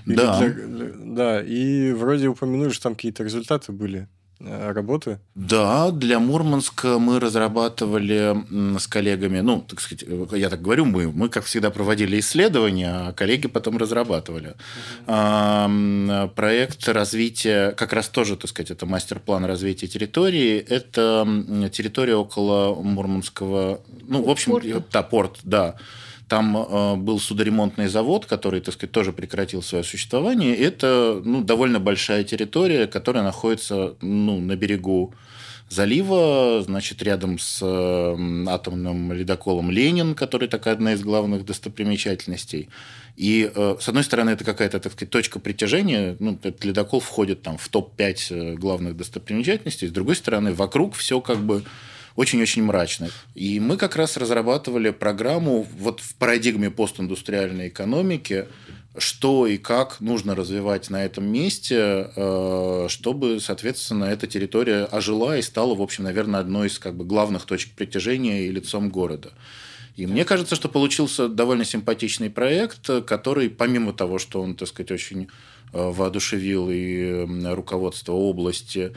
[0.05, 0.39] Или да.
[0.39, 4.07] Для, да, и вроде упомянули, что там какие-то результаты были
[4.39, 5.19] э, работы?
[5.35, 8.35] Да, для Мурманска мы разрабатывали
[8.77, 13.13] с коллегами, ну, так сказать, я так говорю, мы, мы, как всегда, проводили исследования, а
[13.13, 14.55] коллеги потом разрабатывали.
[15.07, 16.35] Угу.
[16.35, 21.27] Проект развития, как раз тоже, так сказать, это мастер-план развития территории, это
[21.71, 24.65] территория около Мурманского, ну, в общем, порт.
[24.91, 25.75] да, порт, да,
[26.27, 30.55] там э, был судоремонтный завод, который, так сказать, тоже прекратил свое существование.
[30.55, 35.13] Это ну, довольно большая территория, которая находится ну, на берегу
[35.69, 42.69] залива, значит, рядом с э, атомным ледоколом Ленин, который такая одна из главных достопримечательностей.
[43.15, 47.41] И, э, с одной стороны, это какая-то, так сказать, точка притяжения, ну, этот ледокол входит
[47.41, 51.63] там в топ-5 главных достопримечательностей, с другой стороны, вокруг все как бы
[52.17, 53.09] очень-очень мрачно.
[53.35, 58.47] И мы как раз разрабатывали программу вот в парадигме постиндустриальной экономики,
[58.97, 65.43] что и как нужно развивать на этом месте, э, чтобы, соответственно, эта территория ожила и
[65.43, 69.31] стала, в общем, наверное, одной из как бы, главных точек притяжения и лицом города.
[69.95, 74.89] И мне кажется, что получился довольно симпатичный проект, который, помимо того, что он, так сказать,
[74.89, 75.27] очень э,
[75.73, 78.93] воодушевил и руководство области,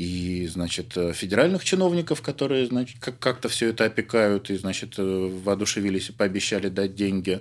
[0.00, 5.02] и, значит, э, федеральных чиновников, которые, значит, как-то все это опекают и, значит, э,
[5.44, 7.40] воодушевились и пообещали дать деньги.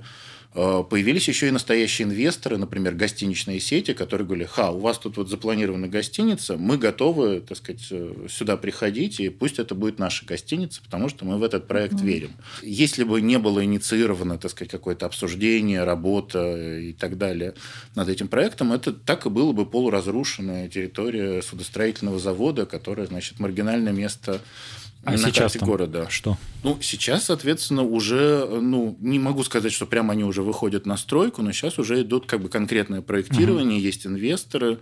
[0.56, 5.18] Э, появились еще и настоящие инвесторы, например, гостиничные сети, которые говорили, ха, у вас тут
[5.18, 10.26] вот запланирована гостиница, мы готовы, так сказать, э, сюда приходить, и пусть это будет наша
[10.26, 12.06] гостиница, потому что мы в этот проект mm-hmm.
[12.06, 12.32] верим.
[12.64, 17.54] Если бы не было инициировано, так сказать, какое-то обсуждение, работа и так далее
[17.94, 23.94] над этим проектом, это так и было бы полуразрушенная территория судостроительного завода, которая, значит, маргинальное
[23.94, 24.42] место
[25.04, 26.10] а на сейчас карте города.
[26.10, 26.38] Что?
[26.64, 31.42] Ну, сейчас, соответственно, уже, ну, не могу сказать, что прямо они уже выходят на стройку,
[31.42, 33.86] но сейчас уже идут как бы конкретное проектирование, угу.
[33.86, 34.80] есть инвесторы.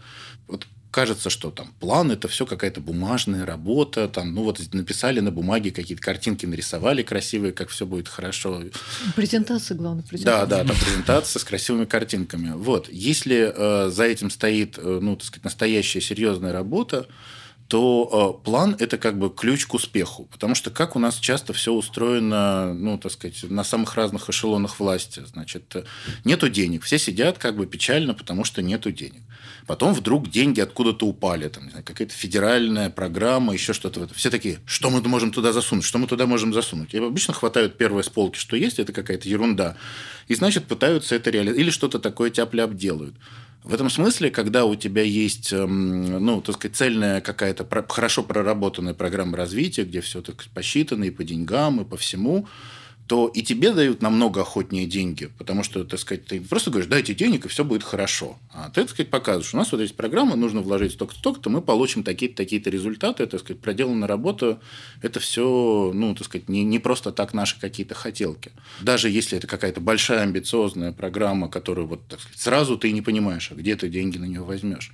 [0.47, 5.31] Вот кажется, что там план это все какая-то бумажная работа, там, ну вот написали на
[5.31, 8.63] бумаге какие-то картинки, нарисовали красивые, как все будет хорошо.
[9.15, 10.47] Презентация, главное, презентация.
[10.47, 12.53] Да, да, там презентация с красивыми картинками.
[12.55, 17.07] Вот, если э, за этим стоит, э, ну, так сказать, настоящая серьезная работа,
[17.67, 20.27] то э, план– это как бы ключ к успеху.
[20.31, 24.79] Потому что как у нас часто все устроено, ну, так сказать, на самых разных эшелонах
[24.79, 25.23] власти.
[25.25, 25.75] Значит,
[26.23, 26.83] нету денег.
[26.83, 29.21] Все сидят как бы печально, потому что нету денег.
[29.65, 31.49] Потом вдруг деньги откуда-то упали.
[31.49, 34.07] Там, какая-то федеральная программа, еще что-то.
[34.13, 36.93] Все такие, что мы можем туда засунуть, что мы туда можем засунуть.
[36.93, 39.75] И обычно хватают первые с полки, что есть, это какая-то ерунда.
[40.29, 41.59] И, значит, пытаются это реализовать.
[41.59, 43.15] Или что-то такое тяп-ляп делают.
[43.67, 48.93] В этом смысле, когда у тебя есть, эм, ну, так сказать, цельная какая-то хорошо проработанная
[48.93, 52.47] программа развития, где все так посчитано и по деньгам, и по всему,
[53.07, 57.15] то и тебе дают намного охотнее деньги, потому что, так сказать, ты просто говоришь, дайте
[57.15, 58.37] денег, и все будет хорошо.
[58.51, 61.61] А ты, так сказать, показываешь, у нас вот есть программа, нужно вложить столько-то, столько-то, мы
[61.61, 64.59] получим такие-то, такие-то результаты, так сказать, проделанная работа,
[65.01, 68.51] это все, ну, так сказать, не, не просто так наши какие-то хотелки.
[68.81, 73.49] Даже если это какая-то большая амбициозная программа, которую вот, так сказать, сразу ты не понимаешь,
[73.51, 74.91] а где ты деньги на нее возьмешь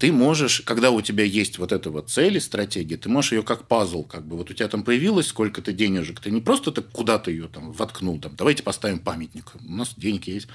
[0.00, 3.42] ты можешь, когда у тебя есть вот эта вот цель и стратегия, ты можешь ее
[3.42, 6.90] как пазл, как бы вот у тебя там появилось сколько-то денежек, ты не просто так
[6.90, 10.48] куда-то ее там воткнул, там, давайте поставим памятник, у нас денег есть,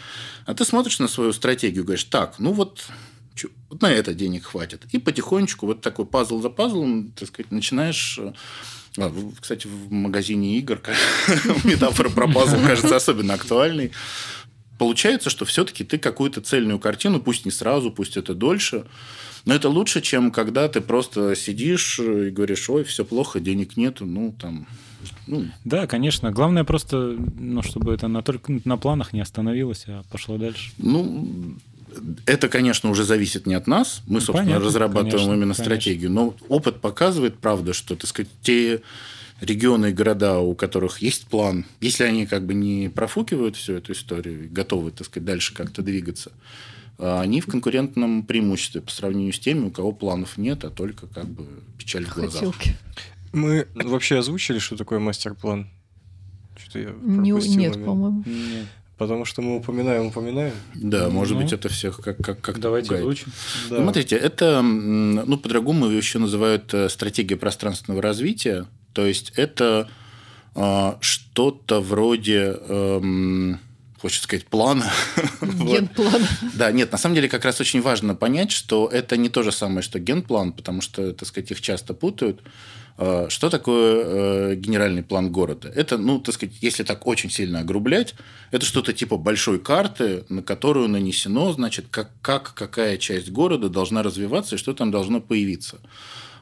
[0.48, 2.88] а ты смотришь на свою стратегию говоришь, так, ну вот
[3.70, 4.86] вот на это денег хватит.
[4.94, 8.32] И потихонечку вот такой пазл за пазлом, так сказать, начинаешь э,
[8.98, 10.82] а, кстати, в магазине игр
[11.66, 13.92] метафора про пазл кажется особенно актуальной.
[14.78, 18.86] Получается, что все-таки ты какую-то цельную картину, пусть не сразу, пусть это дольше,
[19.46, 24.06] но это лучше, чем когда ты просто сидишь и говоришь, ой, все плохо, денег нету,
[24.06, 24.68] ну, там,
[25.28, 25.46] ну.
[25.64, 26.32] Да, конечно.
[26.32, 30.72] Главное просто, ну, чтобы это на, только на планах не остановилось, а пошло дальше.
[30.78, 31.58] Ну,
[32.26, 34.02] это, конечно, уже зависит не от нас.
[34.08, 35.64] Мы, ну, собственно, Понятно, разрабатываем конечно, именно конечно.
[35.64, 36.12] стратегию.
[36.12, 38.82] Но опыт показывает, правда, что, так сказать, те
[39.46, 43.94] регионы и города, у которых есть план, если они как бы не профукивают всю эту
[43.94, 46.32] историю и готовы, так сказать, дальше как-то двигаться,
[46.98, 51.08] а они в конкурентном преимуществе по сравнению с теми, у кого планов нет, а только
[51.08, 51.46] как бы
[51.78, 52.34] печаль в глазах.
[52.34, 52.76] Хотелки.
[53.34, 55.68] Мы вообще озвучили, что такое мастер-план?
[56.58, 58.24] Что-то я Не, нет, по-моему.
[58.26, 58.68] Нет.
[58.98, 60.54] Потому что мы упоминаем, упоминаем.
[60.74, 63.04] Да, ну, может быть, это всех как как как Давайте пугает.
[63.04, 63.32] озвучим.
[63.70, 63.82] Да.
[63.82, 68.66] Смотрите, это, ну, по-другому еще называют э, стратегия пространственного развития.
[68.96, 69.90] То есть это
[70.56, 73.56] э, что-то вроде э,
[74.00, 74.92] хочется сказать, плана.
[75.42, 76.22] Генплан.
[76.54, 79.52] Да, нет, на самом деле как раз очень важно понять, что это не то же
[79.52, 82.42] самое, что генплан, потому что, так сказать, их часто путают.
[82.98, 85.70] А, что такое э, генеральный план города?
[85.76, 88.16] Это, ну, так сказать, если так очень сильно огрублять,
[88.52, 94.04] это что-то типа большой карты, на которую нанесено, значит, как, как какая часть города должна
[94.04, 95.80] развиваться и что там должно появиться.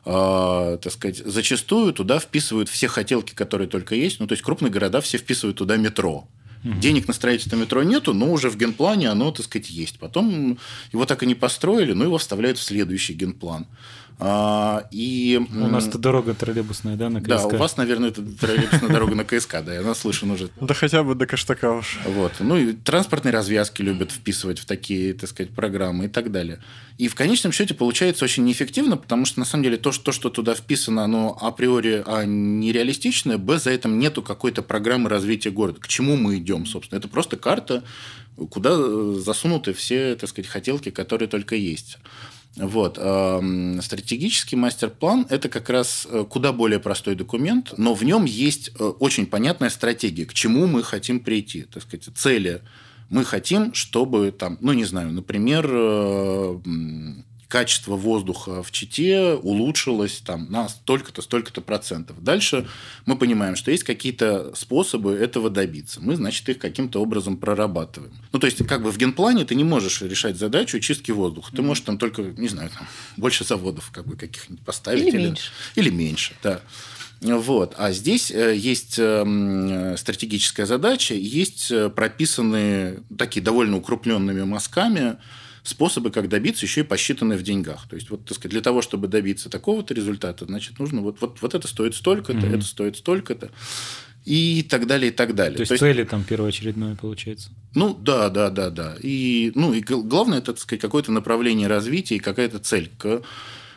[0.06, 4.20] Uh, так сказать, зачастую туда вписывают все хотелки, которые только есть.
[4.20, 6.28] Ну, то есть крупные города все вписывают туда метро.
[6.64, 6.80] Угу.
[6.80, 10.00] Денег на строительство метро нету, но уже в генплане оно, так сказать, есть.
[10.00, 10.58] Потом
[10.92, 13.66] его так и не построили, но его вставляют в следующий генплан.
[14.26, 15.38] А, и...
[15.54, 17.28] У нас-то дорога троллейбусная, да, на КСК?
[17.28, 20.50] Да, у вас, наверное, это троллейбусная дорога на КСК, да, я наслышан уже.
[20.62, 22.00] Да хотя бы до Каштака уж.
[22.06, 22.32] Вот.
[22.40, 26.60] Ну, и транспортные развязки любят вписывать в такие, так сказать, программы и так далее.
[26.98, 30.12] И в конечном счете получается очень неэффективно, потому что, на самом деле, то, что, то,
[30.14, 35.82] что туда вписано, оно априори а, нереалистичное, б, за этим нету какой-то программы развития города.
[35.82, 37.00] К чему мы идем, собственно?
[37.00, 37.84] Это просто карта,
[38.50, 38.78] куда
[39.16, 41.98] засунуты все, так сказать, хотелки, которые только есть.
[42.56, 43.00] Вот.
[43.82, 48.84] Стратегический мастер-план– это как раз э, куда более простой документ, но в нем есть э,
[48.84, 52.62] очень понятная стратегия, к чему мы хотим прийти, так сказать, цели.
[53.10, 56.60] Мы хотим, чтобы там, ну, не знаю, например, э,
[57.48, 62.24] качество воздуха в Чите улучшилось там, на столько-то, столько-то процентов.
[62.24, 62.68] Дальше
[63.06, 66.02] мы понимаем, что есть какие-то способы этого добиться.
[66.02, 68.14] Мы, значит, их каким-то образом прорабатываем.
[68.32, 71.56] Ну, то есть, как бы в генплане ты не можешь решать задачу чистки воздуха.
[71.56, 72.88] Ты можешь там только, не знаю, там,
[73.18, 75.02] больше заводов как бы каких-нибудь поставить.
[75.02, 75.52] Или, или меньше.
[75.76, 76.62] Или меньше, да.
[77.24, 77.74] Вот.
[77.78, 85.18] А здесь э, есть эм, стратегическая задача, есть э, прописанные такие довольно укрупненными мазками
[85.64, 87.88] способы, как добиться, еще и посчитанные в деньгах.
[87.90, 91.42] То есть, вот, так сказать, для того, чтобы добиться такого-то результата, значит, нужно вот, вот,
[91.42, 92.56] вот это стоит столько-то, угу.
[92.56, 93.50] это стоит столько-то
[94.26, 95.58] и так далее, и так далее.
[95.58, 97.50] То есть, То есть цели там первоочередное получается?
[97.76, 98.96] Ну, да, да, да, да.
[99.02, 103.22] И, ну, и главное, это, так сказать, какое-то направление развития и какая-то цель, к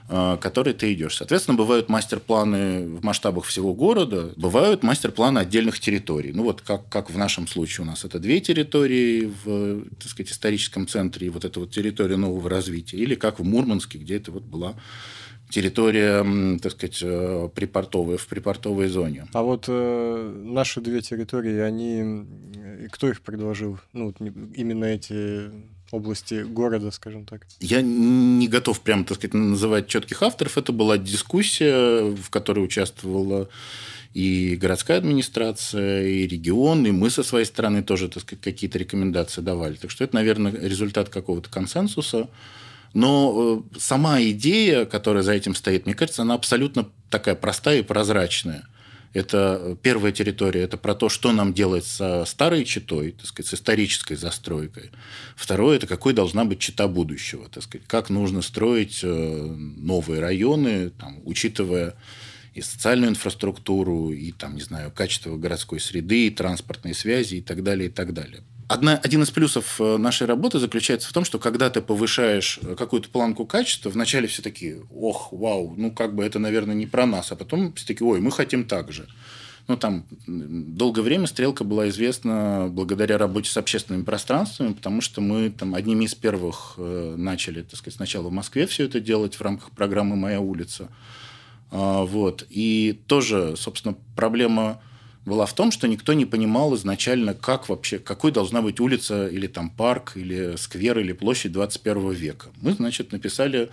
[0.09, 1.17] которой ты идешь.
[1.17, 6.33] Соответственно, бывают мастер-планы в масштабах всего города, бывают мастер-планы отдельных территорий.
[6.33, 10.33] Ну вот как, как в нашем случае у нас это две территории в так сказать,
[10.33, 14.31] историческом центре, и вот эта вот территория нового развития, или как в Мурманске, где это
[14.31, 14.77] вот была
[15.49, 19.27] территория, так сказать, э, припортовая, в припортовой зоне.
[19.33, 22.27] А вот э, наши две территории, они...
[22.91, 23.79] Кто их предложил?
[23.93, 25.51] Ну, вот именно эти
[25.91, 27.47] области города, скажем так?
[27.61, 30.59] Я не готов прямо, так сказать, называть четких авторов.
[30.59, 33.49] Это была дискуссия, в которой участвовала
[34.15, 39.43] и городская администрация, и регион, и мы со своей стороны тоже, так сказать, какие-то рекомендации
[39.43, 39.75] давали.
[39.75, 42.29] Так что это, наверное, результат какого-то консенсуса.
[42.95, 47.83] Но э, сама идея, которая за этим стоит, мне кажется, она абсолютно такая простая и
[47.83, 48.67] прозрачная.
[49.13, 53.55] Это первая территория, это про то, что нам делать со старой читой, так сказать, с
[53.55, 54.91] исторической застройкой.
[55.37, 60.91] Второе, это какой должна быть чита будущего, так сказать, как нужно строить э, новые районы,
[60.91, 61.95] там, учитывая
[62.55, 67.63] и социальную инфраструктуру, и там, не знаю, качество городской среды, и транспортные связи и так
[67.63, 68.43] далее, и так далее.
[68.69, 72.75] Одна, один из плюсов э, нашей работы заключается в том, что когда ты повышаешь э,
[72.75, 77.07] какую-то планку качества, вначале все такие, ох, вау, ну как бы это, наверное, не про
[77.07, 79.07] нас, а потом все такие, ой, мы хотим так же.
[79.69, 85.51] Ну, там долгое время «Стрелка» была известна благодаря работе с общественными пространствами, потому что мы
[85.51, 89.43] там одними из первых э, начали, так сказать, сначала в Москве все это делать в
[89.43, 90.89] рамках программы «Моя улица».
[91.71, 92.47] А, вот.
[92.49, 94.81] И тоже, собственно, проблема
[95.27, 99.49] была в том, что никто не понимал изначально, как вообще, какой должна быть улица или
[99.49, 102.49] там парк, или сквер, или площадь 21 века.
[102.63, 103.69] Мы, значит, написали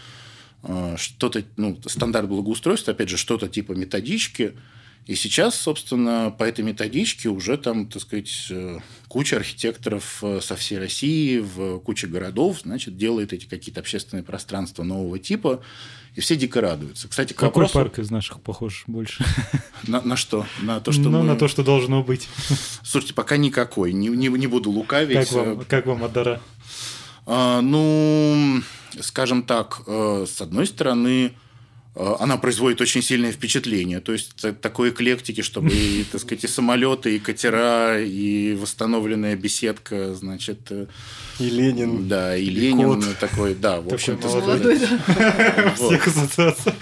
[0.64, 4.54] а, что-то, ну, стандарт благоустройства, опять же, что-то типа методички,
[5.06, 10.56] и сейчас, собственно, по этой методичке уже там, так сказать, э, куча архитекторов э, со
[10.56, 15.62] всей России, в куче городов, значит, делает эти какие-то общественные пространства нового типа,
[16.16, 17.08] и все дико радуются.
[17.08, 17.74] Кстати, Какой вопросу...
[17.74, 19.26] парк из наших похож больше?
[19.88, 20.46] На, на что?
[20.62, 21.24] На то, что ну, мы...
[21.26, 22.30] на то, что должно быть.
[22.84, 25.18] Слушайте, пока никакой, не, не, не буду лукавить.
[25.18, 26.42] Как вам, как вам Адара?
[27.26, 28.62] А, ну,
[29.02, 31.34] скажем так, э, с одной стороны,
[31.96, 34.00] она производит очень сильное впечатление.
[34.00, 40.16] То есть такой эклектики, чтобы и, так сказать, и самолеты, и катера, и восстановленная беседка,
[40.16, 40.72] значит...
[40.72, 40.88] Э,
[41.40, 42.08] и Ленин.
[42.08, 43.18] Да, и, и Ленин кот.
[43.20, 44.28] такой, да, в общем-то...
[44.28, 45.76] Молодой, да.
[45.76, 46.74] Всех ассоциаций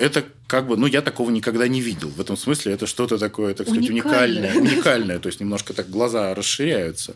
[0.00, 2.08] это как бы, ну, я такого никогда не видел.
[2.08, 4.56] В этом смысле это что-то такое, так сказать, уникальное.
[4.56, 7.14] Уникальное, то есть немножко так глаза расширяются.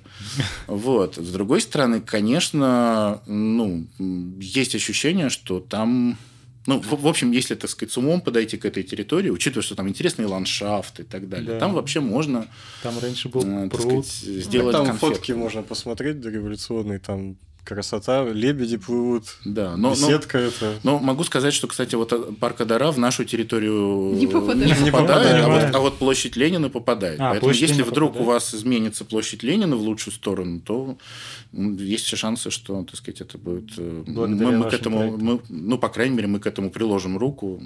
[0.69, 1.17] Вот.
[1.17, 3.89] С другой стороны, конечно, ну,
[4.39, 6.17] есть ощущение, что там...
[6.67, 9.75] Ну, в, в общем, если, так сказать, с умом подойти к этой территории, учитывая, что
[9.75, 11.59] там интересный ландшафт и так далее, да.
[11.59, 12.47] там вообще можно...
[12.85, 14.07] Там раньше был э, пруд.
[14.07, 15.01] Сказать, сделать там конфет.
[15.01, 20.75] фотки можно посмотреть дореволюционные, там красота, лебеди плывут, да, но, беседка но, это.
[20.83, 25.45] Но могу сказать, что, кстати, вот парк Адара в нашу территорию не попадает, не попадает
[25.45, 27.21] а, вот, а вот площадь Ленина попадает.
[27.21, 28.29] А, Поэтому если Ленина вдруг попадает.
[28.29, 30.99] у вас изменится площадь Ленина в лучшую сторону, то
[31.53, 33.73] есть все шансы, что, так сказать, это будет...
[33.77, 37.17] Э, Благодаря мы, мы к этому, мы, ну, по крайней мере, мы к этому приложим
[37.17, 37.63] руку,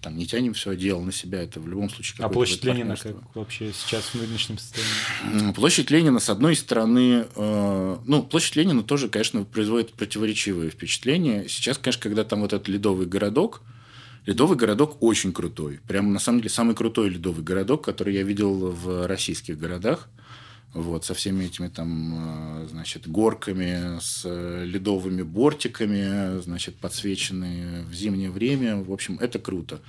[0.00, 2.24] там, не тянем все дело на себя, это в любом случае...
[2.24, 5.52] А площадь Ленина как вообще сейчас в нынешнем состоянии?
[5.52, 11.46] Площадь Ленина, с одной стороны, э, ну, площадь Ленина тоже, конечно, производит противоречивые впечатления.
[11.48, 13.62] Сейчас, конечно, когда там вот этот ледовый городок,
[14.24, 15.80] Ледовый городок очень крутой.
[15.88, 20.08] Прям, на самом деле, самый крутой ледовый городок, который я видел в российских городах
[20.74, 24.24] вот, со всеми этими там, э, значит, горками, с
[24.64, 28.76] ледовыми бортиками, значит, подсвеченные в зимнее время.
[28.76, 29.80] В общем, это круто.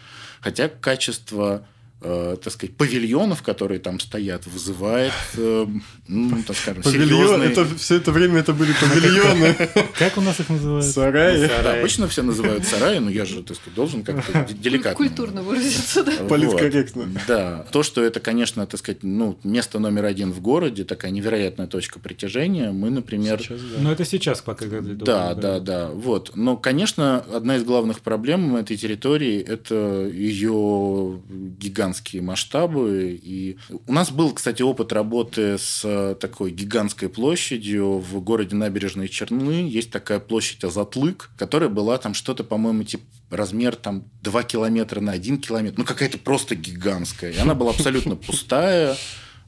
[0.42, 1.68] Хотя качество
[2.04, 5.66] э, так сказать, павильонов, которые там стоят, вызывает, э,
[6.08, 7.52] ну, так скажем, Павильон, серьезные...
[7.52, 9.56] это все это время это были павильоны.
[9.98, 10.86] Как у нас их называют?
[10.86, 11.80] Сараи.
[11.80, 14.96] Обычно все называют сараи, но я же, так сказать, должен как-то деликатно.
[14.96, 16.12] Культурно выразиться, да.
[16.28, 17.10] Политкорректно.
[17.28, 17.66] Да.
[17.72, 22.00] То, что это, конечно, так сказать, ну, место номер один в городе, такая невероятная точка
[22.00, 22.72] притяжения.
[22.72, 23.42] Мы, например...
[23.80, 25.90] Но это сейчас пока Да, да, да.
[25.90, 26.36] Вот.
[26.36, 33.20] Но, конечно, одна из главных проблем этой территории– это ее гигантская гигантские масштабы.
[33.22, 33.58] И
[33.88, 39.70] у нас был, кстати, опыт работы с такой гигантской площадью в городе Набережные Черны.
[39.70, 45.12] Есть такая площадь Азатлык, которая была там что-то, по-моему, типа размер там 2 километра на
[45.12, 45.78] 1 километр.
[45.78, 47.32] Ну, какая-то просто гигантская.
[47.32, 48.96] И она была абсолютно пустая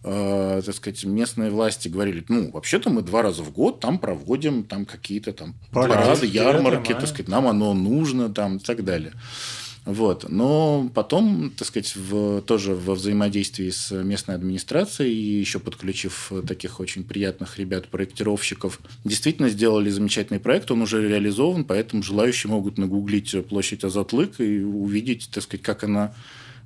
[0.04, 4.64] э, так сказать, местные власти говорили, ну, вообще-то мы два раза в год там проводим
[4.64, 9.14] там какие-то там парады, ярмарки, так сказать, нам оно нужно там и так далее.
[9.86, 10.26] Вот.
[10.30, 16.80] Но потом, так сказать, в, тоже во взаимодействии с местной администрацией и еще подключив таких
[16.80, 23.84] очень приятных ребят-проектировщиков, действительно сделали замечательный проект, он уже реализован, поэтому желающие могут нагуглить площадь
[23.84, 26.16] Азатлык и увидеть, так сказать, как она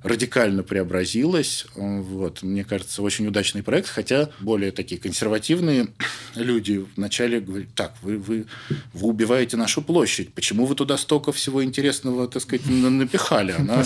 [0.02, 1.66] радикально преобразилась.
[1.74, 2.42] Вот.
[2.42, 5.88] Мне кажется, очень удачный проект, хотя более такие консервативные
[6.34, 8.46] люди вначале говорят, так, вы, вы,
[8.92, 13.52] вы убиваете нашу площадь, почему вы туда столько всего интересного, так сказать, напихали?
[13.52, 13.84] Она...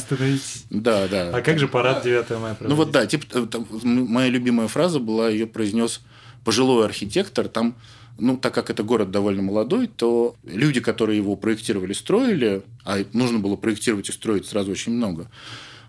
[0.70, 1.30] Да, да.
[1.34, 2.68] А как же парад 9 мая проводить?
[2.68, 6.00] Ну вот да, типа, там, моя любимая фраза была, ее произнес
[6.44, 7.74] пожилой архитектор, там
[8.18, 13.38] ну, так как это город довольно молодой, то люди, которые его проектировали, строили, а нужно
[13.38, 15.28] было проектировать и строить сразу очень много,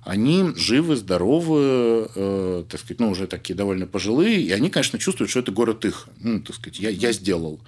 [0.05, 5.31] они живы, здоровы, э, так сказать, ну, уже такие довольно пожилые, и они, конечно, чувствуют,
[5.31, 6.07] что это город их.
[6.21, 7.59] Ну, так сказать, я, я сделал.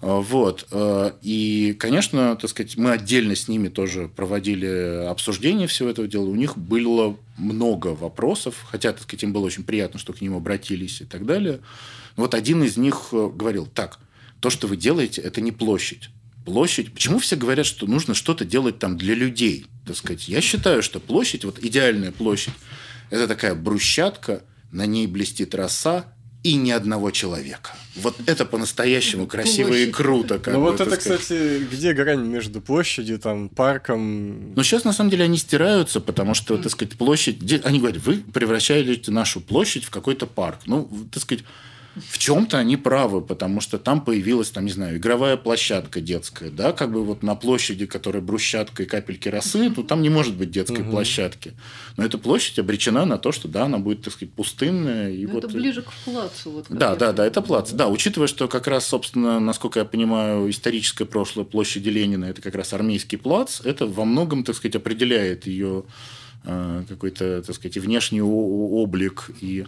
[0.00, 0.66] Э, вот.
[0.70, 6.24] Э, и, конечно, так сказать, мы отдельно с ними тоже проводили обсуждение всего этого дела.
[6.24, 10.34] У них было много вопросов, хотя, так сказать, им было очень приятно, что к ним
[10.34, 11.60] обратились и так далее.
[12.16, 13.98] Вот один из них э, говорил, так,
[14.40, 16.08] то, что вы делаете, это не площадь
[16.46, 16.94] площадь.
[16.94, 19.66] Почему все говорят, что нужно что-то делать там для людей?
[19.84, 22.54] Так сказать, я считаю, что площадь, вот идеальная площадь,
[23.10, 24.42] это такая брусчатка,
[24.72, 26.06] на ней блестит роса,
[26.46, 27.72] и ни одного человека.
[27.96, 29.88] Вот это по-настоящему красиво Площадь.
[29.88, 30.40] и круто.
[30.46, 31.20] ну вот это, сказать.
[31.20, 34.54] кстати, где грань между площадью, там, парком?
[34.54, 37.64] Ну сейчас на самом деле они стираются, потому что, так сказать, площадь...
[37.64, 40.60] Они говорят, вы превращаете нашу площадь в какой-то парк.
[40.66, 41.44] Ну, так сказать,
[41.96, 46.72] в чем-то они правы, потому что там появилась, там, не знаю, игровая площадка детская, да,
[46.72, 50.50] как бы вот на площади, которая брусчатка и капельки росы, то там не может быть
[50.50, 50.90] детской угу.
[50.90, 51.54] площадки.
[51.96, 55.10] Но эта площадь обречена на то, что, да, она будет, так сказать, пустынная.
[55.10, 55.44] И вот...
[55.44, 56.50] Это ближе к плацу.
[56.50, 57.70] Вот, да, да, да, это плац.
[57.72, 62.54] Да, учитывая, что как раз, собственно, насколько я понимаю, историческое прошлое площади Ленина, это как
[62.54, 65.84] раз армейский плац, это во многом, так сказать, определяет ее
[66.44, 69.66] э, какой-то, так сказать, внешний облик и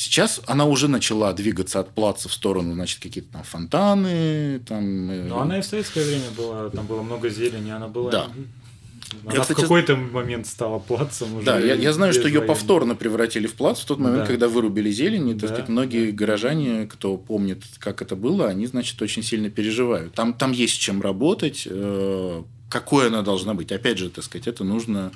[0.00, 4.58] Сейчас она уже начала двигаться от плаца в сторону, значит, какие-то там фонтаны.
[4.60, 8.10] Там, э, Но она и в советское время была, там было много зелени, она была...
[8.10, 8.24] Да.
[8.24, 11.44] Она я, кстати, в какой-то момент стала плацем уже.
[11.44, 14.26] Да, я, я знаю, что ее повторно превратили в плац в тот момент, да.
[14.26, 15.28] когда вырубили зелень.
[15.28, 16.16] И, так да, сказать, многие да.
[16.16, 20.14] горожане, кто помнит, как это было, они, значит, очень сильно переживают.
[20.14, 23.70] Там, там есть чем работать, э, какой она должна быть.
[23.70, 25.12] Опять же, так сказать, это нужно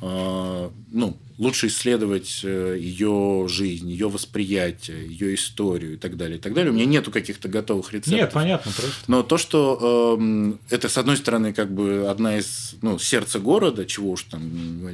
[0.00, 6.52] ну, лучше исследовать э, ее жизнь, ее восприятие, ее историю и так далее, и так
[6.52, 6.70] далее.
[6.70, 8.12] У меня нету каких-то готовых рецептов.
[8.12, 9.04] Нет, понятно, просто.
[9.06, 13.86] Но то, что э, это, с одной стороны, как бы одна из, ну, сердца города,
[13.86, 14.42] чего уж там,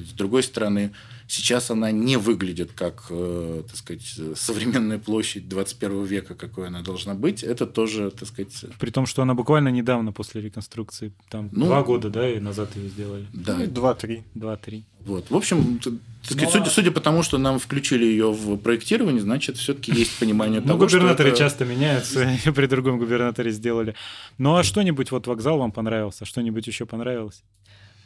[0.09, 0.93] с другой стороны,
[1.29, 7.15] Сейчас она не выглядит как, э, так сказать, современная площадь 21 века, какой она должна
[7.15, 7.43] быть.
[7.43, 8.65] Это тоже, так сказать...
[8.79, 12.77] При том, что она буквально недавно после реконструкции, там ну, два года, да, и назад
[12.77, 13.27] ее сделали.
[13.33, 13.57] Да.
[13.57, 14.23] Ну, два-три.
[14.35, 14.85] Два-три.
[15.01, 15.31] Вот.
[15.31, 15.95] В общем, так
[16.25, 20.19] сказать, ну, судя, судя по тому, что нам включили ее в проектирование, значит, все-таки есть
[20.19, 23.95] понимание ну, того, Ну, губернаторы часто меняются, при другом губернаторе сделали.
[24.39, 27.43] Ну, а что-нибудь, вот вокзал вам понравился, что-нибудь еще понравилось?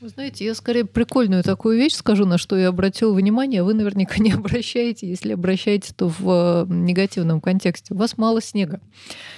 [0.00, 3.62] Вы знаете, я скорее прикольную такую вещь скажу, на что я обратил внимание.
[3.62, 5.06] Вы наверняка не обращаете.
[5.06, 7.92] Если обращаете, то в э, негативном контексте.
[7.92, 8.80] У вас мало снега.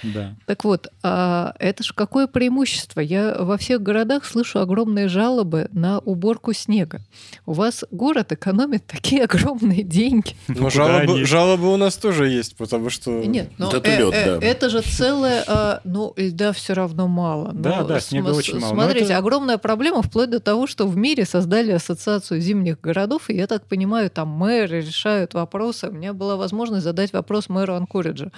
[0.04, 0.36] Да.
[0.46, 3.00] Так вот, а это же какое преимущество?
[3.00, 7.00] Я во всех городах слышу огромные жалобы на уборку снега.
[7.44, 10.36] У вас город экономит такие огромные деньги.
[10.46, 13.10] Но жалобы, жалобы у нас тоже есть, потому что...
[13.10, 14.46] Нет, но это, э, лед, э, да.
[14.46, 15.42] это же целое...
[15.44, 17.50] Э, ну, льда все равно мало.
[17.52, 18.74] Да, ну, да, снега очень мало.
[18.74, 19.18] Смотрите, это...
[19.18, 23.46] огромная проблема вплоть до того, того, что в мире создали ассоциацию зимних городов, и я
[23.46, 25.88] так понимаю, там мэры решают вопросы.
[25.88, 28.30] У меня была возможность задать вопрос мэру Анкориджа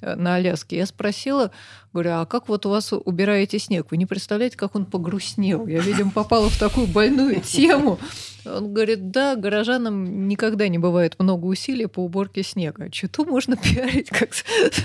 [0.00, 0.76] э, на Аляске.
[0.76, 1.50] Я спросила,
[1.96, 3.86] говорю, а как вот у вас убираете снег?
[3.90, 5.66] Вы не представляете, как он погрустнел.
[5.66, 7.98] Я, видимо, попала в такую больную тему.
[8.44, 12.90] Он говорит, да, горожанам никогда не бывает много усилий по уборке снега.
[12.90, 14.30] Читу можно пиарить как...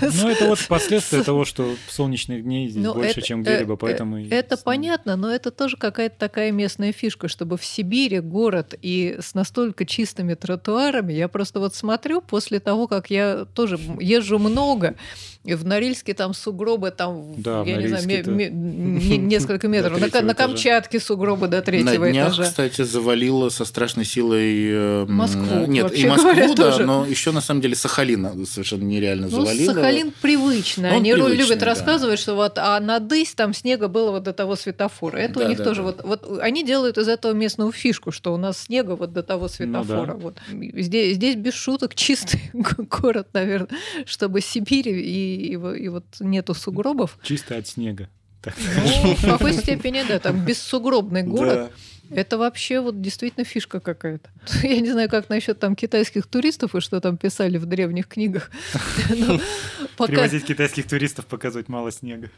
[0.00, 3.74] Ну, это вот последствия того, что солнечных дней здесь но ну, больше, это, чем где-либо,
[3.74, 4.18] э, поэтому...
[4.18, 9.34] Это понятно, но это тоже какая-то такая местная фишка, чтобы в Сибири город и с
[9.34, 14.96] настолько чистыми тротуарами, я просто вот смотрю после того, как я тоже езжу много,
[15.44, 20.00] и в Норильске там сугробы, там, да, я не знаю, ме- ме- несколько метров.
[20.00, 22.44] На, на Камчатке сугробы до третьего на днях, этажа.
[22.44, 24.70] кстати, завалило со страшной силой...
[24.70, 25.66] Э, Москву.
[25.66, 26.84] Нет, и Москву, говоря, да, тоже.
[26.84, 29.74] но еще на самом деле Сахалин совершенно нереально ну, завалило.
[29.74, 30.90] Сахалин привычный.
[30.90, 31.66] Он Они привычный, любят да.
[31.66, 35.18] рассказывать, что вот а на Дысь там снега было вот до того светофора.
[35.18, 35.86] Это да, у них да, тоже да.
[35.86, 36.02] вот...
[36.04, 40.00] Вот они делают из этого местную фишку, что у нас снега вот до того светофора.
[40.00, 40.14] Ну, да.
[40.14, 40.38] вот.
[40.50, 43.68] здесь, здесь без шуток чистый город, наверное,
[44.04, 46.81] чтобы Сибирь и и, и вот нету сугробов.
[47.22, 48.08] Чисто от снега.
[48.44, 51.72] Ну, в какой степени, да, там бессугробный город.
[52.14, 54.28] Это вообще вот действительно фишка какая-то.
[54.62, 58.50] Я не знаю, как насчет там китайских туристов и что там писали в древних книгах.
[59.96, 60.12] Пока...
[60.12, 62.30] Привозить китайских туристов, показывать мало снега.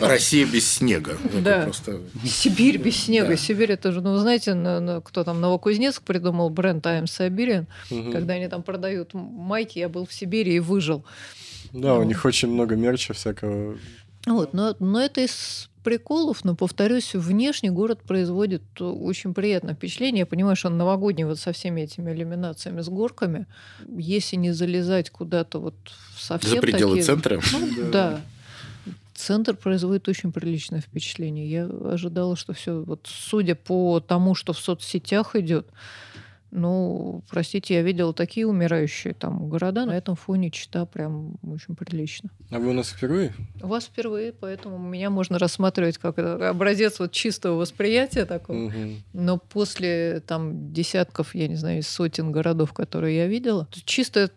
[0.00, 1.16] Россия без снега.
[1.42, 1.70] Да.
[2.24, 3.36] Сибирь без снега.
[3.36, 4.52] Сибирь это же, ну, знаете,
[5.04, 7.66] кто там, Новокузнецк придумал бренд I am Siberian,
[8.12, 11.04] когда они там продают майки, я был в Сибири и выжил.
[11.72, 13.78] Да, у них очень много мерча всякого.
[14.26, 20.20] Вот, но, но это из приколов, но, повторюсь, внешне город производит очень приятное впечатление.
[20.20, 23.46] Я понимаю, что он новогодний вот со всеми этими иллюминациями, с горками.
[23.88, 25.74] Если не залезать куда-то вот
[26.16, 27.04] совсем За пределы такие...
[27.04, 27.40] центра?
[27.52, 28.20] Ну, да.
[29.14, 31.50] центр производит очень приличное впечатление.
[31.50, 35.66] Я ожидала, что все, вот судя по тому, что в соцсетях идет,
[36.54, 39.86] ну, простите, я видела такие умирающие там города.
[39.86, 42.28] На этом фоне чита прям очень прилично.
[42.50, 43.32] А вы у нас впервые?
[43.62, 48.66] У вас впервые, поэтому меня можно рассматривать как образец вот чистого восприятия такого.
[48.66, 48.76] Угу.
[49.14, 54.28] Но после там десятков, я не знаю, сотен городов, которые я видела, чисто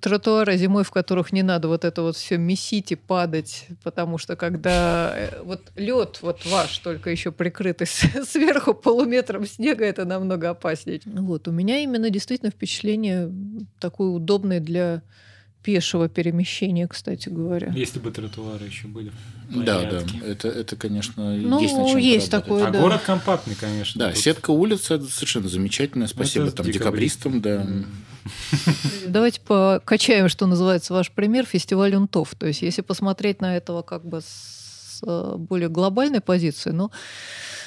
[0.00, 4.36] тротуары зимой, в которых не надо вот это вот все месить и падать, потому что
[4.36, 7.86] когда э, вот лед вот ваш, только еще прикрытый
[8.24, 11.00] сверху полуметром снега, это намного опаснее.
[11.04, 13.32] Вот, у меня меня именно действительно впечатление
[13.80, 15.02] такое удобное для
[15.62, 17.72] пешего перемещения, кстати говоря.
[17.74, 19.10] Если бы тротуары еще были.
[19.48, 22.80] Да, да, это, это, конечно, ну, есть на чем есть такое, А да.
[22.80, 23.98] город компактный, конечно.
[23.98, 24.18] Да, тут...
[24.18, 26.06] сетка улиц это совершенно замечательная.
[26.06, 27.66] Спасибо это там декабристам, да.
[29.06, 32.34] Давайте покачаем, что называется, ваш пример фестиваль Унтов.
[32.34, 36.90] То есть, если посмотреть на этого как бы с э, более глобальной позиции, ну,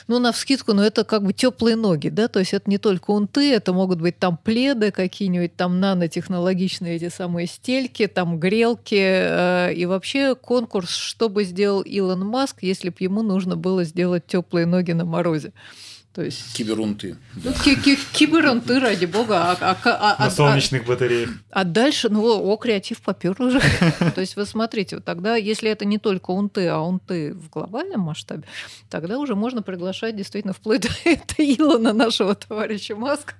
[0.07, 2.77] ну, на вскидку, но ну, это как бы теплые ноги, да, то есть это не
[2.77, 8.95] только унты, это могут быть там пледы какие-нибудь, там нанотехнологичные эти самые стельки, там грелки,
[8.99, 14.25] э, и вообще конкурс, что бы сделал Илон Маск, если бы ему нужно было сделать
[14.27, 15.51] теплые ноги на морозе.
[16.17, 16.51] То есть...
[16.53, 17.15] Киберунты.
[17.35, 17.53] Да.
[17.63, 17.73] Ну,
[18.11, 19.51] киберунты, ради бога.
[19.51, 21.29] А, а, а, а, На солнечных батареях.
[21.51, 23.61] А дальше, ну, о, креатив попер уже.
[24.15, 28.45] То есть вы смотрите, тогда, если это не только унты, а унты в глобальном масштабе,
[28.89, 30.89] тогда уже можно приглашать действительно вплоть до
[31.37, 33.35] Илона, нашего товарища Маска.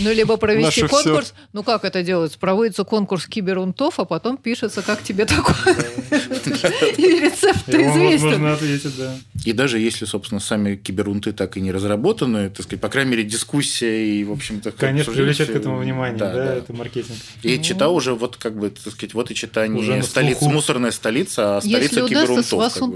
[0.00, 1.34] Ну, либо провести конкурс.
[1.52, 2.38] Ну, как это делается?
[2.38, 5.76] Проводится конкурс киберунтов, а потом пишется, как тебе такое.
[7.66, 8.28] И рецепт известен.
[8.28, 9.14] Можно ответить, да.
[9.44, 13.24] И даже если, собственно, сами киберунты так и не разработаны, так сказать, по крайней мере,
[13.24, 14.72] дискуссия и, в общем-то...
[14.72, 17.18] Конечно, привлечет к этому внимание, да, да, да, это маркетинг.
[17.42, 17.62] И ну...
[17.62, 21.58] чита уже вот как бы, так сказать, вот и чита не уже столица, мусорная столица,
[21.58, 22.38] а столица Если киберунтов.
[22.38, 22.88] Если удастся, с вас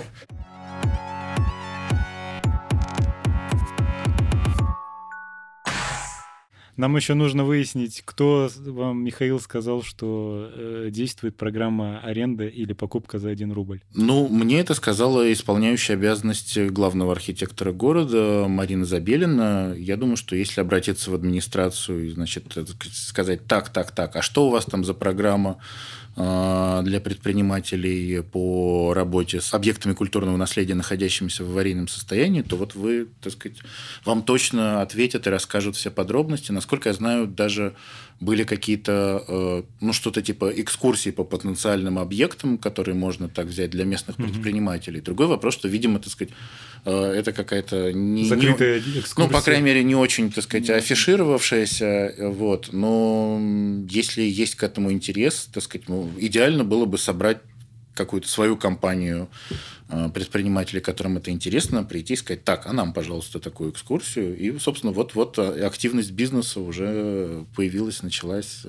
[6.76, 13.18] Нам еще нужно выяснить, кто вам, Михаил, сказал, что э, действует программа аренда или покупка
[13.18, 13.80] за 1 рубль.
[13.94, 19.74] Ну, мне это сказала исполняющая обязанности главного архитектора города Марина Забелина.
[19.78, 22.56] Я думаю, что если обратиться в администрацию и, значит,
[22.92, 25.58] сказать так, так, так, а что у вас там за программа?
[26.16, 32.76] А, для предпринимателей по работе с объектами культурного наследия, находящимися в аварийном состоянии, то вот
[32.76, 33.58] вы, так сказать,
[34.04, 36.52] вам точно ответят и расскажут все подробности.
[36.52, 37.74] Насколько я знаю, даже
[38.24, 43.84] были какие-то, э, ну, что-то типа экскурсии по потенциальным объектам, которые можно так взять для
[43.84, 44.32] местных mm-hmm.
[44.32, 45.00] предпринимателей.
[45.00, 46.32] Другой вопрос, что, видимо, так сказать,
[46.84, 47.92] э, это какая-то...
[47.92, 49.30] Не, Закрытая не, экскурсия.
[49.30, 51.84] Ну, по крайней мере, не очень, так сказать, афишировавшаяся.
[51.84, 52.70] Э, вот.
[52.72, 53.40] Но
[53.88, 57.38] если есть к этому интерес, так сказать, ну, идеально было бы собрать
[57.94, 59.28] какую-то свою компанию
[59.88, 64.36] предпринимателей, которым это интересно, прийти и сказать, так, а нам, пожалуйста, такую экскурсию.
[64.36, 68.62] И, собственно, вот-вот э, активность бизнеса уже появилась, началась.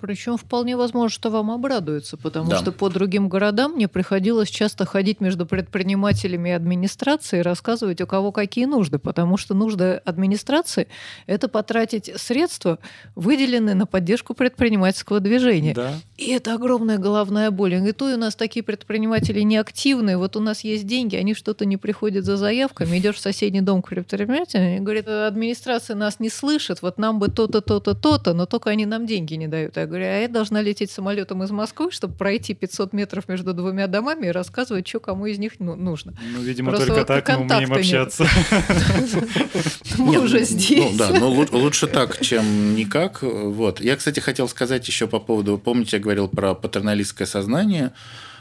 [0.00, 2.58] Причем вполне возможно, что вам обрадуется, потому да.
[2.58, 8.06] что по другим городам мне приходилось часто ходить между предпринимателями и администрацией и рассказывать, у
[8.06, 10.88] кого какие нужды, потому что нужда администрации–
[11.26, 12.78] это потратить средства,
[13.14, 15.74] выделенные на поддержку предпринимательского движения.
[15.74, 15.92] Да.
[16.16, 17.74] И это огромная головная боль.
[17.74, 20.16] И то у нас такие предприниматели неактивные.
[20.16, 23.82] Вот у нас есть деньги, они что-то не приходят за заявками, идешь в соседний дом
[23.82, 28.46] к предпринимателям и говорит, администрация нас не слышит, вот нам бы то-то, то-то, то-то, но
[28.46, 29.76] только они нам деньги не дают.
[29.76, 33.86] Я говорю, а я должна лететь самолетом из Москвы, чтобы пройти 500 метров между двумя
[33.86, 36.14] домами и рассказывать, что кому из них ну, нужно.
[36.34, 38.26] Ну, видимо, Просто только так мы умеем общаться.
[39.98, 40.96] Мы уже здесь.
[40.96, 43.22] Да, но лучше так, чем никак.
[43.22, 43.80] Вот.
[43.80, 47.92] Я, кстати, хотел сказать еще по поводу, помните, я говорил про патерналистское сознание,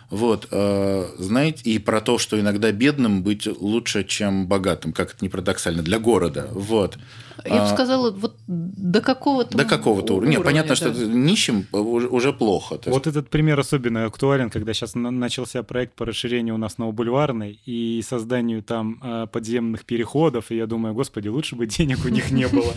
[0.10, 5.18] вот, э, знаете, и про то, что иногда бедным быть лучше, чем богатым, как это
[5.22, 6.48] не парадоксально, для города.
[6.52, 6.98] Вот.
[7.46, 10.36] Я бы а, сказала, вот до какого-то До какого-то уровня.
[10.36, 10.76] Нет, понятно, да.
[10.76, 12.80] что нищим уже, плохо.
[12.86, 18.02] Вот этот пример особенно актуален, когда сейчас начался проект по расширению у нас Новобульварной и
[18.06, 22.48] созданию там а, подземных переходов, и я думаю, господи, лучше бы денег у них не
[22.50, 22.74] было.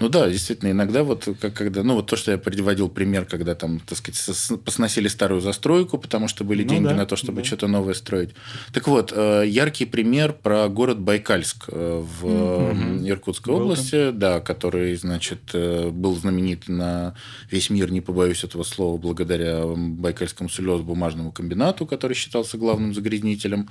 [0.00, 3.54] Ну да, действительно, иногда вот как когда, ну вот то, что я приводил пример, когда
[3.54, 7.68] там, так сказать, посносили старую застройку, потому что были ну деньги на то, чтобы что-то
[7.68, 8.30] новое строить.
[8.72, 15.50] Так вот, э, яркий пример про город Байкальск э, в Иркутской области да, который, значит,
[15.52, 17.14] э, был знаменит на
[17.50, 23.68] весь мир, не побоюсь этого слова, благодаря Байкальскому слезо-бумажному комбинату, который считался главным загрязнителем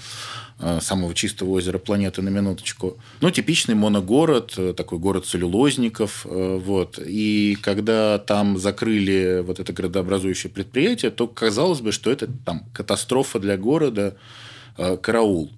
[0.59, 2.97] э, самого чистого озера планеты на минуточку.
[3.19, 6.25] Ну, типичный моногород, э, такой город целлюлозников.
[6.25, 6.99] Вот.
[7.03, 13.39] И когда там закрыли вот это градообразующее предприятие, то казалось бы, что это там катастрофа
[13.39, 14.15] для города,
[15.01, 15.51] караул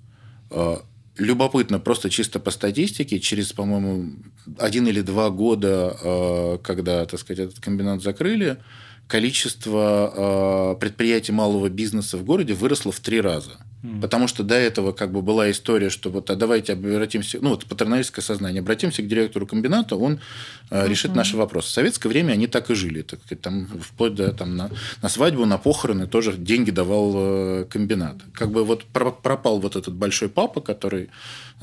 [1.18, 4.14] любопытно, просто чисто по статистике, через, по-моему,
[4.58, 8.58] один или два года, э, когда, так сказать, этот комбинат закрыли,
[9.08, 13.60] количество э, предприятий малого бизнеса в городе выросло в три раза.
[14.02, 17.66] Потому что до этого как бы была история, что вот а давайте обратимся, ну вот
[17.66, 20.22] патерналистское сознание, обратимся к директору комбината, он
[20.70, 21.18] э, решит uh-huh.
[21.18, 21.68] наши вопросы.
[21.68, 25.10] В советское время они так и жили, так сказать, там вплоть до там на, на
[25.10, 28.16] свадьбу, на похороны тоже деньги давал э, комбинат.
[28.32, 31.10] Как бы вот пропал вот этот большой папа, который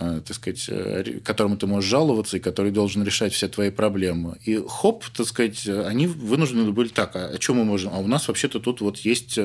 [0.02, 4.38] Э, так сказать, э, которому ты можешь жаловаться и который должен решать все твои проблемы.
[4.46, 7.92] И хоп, так сказать, они вынуждены были так, а, о чем мы можем?
[7.92, 9.38] А у нас вообще-то тут вот есть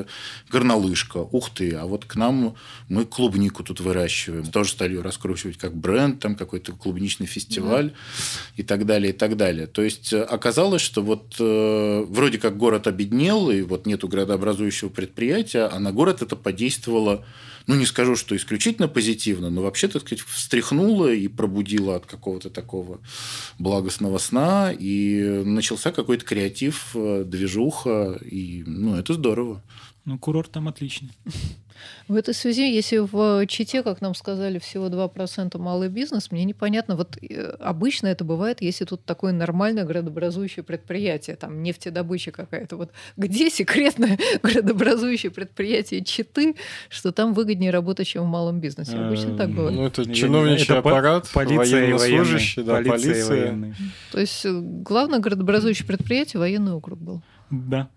[0.48, 2.54] горнолыжка, ух ты, а вот к нам
[2.88, 4.46] мы клубнику тут выращиваем.
[4.46, 7.96] Тоже стали раскручивать как бренд, там какой-то клубничный фестиваль да.
[8.56, 9.66] и так далее, и так далее.
[9.66, 14.88] То есть э, оказалось, что вот э, вроде как город обеднел, и вот нету градообразующего
[14.88, 17.24] предприятия, а на город это подействовало
[17.66, 22.48] ну, не скажу, что исключительно позитивно, но вообще, так сказать, встряхнуло и пробудило от какого-то
[22.48, 23.00] такого
[23.58, 29.62] благостного сна, и начался какой-то креатив, э, движуха, и, ну, это здорово.
[30.04, 31.10] Ну, курорт там отличный.
[32.08, 36.96] В этой связи, если в Чите, как нам сказали, всего 2% малый бизнес, мне непонятно,
[36.96, 42.76] вот э, обычно это бывает, если тут такое нормальное градообразующее предприятие, там нефтедобыча какая-то.
[42.76, 46.56] Вот где секретное градообразующее предприятие Читы,
[46.88, 48.96] что там выгоднее работать, чем в малом бизнесе?
[48.96, 49.76] Обычно так бывает.
[49.76, 53.74] Ну, это чиновничий аппарат, полиция военнослужащий, да, полиция.
[54.12, 57.22] То есть э, главное градообразующее предприятие военный округ был.
[57.50, 57.88] Да.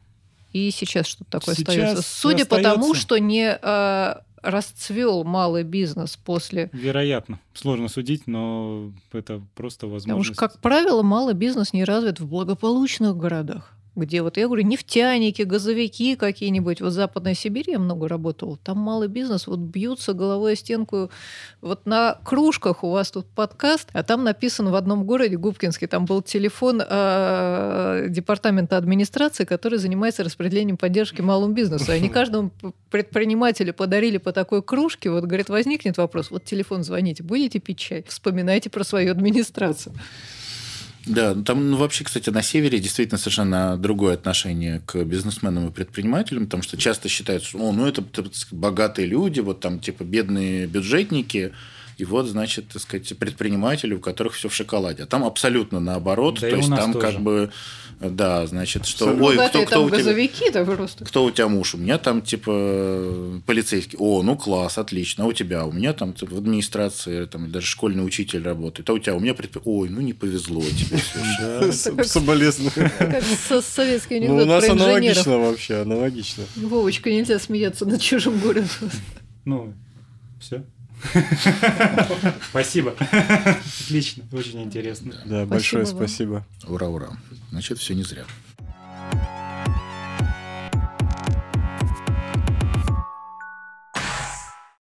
[0.51, 2.01] И сейчас что-то такое сейчас остается.
[2.03, 2.69] Судя остается...
[2.69, 6.69] по тому, что не э, расцвел малый бизнес после...
[6.73, 7.39] Вероятно.
[7.53, 10.35] Сложно судить, но это просто возможность.
[10.35, 14.63] Потому что, как правило, малый бизнес не развит в благополучных городах где вот, я говорю,
[14.63, 16.81] нефтяники, газовики какие-нибудь.
[16.81, 18.57] Вот в Западной Сибири я много работала.
[18.57, 21.09] Там малый бизнес, вот бьются головой о стенку.
[21.61, 26.05] Вот на кружках у вас тут подкаст, а там написан в одном городе, Губкинске, там
[26.05, 31.91] был телефон э, департамента администрации, который занимается распределением поддержки малому бизнесу.
[31.91, 32.51] Они каждому
[32.89, 35.09] предпринимателю подарили по такой кружке.
[35.09, 38.05] Вот, говорит, возникнет вопрос, вот телефон звоните, будете пить чай?
[38.07, 39.93] Вспоминайте про свою администрацию.
[41.09, 45.71] Да, ну, там ну, вообще, кстати, на севере действительно совершенно другое отношение к бизнесменам и
[45.71, 48.03] предпринимателям, потому что часто считается, о, ну это
[48.51, 51.51] богатые люди, вот там типа бедные бюджетники,
[51.97, 55.03] и вот, значит, так сказать, предприниматели, у которых все в шоколаде.
[55.03, 56.35] А там абсолютно наоборот.
[56.39, 57.05] Да то есть там тоже.
[57.05, 57.51] как бы
[57.99, 59.07] да, значит, что...
[59.07, 61.03] Ой, кто, кто, у тебя, просто.
[61.03, 61.75] Кто у тебя муж?
[61.75, 63.97] У меня там, типа, полицейский.
[63.99, 65.25] О, ну класс, отлично.
[65.25, 65.65] А у тебя?
[65.65, 68.89] У меня там типа, в администрации, там, даже школьный учитель работает.
[68.89, 69.15] А у тебя?
[69.15, 69.61] У меня предпри...
[69.65, 71.71] Ой, ну не повезло тебе.
[72.05, 72.71] Соболезную.
[72.71, 73.23] Как
[73.65, 76.45] советский анекдот Ну, у нас аналогично вообще, аналогично.
[76.55, 78.67] Вовочка, нельзя смеяться над чужим горем.
[79.43, 79.73] Ну,
[80.39, 80.63] все.
[82.49, 82.95] Спасибо.
[83.85, 85.13] Отлично, очень интересно.
[85.25, 86.45] Да, большое спасибо.
[86.67, 87.09] Ура, ура.
[87.51, 88.25] Значит, все не зря.